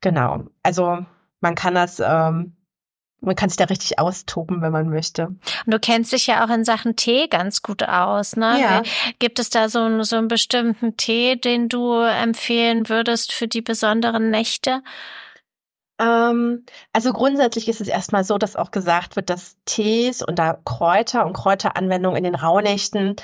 Genau. 0.01 0.43
Also 0.63 0.99
man 1.41 1.55
kann 1.55 1.75
das 1.75 1.99
ähm, 1.99 2.53
man 3.21 3.35
kann 3.35 3.49
sich 3.49 3.57
da 3.57 3.65
richtig 3.65 3.99
austoben, 3.99 4.61
wenn 4.61 4.71
man 4.71 4.89
möchte. 4.89 5.27
Und 5.27 5.39
du 5.67 5.79
kennst 5.79 6.11
dich 6.13 6.27
ja 6.27 6.45
auch 6.45 6.49
in 6.49 6.63
Sachen 6.63 6.95
Tee 6.95 7.27
ganz 7.27 7.61
gut 7.61 7.83
aus, 7.83 8.35
ne? 8.35 8.59
Ja. 8.61 8.83
Gibt 9.19 9.39
es 9.39 9.49
da 9.49 9.69
so, 9.69 10.03
so 10.03 10.15
einen 10.15 10.27
bestimmten 10.27 10.97
Tee, 10.97 11.35
den 11.35 11.69
du 11.69 11.93
empfehlen 12.01 12.89
würdest 12.89 13.31
für 13.31 13.47
die 13.47 13.61
besonderen 13.61 14.29
Nächte? 14.29 14.81
Ähm, 15.99 16.65
also 16.93 17.11
grundsätzlich 17.11 17.67
ist 17.67 17.81
es 17.81 17.87
erstmal 17.87 18.23
so, 18.23 18.37
dass 18.37 18.55
auch 18.55 18.71
gesagt 18.71 19.15
wird, 19.15 19.29
dass 19.29 19.57
Tees 19.65 20.21
und 20.21 20.39
da 20.39 20.57
Kräuter 20.65 21.25
und 21.25 21.33
Kräuteranwendungen 21.33 22.17
in 22.17 22.23
den 22.23 22.35
Rauhnächten 22.35 23.17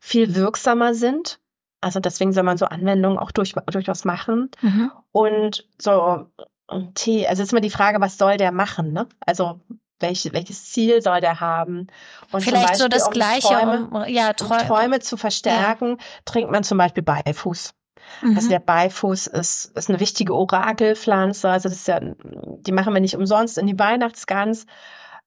viel 0.00 0.34
wirksamer 0.34 0.94
sind. 0.94 1.38
Also 1.82 2.00
deswegen 2.00 2.32
soll 2.32 2.44
man 2.44 2.56
so 2.56 2.64
Anwendungen 2.64 3.18
auch 3.18 3.30
durch, 3.30 3.52
durchaus 3.66 4.06
machen. 4.06 4.50
Mhm. 4.62 4.90
Und 5.12 5.68
so 5.78 6.26
und 6.66 6.94
Tee, 6.94 7.26
also 7.26 7.42
ist 7.42 7.52
immer 7.52 7.60
die 7.60 7.70
Frage, 7.70 8.00
was 8.00 8.18
soll 8.18 8.36
der 8.36 8.52
machen, 8.52 8.92
ne? 8.92 9.06
Also 9.20 9.60
welche, 10.00 10.32
welches 10.32 10.70
Ziel 10.70 11.02
soll 11.02 11.20
der 11.20 11.40
haben? 11.40 11.86
Und 12.32 12.42
Vielleicht 12.42 12.68
Beispiel, 12.68 12.80
so 12.80 12.88
das 12.88 13.06
um 13.06 13.12
Gleiche, 13.12 13.48
Träume, 13.48 13.88
um, 13.90 14.04
ja, 14.06 14.32
Träume, 14.32 14.62
um 14.62 14.66
Träume 14.68 15.00
zu 15.00 15.16
verstärken, 15.16 15.96
ja. 15.98 16.04
trinkt 16.24 16.50
man 16.50 16.64
zum 16.64 16.78
Beispiel 16.78 17.02
Beifuß. 17.02 17.74
Mhm. 18.22 18.36
Also 18.36 18.48
der 18.48 18.58
Beifuß 18.58 19.26
ist, 19.28 19.76
ist 19.76 19.88
eine 19.88 20.00
wichtige 20.00 20.34
Orakelpflanze. 20.34 21.48
Also 21.48 21.68
das 21.68 21.78
ist 21.78 21.88
ja, 21.88 22.00
die 22.00 22.72
machen 22.72 22.92
wir 22.92 23.00
nicht 23.00 23.16
umsonst 23.16 23.58
in 23.58 23.66
die 23.66 23.78
Weihnachtsgans. 23.78 24.66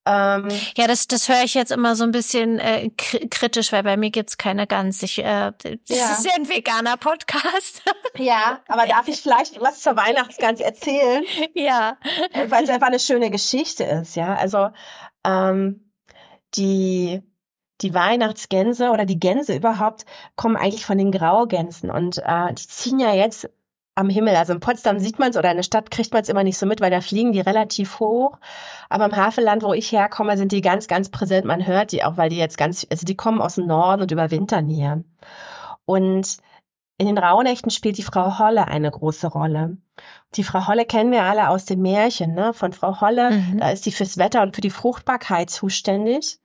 Ähm, 0.08 0.48
ja, 0.78 0.88
das, 0.88 1.08
das 1.08 1.28
höre 1.28 1.44
ich 1.44 1.54
jetzt 1.54 1.72
immer 1.72 1.96
so 1.98 2.06
ein 2.06 2.12
bisschen 2.12 2.60
äh, 2.60 2.90
kritisch, 2.96 3.74
weil 3.74 3.84
bei 3.84 3.98
mir 3.98 4.10
gibt's 4.10 4.38
keine 4.38 4.66
Gans. 4.66 5.04
Ich, 5.04 5.20
äh, 5.20 5.52
das 5.62 5.80
ja. 5.88 6.14
ist 6.14 6.26
ja 6.26 6.32
ein 6.36 6.48
veganer 6.48 6.96
Podcast. 6.96 7.82
ja, 8.18 8.62
aber 8.70 8.88
darf 8.88 9.10
ich 9.10 9.22
vielleicht 9.22 9.60
was 9.60 9.82
zur 9.82 9.98
Weihnachtsgans 9.98 10.62
erzählen? 10.62 11.24
Ja. 11.54 11.98
Weil 12.48 12.64
es 12.64 12.70
einfach 12.70 12.88
eine 12.88 13.00
schöne 13.00 13.30
Geschichte 13.32 13.84
ist, 13.84 14.16
ja. 14.16 14.36
Also 14.36 14.70
ähm, 15.26 15.92
die 16.56 17.22
die 17.82 17.94
Weihnachtsgänse 17.94 18.90
oder 18.90 19.06
die 19.06 19.20
Gänse 19.20 19.56
überhaupt 19.56 20.06
kommen 20.36 20.56
eigentlich 20.56 20.86
von 20.86 20.98
den 20.98 21.12
Graugänsen 21.12 21.92
und 21.92 22.18
äh, 22.26 22.54
die 22.54 22.68
ziehen 22.68 23.00
ja 23.00 23.14
jetzt 23.14 23.50
am 23.98 24.10
Himmel. 24.10 24.36
Also 24.36 24.54
in 24.54 24.60
Potsdam 24.60 25.00
sieht 25.00 25.20
man 25.20 25.32
es 25.32 25.38
oder 25.38 25.50
in 25.50 25.58
der 25.58 25.64
Stadt 25.64 25.92
kriegt 25.92 26.14
man 26.14 26.22
es 26.22 26.30
immer 26.30 26.44
nicht 26.44 26.58
so 26.58 26.66
mit, 26.66 26.82
weil 26.82 26.92
da 26.92 27.02
fliegen 27.02 27.32
die 27.32 27.42
relativ 27.42 28.00
hoch. 28.00 28.38
Aber 28.90 29.06
im 29.06 29.16
Havelland, 29.16 29.64
wo 29.64 29.74
ich 29.74 29.92
herkomme, 29.92 30.38
sind 30.38 30.52
die 30.52 30.62
ganz, 30.62 30.88
ganz 30.88 31.10
präsent. 31.10 31.46
Man 31.46 31.66
hört 31.66 31.92
die 31.92 32.04
auch, 32.04 32.16
weil 32.16 32.30
die 32.30 32.38
jetzt 32.38 32.58
ganz, 32.58 32.86
also 32.90 33.06
die 33.06 33.18
kommen 33.18 33.42
aus 33.42 33.56
dem 33.56 33.66
Norden 33.66 34.04
und 34.04 34.12
überwintern 34.12 34.68
hier. 34.68 35.04
Und 35.86 36.38
in 37.00 37.08
den 37.08 37.18
Rauhnächten 37.18 37.72
spielt 37.72 37.98
die 37.98 38.04
Frau 38.04 38.40
Holle 38.40 38.68
eine 38.68 38.90
große 38.90 39.28
Rolle. 39.28 39.78
Die 40.36 40.44
Frau 40.44 40.68
Holle 40.68 40.86
kennen 40.86 41.12
wir 41.12 41.24
alle 41.24 41.50
aus 41.50 41.66
dem 41.66 41.82
Märchen, 41.82 42.34
ne? 42.34 42.54
Von 42.54 42.74
Frau 42.74 43.02
Holle, 43.02 43.32
mhm. 43.32 43.60
da 43.60 43.72
ist 43.72 43.84
sie 43.84 43.92
fürs 43.92 44.18
Wetter 44.18 44.42
und 44.42 44.56
für 44.56 44.62
die 44.62 44.70
Fruchtbarkeit 44.70 45.50
zuständig. 45.50 46.40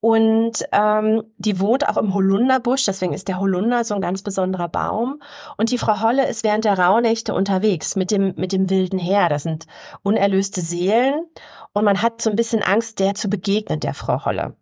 Und 0.00 0.64
ähm, 0.72 1.24
die 1.38 1.58
wohnt 1.58 1.88
auch 1.88 1.96
im 1.96 2.14
Holunderbusch, 2.14 2.84
deswegen 2.84 3.14
ist 3.14 3.28
der 3.28 3.40
Holunder 3.40 3.82
so 3.82 3.94
ein 3.94 4.00
ganz 4.00 4.22
besonderer 4.22 4.68
Baum. 4.68 5.22
Und 5.56 5.70
die 5.70 5.78
Frau 5.78 6.00
Holle 6.00 6.28
ist 6.28 6.44
während 6.44 6.64
der 6.64 6.78
Rauhnächte 6.78 7.34
unterwegs 7.34 7.96
mit 7.96 8.10
dem, 8.10 8.34
mit 8.36 8.52
dem 8.52 8.68
wilden 8.68 8.98
Heer. 8.98 9.28
Das 9.28 9.42
sind 9.42 9.66
unerlöste 10.02 10.60
Seelen. 10.60 11.26
Und 11.72 11.84
man 11.84 12.02
hat 12.02 12.20
so 12.20 12.30
ein 12.30 12.36
bisschen 12.36 12.62
Angst, 12.62 13.00
der 13.00 13.14
zu 13.14 13.28
begegnen, 13.28 13.80
der 13.80 13.94
Frau 13.94 14.24
Holle. 14.24 14.56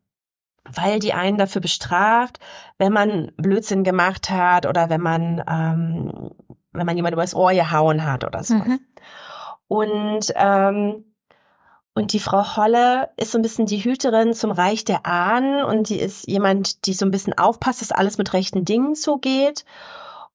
Weil 0.65 0.99
die 0.99 1.13
einen 1.13 1.37
dafür 1.37 1.61
bestraft, 1.61 2.39
wenn 2.79 2.93
man 2.93 3.33
Blödsinn 3.37 3.85
gemacht 3.85 4.31
hat 4.31 4.67
oder 4.67 4.89
wenn 4.89 5.01
man, 5.01 5.45
ähm, 5.47 6.31
wenn 6.73 6.87
man 6.87 6.97
jemand 6.97 7.13
übers 7.13 7.35
Ohr 7.35 7.53
gehauen 7.53 8.07
hat 8.07 8.25
oder 8.25 8.43
so. 8.45 8.55
Mhm. 8.55 8.81
Und 9.69 10.33
ähm, 10.37 11.05
und 11.95 12.13
die 12.13 12.19
Frau 12.19 12.57
Holle 12.57 13.11
ist 13.17 13.31
so 13.31 13.39
ein 13.39 13.43
bisschen 13.43 13.67
die 13.67 13.83
Hüterin 13.85 14.35
zum 14.35 14.51
Reich 14.51 14.85
der 14.85 15.07
Ahnen 15.07 15.65
und 15.65 15.89
die 15.89 16.01
ist 16.01 16.27
jemand, 16.27 16.87
die 16.87 16.93
so 16.93 17.07
ein 17.07 17.13
bisschen 17.13 17.39
aufpasst, 17.39 17.81
dass 17.81 17.93
alles 17.93 18.19
mit 18.19 18.33
rechten 18.33 18.65
Dingen 18.65 18.97
zugeht. 18.97 19.65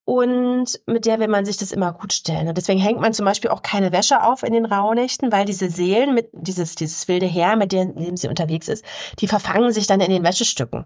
Und 0.06 0.80
mit 0.88 1.06
der 1.06 1.20
will 1.20 1.28
man 1.28 1.46
sich 1.46 1.58
das 1.58 1.72
immer 1.72 1.94
gut 1.94 2.14
stellen. 2.14 2.48
Und 2.48 2.58
deswegen 2.58 2.80
hängt 2.80 3.00
man 3.00 3.14
zum 3.14 3.26
Beispiel 3.26 3.52
auch 3.52 3.62
keine 3.62 3.92
Wäsche 3.92 4.24
auf 4.24 4.42
in 4.42 4.54
den 4.54 4.66
Rauhnächten, 4.66 5.32
weil 5.32 5.46
diese 5.46 5.70
Seelen, 5.70 6.16
mit 6.16 6.30
dieses, 6.32 6.74
dieses 6.74 7.08
wilde 7.08 7.28
Heer, 7.28 7.58
mit 7.58 7.72
dem 7.74 8.18
sie 8.18 8.28
unterwegs 8.28 8.70
ist, 8.70 8.84
die 9.20 9.28
verfangen 9.28 9.72
sich 9.72 9.86
dann 9.86 10.02
in 10.02 10.10
den 10.10 10.24
Wäschestücken. 10.24 10.86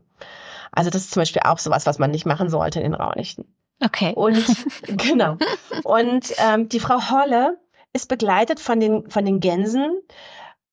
Also 0.74 0.90
das 0.90 1.04
ist 1.04 1.12
zum 1.12 1.22
Beispiel 1.22 1.44
auch 1.46 1.60
sowas, 1.60 1.86
was 1.86 2.00
man 2.00 2.12
nicht 2.12 2.26
machen 2.26 2.50
sollte 2.50 2.80
in 2.80 2.92
den 2.92 3.00
Rauhnächten. 3.00 3.46
Okay. 3.82 4.12
Und 4.16 4.44
genau. 4.88 5.38
Und 5.84 6.34
ähm, 6.40 6.68
die 6.68 6.80
Frau 6.80 7.12
Holle 7.12 7.60
ist 7.94 8.10
begleitet 8.10 8.60
von 8.60 8.80
den, 8.80 9.10
von 9.10 9.24
den 9.24 9.40
Gänsen, 9.40 10.02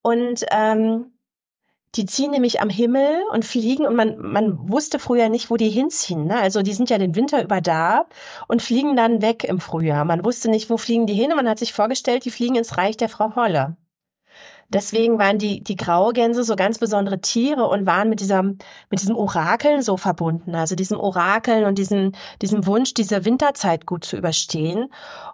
und 0.01 0.45
ähm, 0.51 1.11
die 1.95 2.05
ziehen 2.05 2.31
nämlich 2.31 2.61
am 2.61 2.69
Himmel 2.69 3.21
und 3.31 3.43
fliegen 3.43 3.85
und 3.85 3.95
man, 3.95 4.17
man 4.17 4.69
wusste 4.69 4.97
früher 4.97 5.27
nicht, 5.27 5.49
wo 5.49 5.57
die 5.57 5.69
hinziehen. 5.69 6.25
Ne? 6.25 6.39
Also 6.39 6.61
die 6.61 6.73
sind 6.73 6.89
ja 6.89 6.97
den 6.97 7.15
Winter 7.15 7.43
über 7.43 7.59
da 7.59 8.05
und 8.47 8.61
fliegen 8.61 8.95
dann 8.95 9.21
weg 9.21 9.43
im 9.43 9.59
Frühjahr. 9.59 10.05
Man 10.05 10.23
wusste 10.23 10.49
nicht, 10.49 10.69
wo 10.69 10.77
fliegen 10.77 11.05
die 11.05 11.13
hin 11.13 11.31
und 11.31 11.35
man 11.35 11.49
hat 11.49 11.59
sich 11.59 11.73
vorgestellt, 11.73 12.23
die 12.23 12.31
fliegen 12.31 12.55
ins 12.55 12.77
Reich 12.77 12.95
der 12.95 13.09
Frau 13.09 13.35
Holle. 13.35 13.75
Deswegen 14.69 15.19
waren 15.19 15.37
die, 15.37 15.61
die 15.61 15.75
Graugänse 15.75 16.45
so 16.45 16.55
ganz 16.55 16.79
besondere 16.79 17.19
Tiere 17.19 17.67
und 17.67 17.85
waren 17.85 18.07
mit 18.07 18.21
dieser, 18.21 18.41
mit 18.41 19.01
diesem 19.01 19.17
Orakeln 19.17 19.81
so 19.81 19.97
verbunden. 19.97 20.55
Also 20.55 20.75
diesem 20.75 20.97
Orakeln 20.97 21.65
und 21.65 21.77
diesem, 21.77 22.13
diesem 22.41 22.65
Wunsch, 22.65 22.93
diese 22.93 23.25
Winterzeit 23.25 23.85
gut 23.85 24.05
zu 24.05 24.15
überstehen. 24.15 24.87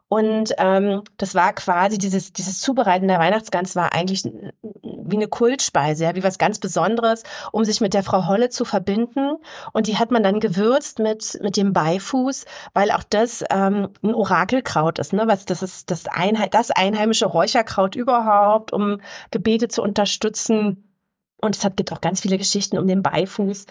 Und 0.10 0.54
ähm, 0.58 1.04
das 1.18 1.36
war 1.36 1.52
quasi 1.54 1.98
dieses, 1.98 2.32
dieses 2.32 2.62
Zubereiten 2.62 3.10
der 3.10 3.20
Weihnachtsgans 3.20 3.76
war 3.76 3.94
eigentlich 3.94 4.24
wie 4.24 5.16
eine 5.16 5.28
Kultspeise, 5.28 6.06
ja, 6.06 6.16
wie 6.16 6.24
was 6.24 6.38
ganz 6.38 6.60
Besonderes, 6.60 7.24
um 7.52 7.66
sich 7.66 7.82
mit 7.82 7.94
der 7.94 8.04
Frau 8.04 8.26
Holle 8.28 8.50
zu 8.50 8.64
verbinden. 8.64 9.36
Und 9.74 9.88
die 9.88 9.98
hat 9.98 10.12
man 10.12 10.24
dann 10.24 10.40
gewürzt 10.40 11.00
mit, 11.00 11.38
mit 11.42 11.58
dem 11.58 11.74
Beifuß, 11.74 12.46
weil 12.74 12.92
auch 12.92 13.04
das 13.04 13.44
ähm, 13.50 13.90
ein 14.02 14.14
Orakelkraut 14.14 15.00
ist, 15.00 15.12
ne? 15.12 15.24
Was 15.28 15.46
das 15.46 15.62
ist 15.62 15.92
das, 15.92 16.06
Einheit, 16.08 16.54
das 16.54 16.72
einheimische 16.72 17.26
Räucherkraut 17.26 17.96
überhaupt, 17.96 18.72
um 18.72 19.02
Gebete 19.32 19.68
zu 19.68 19.82
unterstützen. 19.82 20.84
Und 21.40 21.56
es 21.56 21.62
gibt 21.76 21.92
auch 21.92 22.02
ganz 22.02 22.22
viele 22.22 22.38
Geschichten 22.38 22.78
um 22.78 22.88
den 22.88 23.04
Beifuß, 23.04 23.66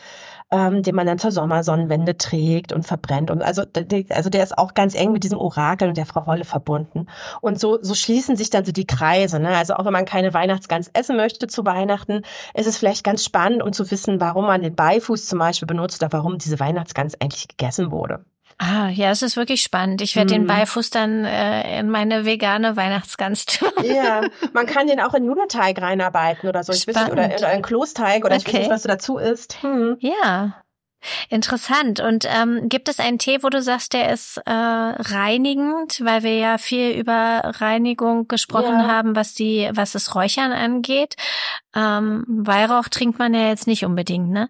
ähm, 0.50 0.82
den 0.82 0.94
man 0.94 1.06
dann 1.06 1.18
zur 1.18 1.32
Sommersonnenwende 1.32 2.16
trägt 2.16 2.72
und 2.72 2.86
verbrennt. 2.86 3.30
Und 3.30 3.42
also, 3.42 3.62
also 4.10 4.30
der 4.30 4.42
ist 4.42 4.56
auch 4.56 4.74
ganz 4.74 4.94
eng 4.94 5.12
mit 5.12 5.24
diesem 5.24 5.38
Orakel 5.38 5.88
und 5.88 5.96
der 5.96 6.06
Frau 6.06 6.26
Holle 6.26 6.44
verbunden. 6.44 7.06
Und 7.40 7.58
so, 7.58 7.78
so 7.82 7.94
schließen 7.94 8.36
sich 8.36 8.50
dann 8.50 8.64
so 8.64 8.72
die 8.72 8.86
Kreise. 8.86 9.40
Ne? 9.40 9.48
Also 9.48 9.74
auch 9.74 9.84
wenn 9.84 9.92
man 9.92 10.04
keine 10.04 10.34
Weihnachtsgans 10.34 10.90
essen 10.92 11.16
möchte 11.16 11.48
zu 11.48 11.64
Weihnachten, 11.64 12.22
ist 12.54 12.66
es 12.66 12.78
vielleicht 12.78 13.04
ganz 13.04 13.24
spannend, 13.24 13.62
um 13.62 13.72
zu 13.72 13.90
wissen, 13.90 14.20
warum 14.20 14.46
man 14.46 14.62
den 14.62 14.74
Beifuß 14.74 15.26
zum 15.26 15.38
Beispiel 15.38 15.66
benutzt 15.66 16.02
oder 16.02 16.12
warum 16.12 16.38
diese 16.38 16.60
Weihnachtsgans 16.60 17.20
eigentlich 17.20 17.48
gegessen 17.48 17.90
wurde. 17.90 18.24
Ah, 18.58 18.88
ja, 18.88 19.10
es 19.10 19.20
ist 19.20 19.36
wirklich 19.36 19.62
spannend. 19.62 20.00
Ich 20.00 20.16
werde 20.16 20.34
hm. 20.34 20.40
den 20.40 20.42
mhm. 20.44 20.58
Beifuß 20.58 20.90
dann 20.90 21.24
äh, 21.24 21.80
in 21.80 21.90
meine 21.90 22.24
vegane 22.24 22.76
Weihnachtsgans 22.76 23.44
tun. 23.46 23.68
Ja, 23.82 24.22
man 24.52 24.66
kann 24.66 24.86
den 24.86 25.00
auch 25.00 25.14
in 25.14 25.26
Nudelteig 25.26 25.80
reinarbeiten 25.80 26.48
oder 26.48 26.64
so. 26.64 26.72
Ich 26.72 26.86
weiß 26.86 26.96
nicht, 26.96 27.12
oder, 27.12 27.26
oder 27.36 27.52
in 27.52 27.62
Klosteig 27.62 28.24
oder 28.24 28.36
okay. 28.36 28.48
ich 28.48 28.54
weiß 28.54 28.60
nicht, 28.60 28.70
was 28.70 28.82
du 28.82 28.88
dazu 28.88 29.18
isst. 29.18 29.62
Hm. 29.62 29.96
Ja, 30.00 30.62
Interessant. 31.28 32.00
Und 32.00 32.26
ähm, 32.26 32.68
gibt 32.68 32.88
es 32.88 32.98
einen 32.98 33.18
Tee, 33.18 33.42
wo 33.42 33.48
du 33.48 33.62
sagst, 33.62 33.92
der 33.92 34.12
ist 34.12 34.38
äh, 34.38 34.50
reinigend, 34.50 36.00
weil 36.04 36.22
wir 36.22 36.36
ja 36.36 36.58
viel 36.58 36.90
über 36.98 37.42
Reinigung 37.44 38.28
gesprochen 38.28 38.80
ja. 38.80 38.88
haben, 38.88 39.14
was 39.14 39.34
die, 39.34 39.70
was 39.72 39.92
das 39.92 40.14
Räuchern 40.14 40.52
angeht. 40.52 41.16
Ähm, 41.74 42.24
Weihrauch 42.26 42.88
trinkt 42.88 43.18
man 43.18 43.34
ja 43.34 43.48
jetzt 43.48 43.66
nicht 43.66 43.84
unbedingt, 43.84 44.30
ne? 44.30 44.48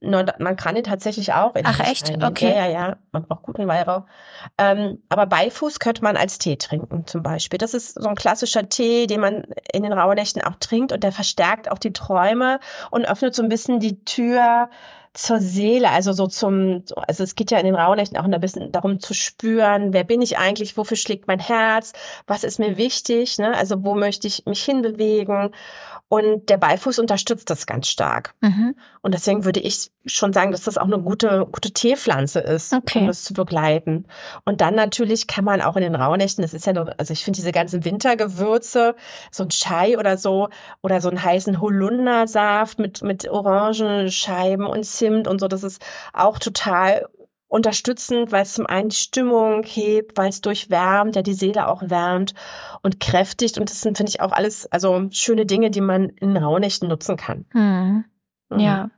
Man 0.00 0.56
kann 0.56 0.76
ihn 0.76 0.84
tatsächlich 0.84 1.32
auch. 1.32 1.54
Ach 1.62 1.80
echt? 1.80 2.08
Reinigen. 2.08 2.24
Okay. 2.24 2.54
Ja, 2.54 2.66
ja, 2.66 2.88
ja. 2.88 2.96
Man 3.12 3.24
braucht 3.24 3.42
guten 3.42 3.66
Weihrauch. 3.66 4.02
Ähm, 4.58 5.02
aber 5.08 5.26
Beifuß 5.26 5.78
könnte 5.78 6.02
man 6.02 6.16
als 6.16 6.38
Tee 6.38 6.56
trinken, 6.56 7.06
zum 7.06 7.22
Beispiel. 7.22 7.58
Das 7.58 7.74
ist 7.74 7.94
so 7.94 8.08
ein 8.08 8.14
klassischer 8.14 8.68
Tee, 8.68 9.06
den 9.06 9.20
man 9.20 9.44
in 9.72 9.82
den 9.82 9.92
Rauhnächten 9.92 10.42
auch 10.42 10.56
trinkt 10.60 10.92
und 10.92 11.02
der 11.02 11.12
verstärkt 11.12 11.70
auch 11.70 11.78
die 11.78 11.92
Träume 11.92 12.60
und 12.90 13.06
öffnet 13.06 13.34
so 13.34 13.42
ein 13.42 13.48
bisschen 13.48 13.80
die 13.80 14.04
Tür 14.04 14.68
zur 15.12 15.40
Seele, 15.40 15.90
also 15.90 16.12
so 16.12 16.28
zum, 16.28 16.84
also 16.94 17.24
es 17.24 17.34
geht 17.34 17.50
ja 17.50 17.58
in 17.58 17.66
den 17.66 17.74
Rauhnächten 17.74 18.16
auch 18.16 18.24
ein 18.24 18.40
bisschen 18.40 18.70
darum 18.70 19.00
zu 19.00 19.12
spüren, 19.12 19.92
wer 19.92 20.04
bin 20.04 20.22
ich 20.22 20.38
eigentlich, 20.38 20.76
wofür 20.76 20.96
schlägt 20.96 21.26
mein 21.26 21.40
Herz, 21.40 21.94
was 22.28 22.44
ist 22.44 22.60
mir 22.60 22.76
wichtig, 22.76 23.38
ne? 23.38 23.56
also 23.56 23.82
wo 23.82 23.94
möchte 23.94 24.28
ich 24.28 24.46
mich 24.46 24.62
hinbewegen 24.62 25.50
Und 26.12 26.50
der 26.50 26.56
Beifuß 26.56 26.98
unterstützt 26.98 27.50
das 27.50 27.66
ganz 27.66 27.86
stark. 27.86 28.34
Mhm. 28.40 28.74
Und 29.00 29.14
deswegen 29.14 29.44
würde 29.44 29.60
ich 29.60 29.92
schon 30.06 30.32
sagen, 30.32 30.50
dass 30.50 30.64
das 30.64 30.76
auch 30.76 30.86
eine 30.86 30.98
gute, 30.98 31.46
gute 31.46 31.70
Teepflanze 31.70 32.40
ist, 32.40 32.72
okay. 32.72 32.98
um 32.98 33.06
das 33.06 33.22
zu 33.22 33.32
begleiten. 33.32 34.06
Und 34.44 34.60
dann 34.60 34.74
natürlich 34.74 35.28
kann 35.28 35.44
man 35.44 35.60
auch 35.60 35.76
in 35.76 35.82
den 35.82 35.94
Rauhnächten, 35.94 36.42
das 36.42 36.52
ist 36.52 36.66
ja 36.66 36.72
noch, 36.72 36.88
also 36.98 37.12
ich 37.12 37.22
finde 37.22 37.36
diese 37.36 37.52
ganzen 37.52 37.84
Wintergewürze, 37.84 38.96
so 39.30 39.44
ein 39.44 39.50
Chai 39.50 39.96
oder 39.98 40.18
so, 40.18 40.48
oder 40.82 41.00
so 41.00 41.08
einen 41.10 41.22
heißen 41.22 41.60
Holundersaft 41.60 42.80
mit, 42.80 43.02
mit 43.02 43.28
Orangenscheiben 43.28 44.66
und 44.66 44.84
Zimt 44.84 45.28
und 45.28 45.40
so, 45.40 45.46
das 45.46 45.62
ist 45.62 45.80
auch 46.12 46.40
total 46.40 47.06
unterstützend, 47.50 48.30
weil 48.30 48.44
es 48.44 48.54
zum 48.54 48.66
einen 48.66 48.90
die 48.90 48.96
Stimmung 48.96 49.64
hebt, 49.64 50.16
weil 50.16 50.28
es 50.28 50.40
durchwärmt, 50.40 51.16
ja 51.16 51.22
die 51.22 51.34
Seele 51.34 51.66
auch 51.66 51.82
wärmt 51.84 52.32
und 52.82 53.00
kräftigt. 53.00 53.58
Und 53.58 53.68
das 53.70 53.80
sind, 53.80 53.96
finde 53.96 54.10
ich, 54.10 54.20
auch 54.20 54.32
alles 54.32 54.70
also 54.70 55.08
schöne 55.10 55.46
Dinge, 55.46 55.70
die 55.70 55.80
man 55.80 56.10
in 56.10 56.36
Rauhnächten 56.36 56.88
nutzen 56.88 57.16
kann. 57.16 57.44
Hm. 57.50 58.04
Mhm. 58.50 58.58
Ja. 58.60 58.90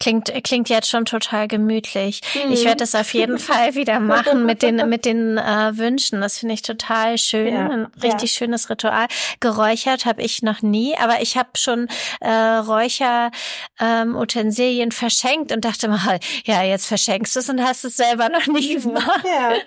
Klingt, 0.00 0.32
klingt 0.44 0.68
jetzt 0.68 0.88
schon 0.88 1.04
total 1.04 1.48
gemütlich. 1.48 2.20
Mhm. 2.34 2.52
Ich 2.52 2.64
werde 2.64 2.78
das 2.78 2.94
auf 2.94 3.12
jeden 3.14 3.38
Fall 3.44 3.74
wieder 3.74 3.98
machen 4.00 4.46
mit 4.46 4.62
den, 4.62 4.88
mit 4.88 5.04
den 5.04 5.36
äh, 5.38 5.76
Wünschen. 5.76 6.20
Das 6.20 6.38
finde 6.38 6.54
ich 6.54 6.62
total 6.62 7.18
schön. 7.18 7.54
Ja. 7.54 7.68
Ein 7.68 7.86
richtig 8.02 8.32
ja. 8.32 8.38
schönes 8.38 8.70
Ritual. 8.70 9.06
Geräuchert 9.40 10.06
habe 10.06 10.22
ich 10.22 10.42
noch 10.42 10.62
nie, 10.62 10.96
aber 10.96 11.20
ich 11.22 11.36
habe 11.36 11.50
schon 11.56 11.88
äh, 12.20 12.30
Räucherutensilien 12.30 14.88
ähm, 14.88 14.92
verschenkt 14.92 15.52
und 15.52 15.64
dachte 15.64 15.88
mal, 15.88 16.18
ja, 16.44 16.62
jetzt 16.62 16.86
verschenkst 16.86 17.34
du 17.36 17.40
es 17.40 17.48
und 17.48 17.62
hast 17.62 17.84
es 17.84 17.96
selber 17.96 18.28
noch 18.28 18.46
nie 18.46 18.76
gemacht. 18.76 19.24
Ja, 19.24 19.52
ja. 19.52 19.60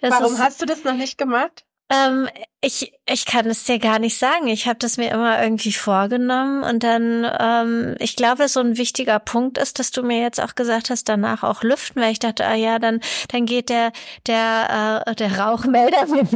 Warum 0.00 0.34
ist, 0.34 0.40
hast 0.40 0.62
du 0.62 0.66
das 0.66 0.84
noch 0.84 0.94
nicht 0.94 1.18
gemacht? 1.18 1.64
Ähm, 1.88 2.28
ich, 2.60 2.92
ich 3.06 3.26
kann 3.26 3.46
es 3.46 3.64
dir 3.64 3.78
gar 3.78 4.00
nicht 4.00 4.18
sagen. 4.18 4.48
Ich 4.48 4.66
habe 4.66 4.78
das 4.78 4.96
mir 4.96 5.10
immer 5.12 5.40
irgendwie 5.40 5.72
vorgenommen 5.72 6.64
und 6.64 6.82
dann, 6.82 7.24
ähm, 7.38 7.94
ich 8.00 8.16
glaube, 8.16 8.48
so 8.48 8.58
ein 8.60 8.76
wichtiger 8.76 9.20
Punkt 9.20 9.56
ist, 9.56 9.78
dass 9.78 9.92
du 9.92 10.02
mir 10.02 10.20
jetzt 10.20 10.40
auch 10.40 10.56
gesagt 10.56 10.90
hast, 10.90 11.08
danach 11.08 11.44
auch 11.44 11.62
lüften, 11.62 12.02
weil 12.02 12.10
ich 12.10 12.18
dachte, 12.18 12.44
ah 12.44 12.54
ja, 12.54 12.80
dann, 12.80 13.00
dann 13.28 13.46
geht 13.46 13.68
der, 13.68 13.92
der, 14.26 15.04
äh, 15.06 15.14
der 15.14 15.38
Rauchmelder 15.38 16.06
mit. 16.10 16.28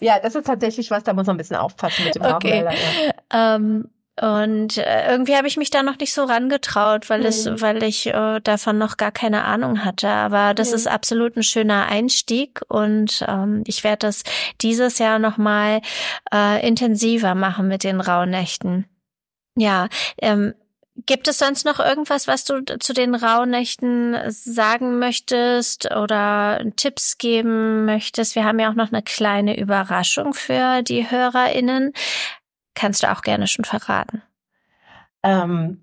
Ja, 0.00 0.20
das 0.20 0.34
ist 0.34 0.46
tatsächlich 0.46 0.90
was, 0.90 1.04
da 1.04 1.14
muss 1.14 1.26
man 1.26 1.36
ein 1.36 1.38
bisschen 1.38 1.56
aufpassen 1.56 2.04
mit 2.04 2.14
dem 2.14 2.22
okay. 2.22 2.32
Rauchmelder. 2.32 2.72
Ja. 2.72 3.54
Ähm, 3.56 3.88
und 4.20 4.78
äh, 4.78 5.10
irgendwie 5.10 5.36
habe 5.36 5.46
ich 5.46 5.58
mich 5.58 5.68
da 5.70 5.82
noch 5.82 5.98
nicht 5.98 6.14
so 6.14 6.24
rangetraut, 6.24 7.10
weil 7.10 7.20
mhm. 7.20 7.26
es, 7.26 7.46
weil 7.60 7.82
ich 7.82 8.06
äh, 8.06 8.40
davon 8.40 8.78
noch 8.78 8.96
gar 8.96 9.12
keine 9.12 9.44
Ahnung 9.44 9.84
hatte. 9.84 10.08
Aber 10.08 10.54
das 10.54 10.70
mhm. 10.70 10.76
ist 10.76 10.86
absolut 10.86 11.36
ein 11.36 11.42
schöner 11.42 11.86
Einstieg 11.86 12.62
und 12.68 13.24
ähm, 13.28 13.62
ich 13.66 13.84
werde 13.84 14.06
das 14.06 14.22
dieses 14.62 14.98
Jahr 14.98 15.18
noch 15.18 15.36
mal 15.36 15.82
äh, 16.32 16.66
intensiver 16.66 17.34
machen 17.34 17.68
mit 17.68 17.84
den 17.84 18.00
Rauhnächten. 18.00 18.86
Ja, 19.54 19.88
ähm, 20.18 20.54
Gibt 21.04 21.28
es 21.28 21.38
sonst 21.38 21.66
noch 21.66 21.78
irgendwas, 21.78 22.26
was 22.26 22.44
du 22.44 22.64
zu 22.64 22.94
den 22.94 23.14
Rauhnächten 23.14 24.16
sagen 24.28 24.98
möchtest 24.98 25.94
oder 25.94 26.64
Tipps 26.76 27.18
geben 27.18 27.84
möchtest? 27.84 28.34
Wir 28.34 28.44
haben 28.44 28.58
ja 28.58 28.70
auch 28.70 28.74
noch 28.74 28.90
eine 28.90 29.02
kleine 29.02 29.60
Überraschung 29.60 30.32
für 30.32 30.82
die 30.82 31.10
HörerInnen 31.10 31.92
kannst 32.76 33.02
du 33.02 33.10
auch 33.10 33.22
gerne 33.22 33.48
schon 33.48 33.64
verraten. 33.64 34.22
Ähm, 35.24 35.82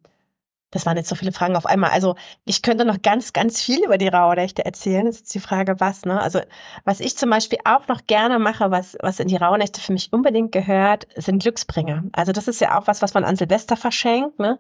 das 0.73 0.87
waren 0.87 0.97
jetzt 0.97 1.09
so 1.09 1.15
viele 1.15 1.31
Fragen 1.31 1.55
auf 1.55 1.67
einmal. 1.67 1.91
Also 1.91 2.15
ich 2.45 2.63
könnte 2.63 2.83
noch 2.83 3.01
ganz, 3.03 3.31
ganz 3.31 3.61
viel 3.61 3.83
über 3.85 3.99
die 3.99 4.07
Rauhnächte 4.07 4.65
erzählen. 4.65 5.05
Das 5.05 5.17
ist 5.17 5.33
die 5.33 5.39
Frage, 5.39 5.79
was. 5.79 6.03
Ne? 6.03 6.19
Also 6.19 6.39
was 6.83 6.99
ich 6.99 7.15
zum 7.15 7.29
Beispiel 7.29 7.59
auch 7.63 7.87
noch 7.87 8.07
gerne 8.07 8.39
mache, 8.39 8.71
was, 8.71 8.97
was 8.99 9.19
in 9.19 9.27
die 9.27 9.35
Rauhnächte 9.35 9.81
für 9.81 9.93
mich 9.93 10.11
unbedingt 10.11 10.51
gehört, 10.51 11.07
sind 11.15 11.43
Glücksbringer. 11.43 12.05
Also 12.13 12.31
das 12.31 12.47
ist 12.47 12.59
ja 12.59 12.77
auch 12.79 12.87
was, 12.87 13.03
was 13.03 13.13
man 13.13 13.23
an 13.23 13.35
Silvester 13.35 13.77
verschenkt. 13.77 14.39
Ne? 14.39 14.57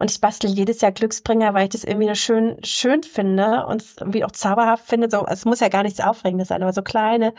Und 0.00 0.10
ich 0.10 0.20
bastel 0.20 0.50
jedes 0.50 0.80
Jahr 0.80 0.90
Glücksbringer, 0.90 1.54
weil 1.54 1.64
ich 1.64 1.70
das 1.70 1.84
irgendwie 1.84 2.12
schön, 2.16 2.56
schön 2.64 3.04
finde 3.04 3.66
und 3.66 3.84
irgendwie 4.00 4.24
auch 4.24 4.32
zauberhaft 4.32 4.86
finde. 4.86 5.08
So, 5.10 5.24
es 5.26 5.44
muss 5.44 5.60
ja 5.60 5.68
gar 5.68 5.84
nichts 5.84 6.00
Aufregendes 6.00 6.48
sein, 6.48 6.62
aber 6.62 6.72
so 6.72 6.82
kleine 6.82 7.34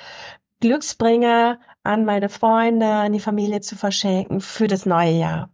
Glücksbringer 0.63 1.59
an 1.83 2.05
meine 2.05 2.29
Freunde, 2.29 2.87
an 2.87 3.11
die 3.11 3.19
Familie 3.19 3.59
zu 3.59 3.75
verschenken 3.75 4.39
für 4.39 4.67
das 4.67 4.85
neue 4.85 5.11
Jahr. 5.11 5.49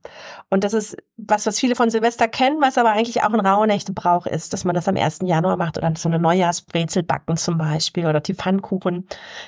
Und 0.51 0.64
das 0.64 0.76
ist 0.76 0.97
was, 1.18 1.47
was 1.47 1.60
viele 1.60 1.74
von 1.74 1.89
Silvester 1.89 2.28
kennen, 2.28 2.62
was 2.62 2.78
aber 2.78 2.91
eigentlich 2.91 3.24
auch 3.24 3.34
ein 3.34 3.39
Rauhnächte 3.39 3.91
Brauch 3.91 4.28
ist, 4.28 4.53
dass 4.53 4.66
man 4.66 4.76
das 4.76 4.88
am 4.88 4.97
1. 4.97 5.22
Januar 5.24 5.57
macht 5.57 5.80
oder 5.80 5.91
so 5.97 6.10
eine 6.10 6.20
Neujahrsbrezel 6.20 7.01
backen 7.01 7.38
zum 7.38 7.57
Beispiel 7.57 8.05
oder 8.05 8.20
die 8.20 8.36
Pfannkuchen, 8.36 9.07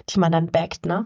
die 0.10 0.20
man 0.20 0.32
dann 0.32 0.48
backt, 0.48 0.88
ne? 0.88 1.06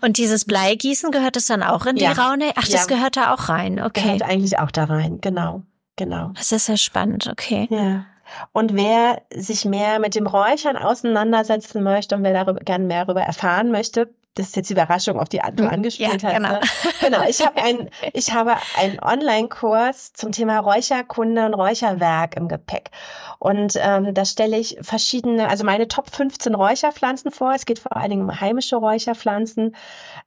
Und 0.00 0.16
dieses 0.16 0.46
Bleigießen 0.46 1.10
gehört 1.10 1.36
es 1.36 1.44
dann 1.44 1.62
auch 1.62 1.84
in 1.84 1.96
die 1.96 2.04
ja. 2.04 2.12
Raune? 2.12 2.52
Ach, 2.56 2.66
das 2.66 2.72
ja. 2.72 2.84
gehört 2.86 3.18
da 3.18 3.34
auch 3.34 3.50
rein, 3.50 3.82
okay. 3.82 4.02
Gehört 4.02 4.22
eigentlich 4.22 4.58
auch 4.58 4.70
da 4.70 4.84
rein, 4.84 5.20
genau, 5.20 5.62
genau. 5.96 6.30
Das 6.36 6.52
ist 6.52 6.68
ja 6.68 6.78
spannend, 6.78 7.28
okay. 7.30 7.68
Ja. 7.70 8.06
Und 8.52 8.74
wer 8.74 9.22
sich 9.32 9.64
mehr 9.64 9.98
mit 9.98 10.14
dem 10.14 10.26
Räuchern 10.26 10.76
auseinandersetzen 10.76 11.82
möchte 11.82 12.16
und 12.16 12.22
wer 12.22 12.32
darüber 12.32 12.60
gern 12.60 12.86
mehr 12.86 13.04
darüber 13.04 13.22
erfahren 13.22 13.70
möchte, 13.70 14.08
das 14.34 14.46
ist 14.46 14.56
jetzt 14.56 14.68
die 14.70 14.74
Überraschung, 14.74 15.18
auf 15.18 15.28
die 15.28 15.40
du 15.54 15.68
angespielt 15.68 16.22
ja, 16.22 16.28
hast. 16.28 16.36
Genau, 16.36 16.52
ne? 16.52 16.60
genau. 17.00 17.22
Ich 17.28 17.44
habe 17.44 17.60
ein, 17.60 17.90
ich 18.12 18.32
habe 18.32 18.54
einen 18.76 19.00
Online-Kurs 19.00 20.12
zum 20.12 20.30
Thema 20.30 20.60
Räucherkunde 20.60 21.46
und 21.46 21.54
Räucherwerk 21.54 22.36
im 22.36 22.46
Gepäck. 22.46 22.90
Und 23.40 23.74
ähm, 23.76 24.14
da 24.14 24.24
stelle 24.24 24.56
ich 24.56 24.78
verschiedene, 24.82 25.48
also 25.48 25.64
meine 25.64 25.88
Top 25.88 26.14
15 26.14 26.54
Räucherpflanzen 26.54 27.32
vor. 27.32 27.52
Es 27.54 27.66
geht 27.66 27.80
vor 27.80 27.96
allen 27.96 28.10
Dingen 28.10 28.22
um 28.22 28.40
heimische 28.40 28.76
Räucherpflanzen, 28.76 29.74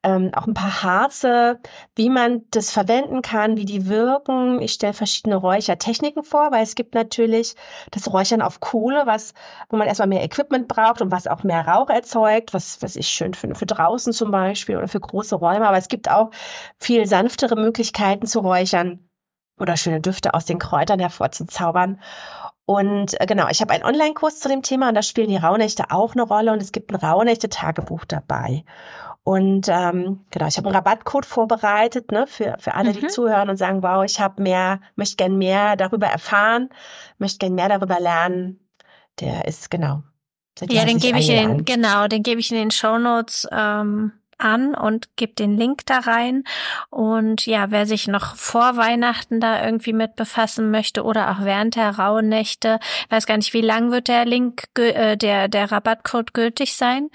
ähm, 0.04 0.32
auch 0.36 0.48
ein 0.48 0.54
paar 0.54 0.84
Harze, 0.84 1.60
wie 1.96 2.10
man 2.10 2.42
das 2.52 2.72
verwenden 2.72 3.22
kann, 3.22 3.56
wie 3.56 3.66
die 3.66 3.88
wirken. 3.88 4.62
Ich 4.62 4.74
stelle 4.74 4.94
verschiedene 4.94 5.38
Räuchertechniken 5.38 6.24
vor, 6.24 6.52
weil 6.52 6.64
es 6.64 6.76
gibt 6.76 6.94
natürlich 6.94 7.56
das 7.92 8.12
Räuchern 8.12 8.42
auf 8.42 8.60
Kohle, 8.60 9.04
was, 9.06 9.34
wo 9.70 9.78
man 9.78 9.88
erstmal 9.88 10.10
mehr 10.10 10.24
Equipment 10.24 10.68
braucht 10.68 11.02
und 11.02 11.12
was 11.12 11.28
auch 11.28 11.44
mehr 11.44 11.66
Rauch 11.66 11.90
erzeugt, 11.90 12.54
was, 12.54 12.82
was 12.82 12.98
ich 12.98 13.08
schön 13.08 13.34
finde 13.34 13.56
für 13.56 13.66
draußen 13.66 13.93
zum 13.98 14.32
Beispiel 14.32 14.78
oder 14.78 14.88
für 14.88 15.00
große 15.00 15.36
Räume. 15.36 15.68
Aber 15.68 15.78
es 15.78 15.88
gibt 15.88 16.10
auch 16.10 16.32
viel 16.80 17.06
sanftere 17.06 17.56
Möglichkeiten 17.56 18.26
zu 18.26 18.40
räuchern 18.40 19.08
oder 19.60 19.78
schöne 19.78 20.02
Düfte 20.02 20.34
aus 20.34 20.46
den 20.46 20.60
Kräutern 20.60 21.00
hervorzuzaubern. 21.00 22.00
Und 22.66 23.20
äh, 23.20 23.26
genau, 23.26 23.48
ich 23.50 23.62
habe 23.62 23.74
einen 23.74 23.84
Online-Kurs 23.84 24.40
zu 24.40 24.48
dem 24.48 24.62
Thema 24.62 24.90
und 24.90 24.96
da 24.96 25.02
spielen 25.02 25.30
die 25.30 25.38
Rauhnächte 25.38 25.86
auch 25.90 26.14
eine 26.14 26.24
Rolle 26.24 26.54
und 26.54 26.62
es 26.62 26.72
gibt 26.72 26.92
ein 26.92 26.96
Rauhnächte-Tagebuch 26.96 28.06
dabei. 28.06 28.64
Und 29.24 29.70
ähm, 29.70 30.26
genau, 30.32 30.48
ich 30.48 30.58
habe 30.58 30.68
einen 30.68 30.76
Rabattcode 30.76 31.26
vorbereitet 31.26 32.12
ne, 32.12 32.28
für, 32.28 32.56
für 32.60 32.74
alle, 32.74 32.90
mhm. 32.90 32.94
die 32.94 33.08
zuhören 33.08 33.50
und 33.50 33.58
sagen, 33.58 33.82
wow, 33.82 34.04
ich 34.04 34.20
habe 34.20 34.42
mehr, 34.42 34.82
möchte 34.96 35.16
gern 35.16 35.38
mehr 35.38 35.78
darüber 35.78 36.08
erfahren, 36.08 36.70
möchte 37.18 37.40
gern 37.40 37.56
mehr 37.56 37.70
darüber 37.70 38.00
lernen. 38.00 38.60
Der 39.20 39.46
ist 39.46 39.72
genau. 39.72 40.04
Ja, 40.70 40.86
den 40.86 41.00
gebe 41.00 41.20
ich 41.20 41.30
in 41.30 41.36
den, 41.36 41.66
genau, 41.66 42.08
den 42.08 42.24
gebe 42.24 42.40
ich 42.40 42.52
in 42.52 42.58
den 42.58 42.72
Show 42.72 42.98
Notes 42.98 43.48
ähm, 43.52 44.14
an 44.38 44.76
und 44.76 45.16
gebe 45.16 45.34
den 45.34 45.58
Link 45.58 45.86
da 45.86 46.00
rein. 46.00 46.44
Und 46.90 47.46
ja, 47.46 47.72
wer 47.72 47.86
sich 47.86 48.08
noch 48.08 48.36
vor 48.36 48.78
Weihnachten 48.78 49.40
da 49.40 49.66
irgendwie 49.66 49.94
mit 49.94 50.16
befassen 50.16 50.70
möchte 50.72 51.04
oder 51.04 51.32
auch 51.32 51.44
während 51.44 51.76
der 51.76 51.98
rauen 51.98 52.30
Nächte, 52.30 52.80
weiß 53.10 53.26
gar 53.26 53.38
nicht, 53.38 53.54
wie 53.54 53.62
lang 53.62 53.92
wird 53.92 54.08
der 54.08 54.26
Link, 54.26 54.66
äh, 54.78 55.18
der, 55.18 55.48
der 55.48 55.72
Rabattcode 55.72 56.34
gültig 56.34 56.76
sein? 56.76 57.10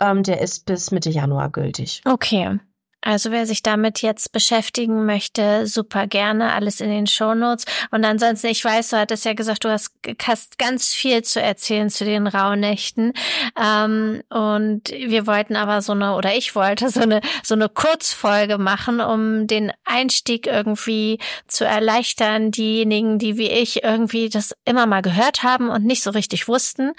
Ähm, 0.00 0.22
der 0.22 0.40
ist 0.40 0.64
bis 0.66 0.90
Mitte 0.90 1.10
Januar 1.10 1.50
gültig. 1.50 2.00
Okay. 2.04 2.58
Also 3.02 3.30
wer 3.30 3.46
sich 3.46 3.62
damit 3.62 4.02
jetzt 4.02 4.32
beschäftigen 4.32 5.06
möchte, 5.06 5.66
super 5.66 6.06
gerne, 6.06 6.52
alles 6.52 6.80
in 6.80 6.90
den 6.90 7.06
Shownotes. 7.06 7.64
Und 7.90 8.04
ansonsten, 8.04 8.48
ich 8.48 8.62
weiß, 8.62 8.90
du 8.90 8.98
hattest 8.98 9.24
ja 9.24 9.32
gesagt, 9.32 9.64
du 9.64 9.70
hast, 9.70 9.92
hast 10.22 10.58
ganz 10.58 10.92
viel 10.92 11.22
zu 11.22 11.40
erzählen 11.40 11.88
zu 11.88 12.04
den 12.04 12.26
Rauhnächten. 12.26 13.14
Ähm, 13.58 14.22
und 14.28 14.90
wir 14.90 15.26
wollten 15.26 15.56
aber 15.56 15.80
so 15.80 15.92
eine, 15.92 16.14
oder 16.14 16.34
ich 16.34 16.54
wollte 16.54 16.90
so 16.90 17.00
eine, 17.00 17.20
so 17.42 17.54
eine 17.54 17.70
Kurzfolge 17.70 18.58
machen, 18.58 19.00
um 19.00 19.46
den 19.46 19.72
Einstieg 19.84 20.46
irgendwie 20.46 21.18
zu 21.46 21.64
erleichtern. 21.64 22.50
Diejenigen, 22.50 23.18
die 23.18 23.38
wie 23.38 23.50
ich 23.50 23.82
irgendwie 23.82 24.28
das 24.28 24.54
immer 24.66 24.86
mal 24.86 25.00
gehört 25.00 25.42
haben 25.42 25.70
und 25.70 25.86
nicht 25.86 26.02
so 26.02 26.10
richtig 26.10 26.48
wussten, 26.48 26.92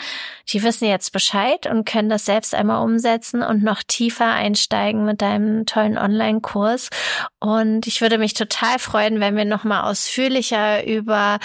die 0.49 0.63
wissen 0.63 0.87
jetzt 0.87 1.11
Bescheid 1.11 1.67
und 1.67 1.85
können 1.85 2.09
das 2.09 2.25
selbst 2.25 2.55
einmal 2.55 2.83
umsetzen 2.83 3.43
und 3.43 3.63
noch 3.63 3.83
tiefer 3.83 4.31
einsteigen 4.31 5.05
mit 5.05 5.21
deinem 5.21 5.65
tollen 5.67 5.90
tollen 5.91 5.97
Online-Kurs. 5.97 6.89
Und 7.39 7.87
ich 7.87 8.01
würde 8.01 8.17
mich 8.17 8.33
total 8.33 8.79
freuen, 8.79 9.19
wenn 9.19 9.35
wir 9.35 9.45
nochmal 9.45 9.89
ausführlicher 9.89 10.85
über 10.85 11.39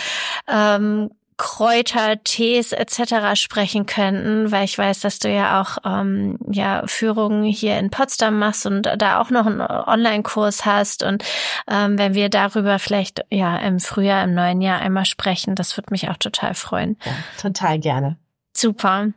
ähm, 0.49 1.11
Kräuter, 1.39 2.23
Tees 2.25 2.73
etc. 2.73 3.39
sprechen 3.39 3.85
könnten, 3.85 4.51
weil 4.53 4.65
ich 4.65 4.79
weiß, 4.79 5.01
dass 5.01 5.19
du 5.19 5.29
ja 5.29 5.61
auch 5.61 5.77
ähm, 5.85 6.39
ja 6.51 6.83
Führungen 6.87 7.45
hier 7.45 7.79
in 7.79 7.91
Potsdam 7.91 8.39
machst 8.39 8.65
und 8.65 8.91
da 8.97 9.21
auch 9.21 9.29
noch 9.29 9.45
einen 9.45 9.61
Online-Kurs 9.61 10.65
hast 10.65 11.03
und 11.03 11.23
ähm, 11.71 11.99
wenn 11.99 12.15
wir 12.15 12.31
darüber 12.31 12.79
vielleicht 12.79 13.23
ja 13.31 13.55
im 13.59 13.81
Frühjahr, 13.81 14.25
im 14.25 14.33
neuen 14.33 14.63
Jahr 14.63 14.81
einmal 14.81 15.05
sprechen, 15.05 15.55
das 15.57 15.77
würde 15.77 15.89
mich 15.91 16.09
auch 16.09 16.17
total 16.17 16.55
freuen. 16.55 16.97
Ja, 17.05 17.13
total 17.39 17.79
gerne. 17.81 18.17
Super. 18.57 19.09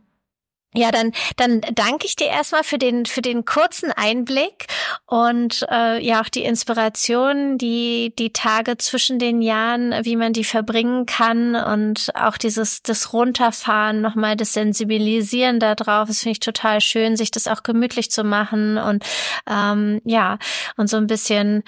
Ja, 0.75 0.91
dann, 0.91 1.13
dann 1.35 1.61
danke 1.73 2.05
ich 2.05 2.15
dir 2.15 2.27
erstmal 2.27 2.63
für 2.63 2.77
den, 2.77 3.07
für 3.07 3.23
den 3.23 3.43
kurzen 3.43 3.91
Einblick 3.91 4.67
und 5.07 5.65
äh, 5.67 5.99
ja 5.99 6.21
auch 6.21 6.29
die 6.29 6.43
Inspiration, 6.43 7.57
die, 7.57 8.13
die 8.19 8.31
Tage 8.33 8.77
zwischen 8.77 9.17
den 9.17 9.41
Jahren, 9.41 9.95
wie 10.05 10.15
man 10.15 10.31
die 10.31 10.43
verbringen 10.43 11.07
kann 11.07 11.55
und 11.55 12.11
auch 12.13 12.37
dieses, 12.37 12.83
das 12.83 13.13
Runterfahren, 13.13 14.01
nochmal 14.01 14.35
das 14.35 14.53
Sensibilisieren 14.53 15.59
da 15.59 15.73
drauf. 15.73 16.07
Das 16.07 16.19
finde 16.19 16.33
ich 16.33 16.39
total 16.39 16.81
schön, 16.81 17.17
sich 17.17 17.31
das 17.31 17.47
auch 17.47 17.63
gemütlich 17.63 18.11
zu 18.11 18.23
machen 18.23 18.77
und 18.77 19.03
ähm, 19.49 20.01
ja, 20.05 20.37
und 20.77 20.87
so 20.87 20.97
ein 20.97 21.07
bisschen 21.07 21.63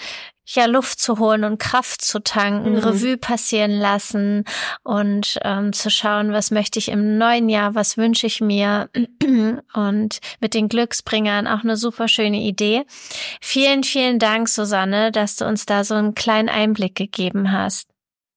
ja 0.56 0.66
Luft 0.66 1.00
zu 1.00 1.20
holen 1.20 1.44
und 1.44 1.60
Kraft 1.60 2.02
zu 2.02 2.20
tanken, 2.20 2.74
mhm. 2.74 2.78
Revue 2.80 3.18
passieren 3.18 3.72
lassen 3.72 4.46
und 4.84 5.40
ähm, 5.44 5.74
zu 5.74 5.90
schauen, 5.90 6.32
was 6.32 6.52
möchte 6.52 6.80
ich 6.80 6.90
im 6.90 7.18
neuen 7.18 7.50
Jahr, 7.50 7.76
was 7.76 7.98
wünsche 7.98 8.28
ich 8.28 8.42
mir 8.42 8.90
und 9.74 10.20
mit 10.40 10.54
den 10.54 10.70
Glücksbringern 10.70 11.48
auch 11.48 11.64
eine 11.64 11.78
super 11.78 12.08
schöne 12.08 12.42
Idee. 12.42 12.84
Vielen, 13.42 13.84
vielen 13.84 14.20
Dank, 14.20 14.50
Susanne, 14.50 15.12
dass 15.12 15.36
du 15.36 15.46
uns 15.46 15.66
da 15.66 15.84
so 15.84 15.96
einen 15.96 16.16
kleinen 16.16 16.50
Einblick 16.50 16.96
gegeben 16.96 17.52
hast. 17.52 17.90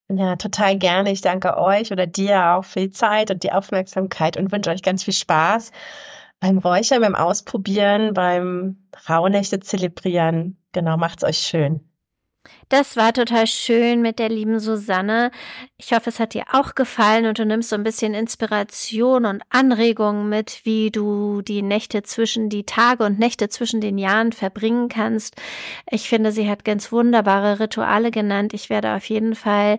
Ja, 0.07 0.35
total 0.35 0.77
gerne. 0.77 1.11
Ich 1.11 1.21
danke 1.21 1.57
euch 1.57 1.91
oder 1.91 2.05
dir 2.05 2.51
auch 2.51 2.65
für 2.65 2.81
die 2.81 2.91
Zeit 2.91 3.31
und 3.31 3.41
die 3.43 3.51
Aufmerksamkeit 3.51 4.37
und 4.37 4.51
wünsche 4.51 4.69
euch 4.69 4.83
ganz 4.83 5.03
viel 5.03 5.15
Spaß 5.15 5.71
beim 6.39 6.59
Räuchern, 6.59 7.01
beim 7.01 7.15
Ausprobieren, 7.15 8.13
beim 8.13 8.77
Rauhnächte 9.09 9.59
zelebrieren. 9.59 10.57
Genau, 10.73 10.97
macht's 10.97 11.23
euch 11.23 11.39
schön. 11.39 11.81
Das 12.69 12.97
war 12.97 13.13
total 13.13 13.47
schön 13.47 14.01
mit 14.01 14.17
der 14.17 14.29
lieben 14.29 14.59
Susanne. 14.59 15.31
Ich 15.77 15.93
hoffe, 15.93 16.09
es 16.09 16.19
hat 16.19 16.33
dir 16.33 16.45
auch 16.51 16.73
gefallen 16.73 17.25
und 17.25 17.37
du 17.37 17.45
nimmst 17.45 17.69
so 17.69 17.75
ein 17.75 17.83
bisschen 17.83 18.13
Inspiration 18.13 19.25
und 19.25 19.43
Anregungen 19.49 20.29
mit, 20.29 20.61
wie 20.63 20.89
du 20.89 21.41
die 21.41 21.61
Nächte 21.61 22.03
zwischen 22.03 22.49
die 22.49 22.65
Tage 22.65 23.03
und 23.03 23.19
Nächte 23.19 23.49
zwischen 23.49 23.81
den 23.81 23.97
Jahren 23.97 24.31
verbringen 24.31 24.89
kannst. 24.89 25.35
Ich 25.89 26.09
finde, 26.09 26.31
sie 26.31 26.49
hat 26.49 26.65
ganz 26.65 26.91
wunderbare 26.91 27.59
Rituale 27.59 28.09
genannt. 28.09 28.53
Ich 28.53 28.69
werde 28.69 28.95
auf 28.95 29.05
jeden 29.05 29.35
Fall 29.35 29.77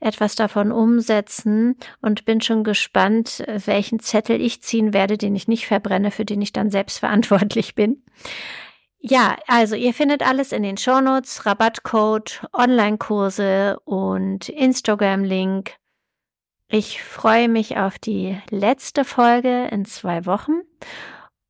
etwas 0.00 0.34
davon 0.36 0.70
umsetzen 0.70 1.76
und 2.02 2.24
bin 2.24 2.40
schon 2.40 2.62
gespannt, 2.62 3.44
welchen 3.66 3.98
Zettel 4.00 4.40
ich 4.40 4.62
ziehen 4.62 4.92
werde, 4.92 5.18
den 5.18 5.34
ich 5.34 5.48
nicht 5.48 5.66
verbrenne, 5.66 6.10
für 6.10 6.24
den 6.24 6.40
ich 6.40 6.52
dann 6.52 6.70
selbst 6.70 6.98
verantwortlich 6.98 7.74
bin. 7.74 8.02
Ja, 9.00 9.36
also 9.46 9.76
ihr 9.76 9.94
findet 9.94 10.26
alles 10.26 10.52
in 10.52 10.62
den 10.62 10.76
Shownotes, 10.76 11.46
Rabattcode, 11.46 12.46
Online-Kurse 12.52 13.78
und 13.84 14.48
Instagram-Link. 14.48 15.72
Ich 16.68 17.02
freue 17.02 17.48
mich 17.48 17.78
auf 17.78 17.98
die 17.98 18.38
letzte 18.50 19.04
Folge 19.04 19.68
in 19.70 19.84
zwei 19.84 20.26
Wochen 20.26 20.60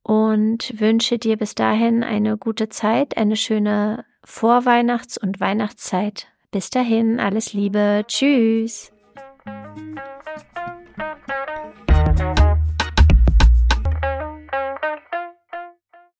und 0.02 0.78
wünsche 0.78 1.18
dir 1.18 1.36
bis 1.36 1.54
dahin 1.54 2.04
eine 2.04 2.36
gute 2.36 2.68
Zeit, 2.68 3.16
eine 3.16 3.36
schöne 3.36 4.04
Vorweihnachts- 4.24 5.18
und 5.18 5.40
Weihnachtszeit. 5.40 6.28
Bis 6.50 6.70
dahin, 6.70 7.18
alles 7.18 7.52
Liebe, 7.52 8.04
tschüss. 8.06 8.92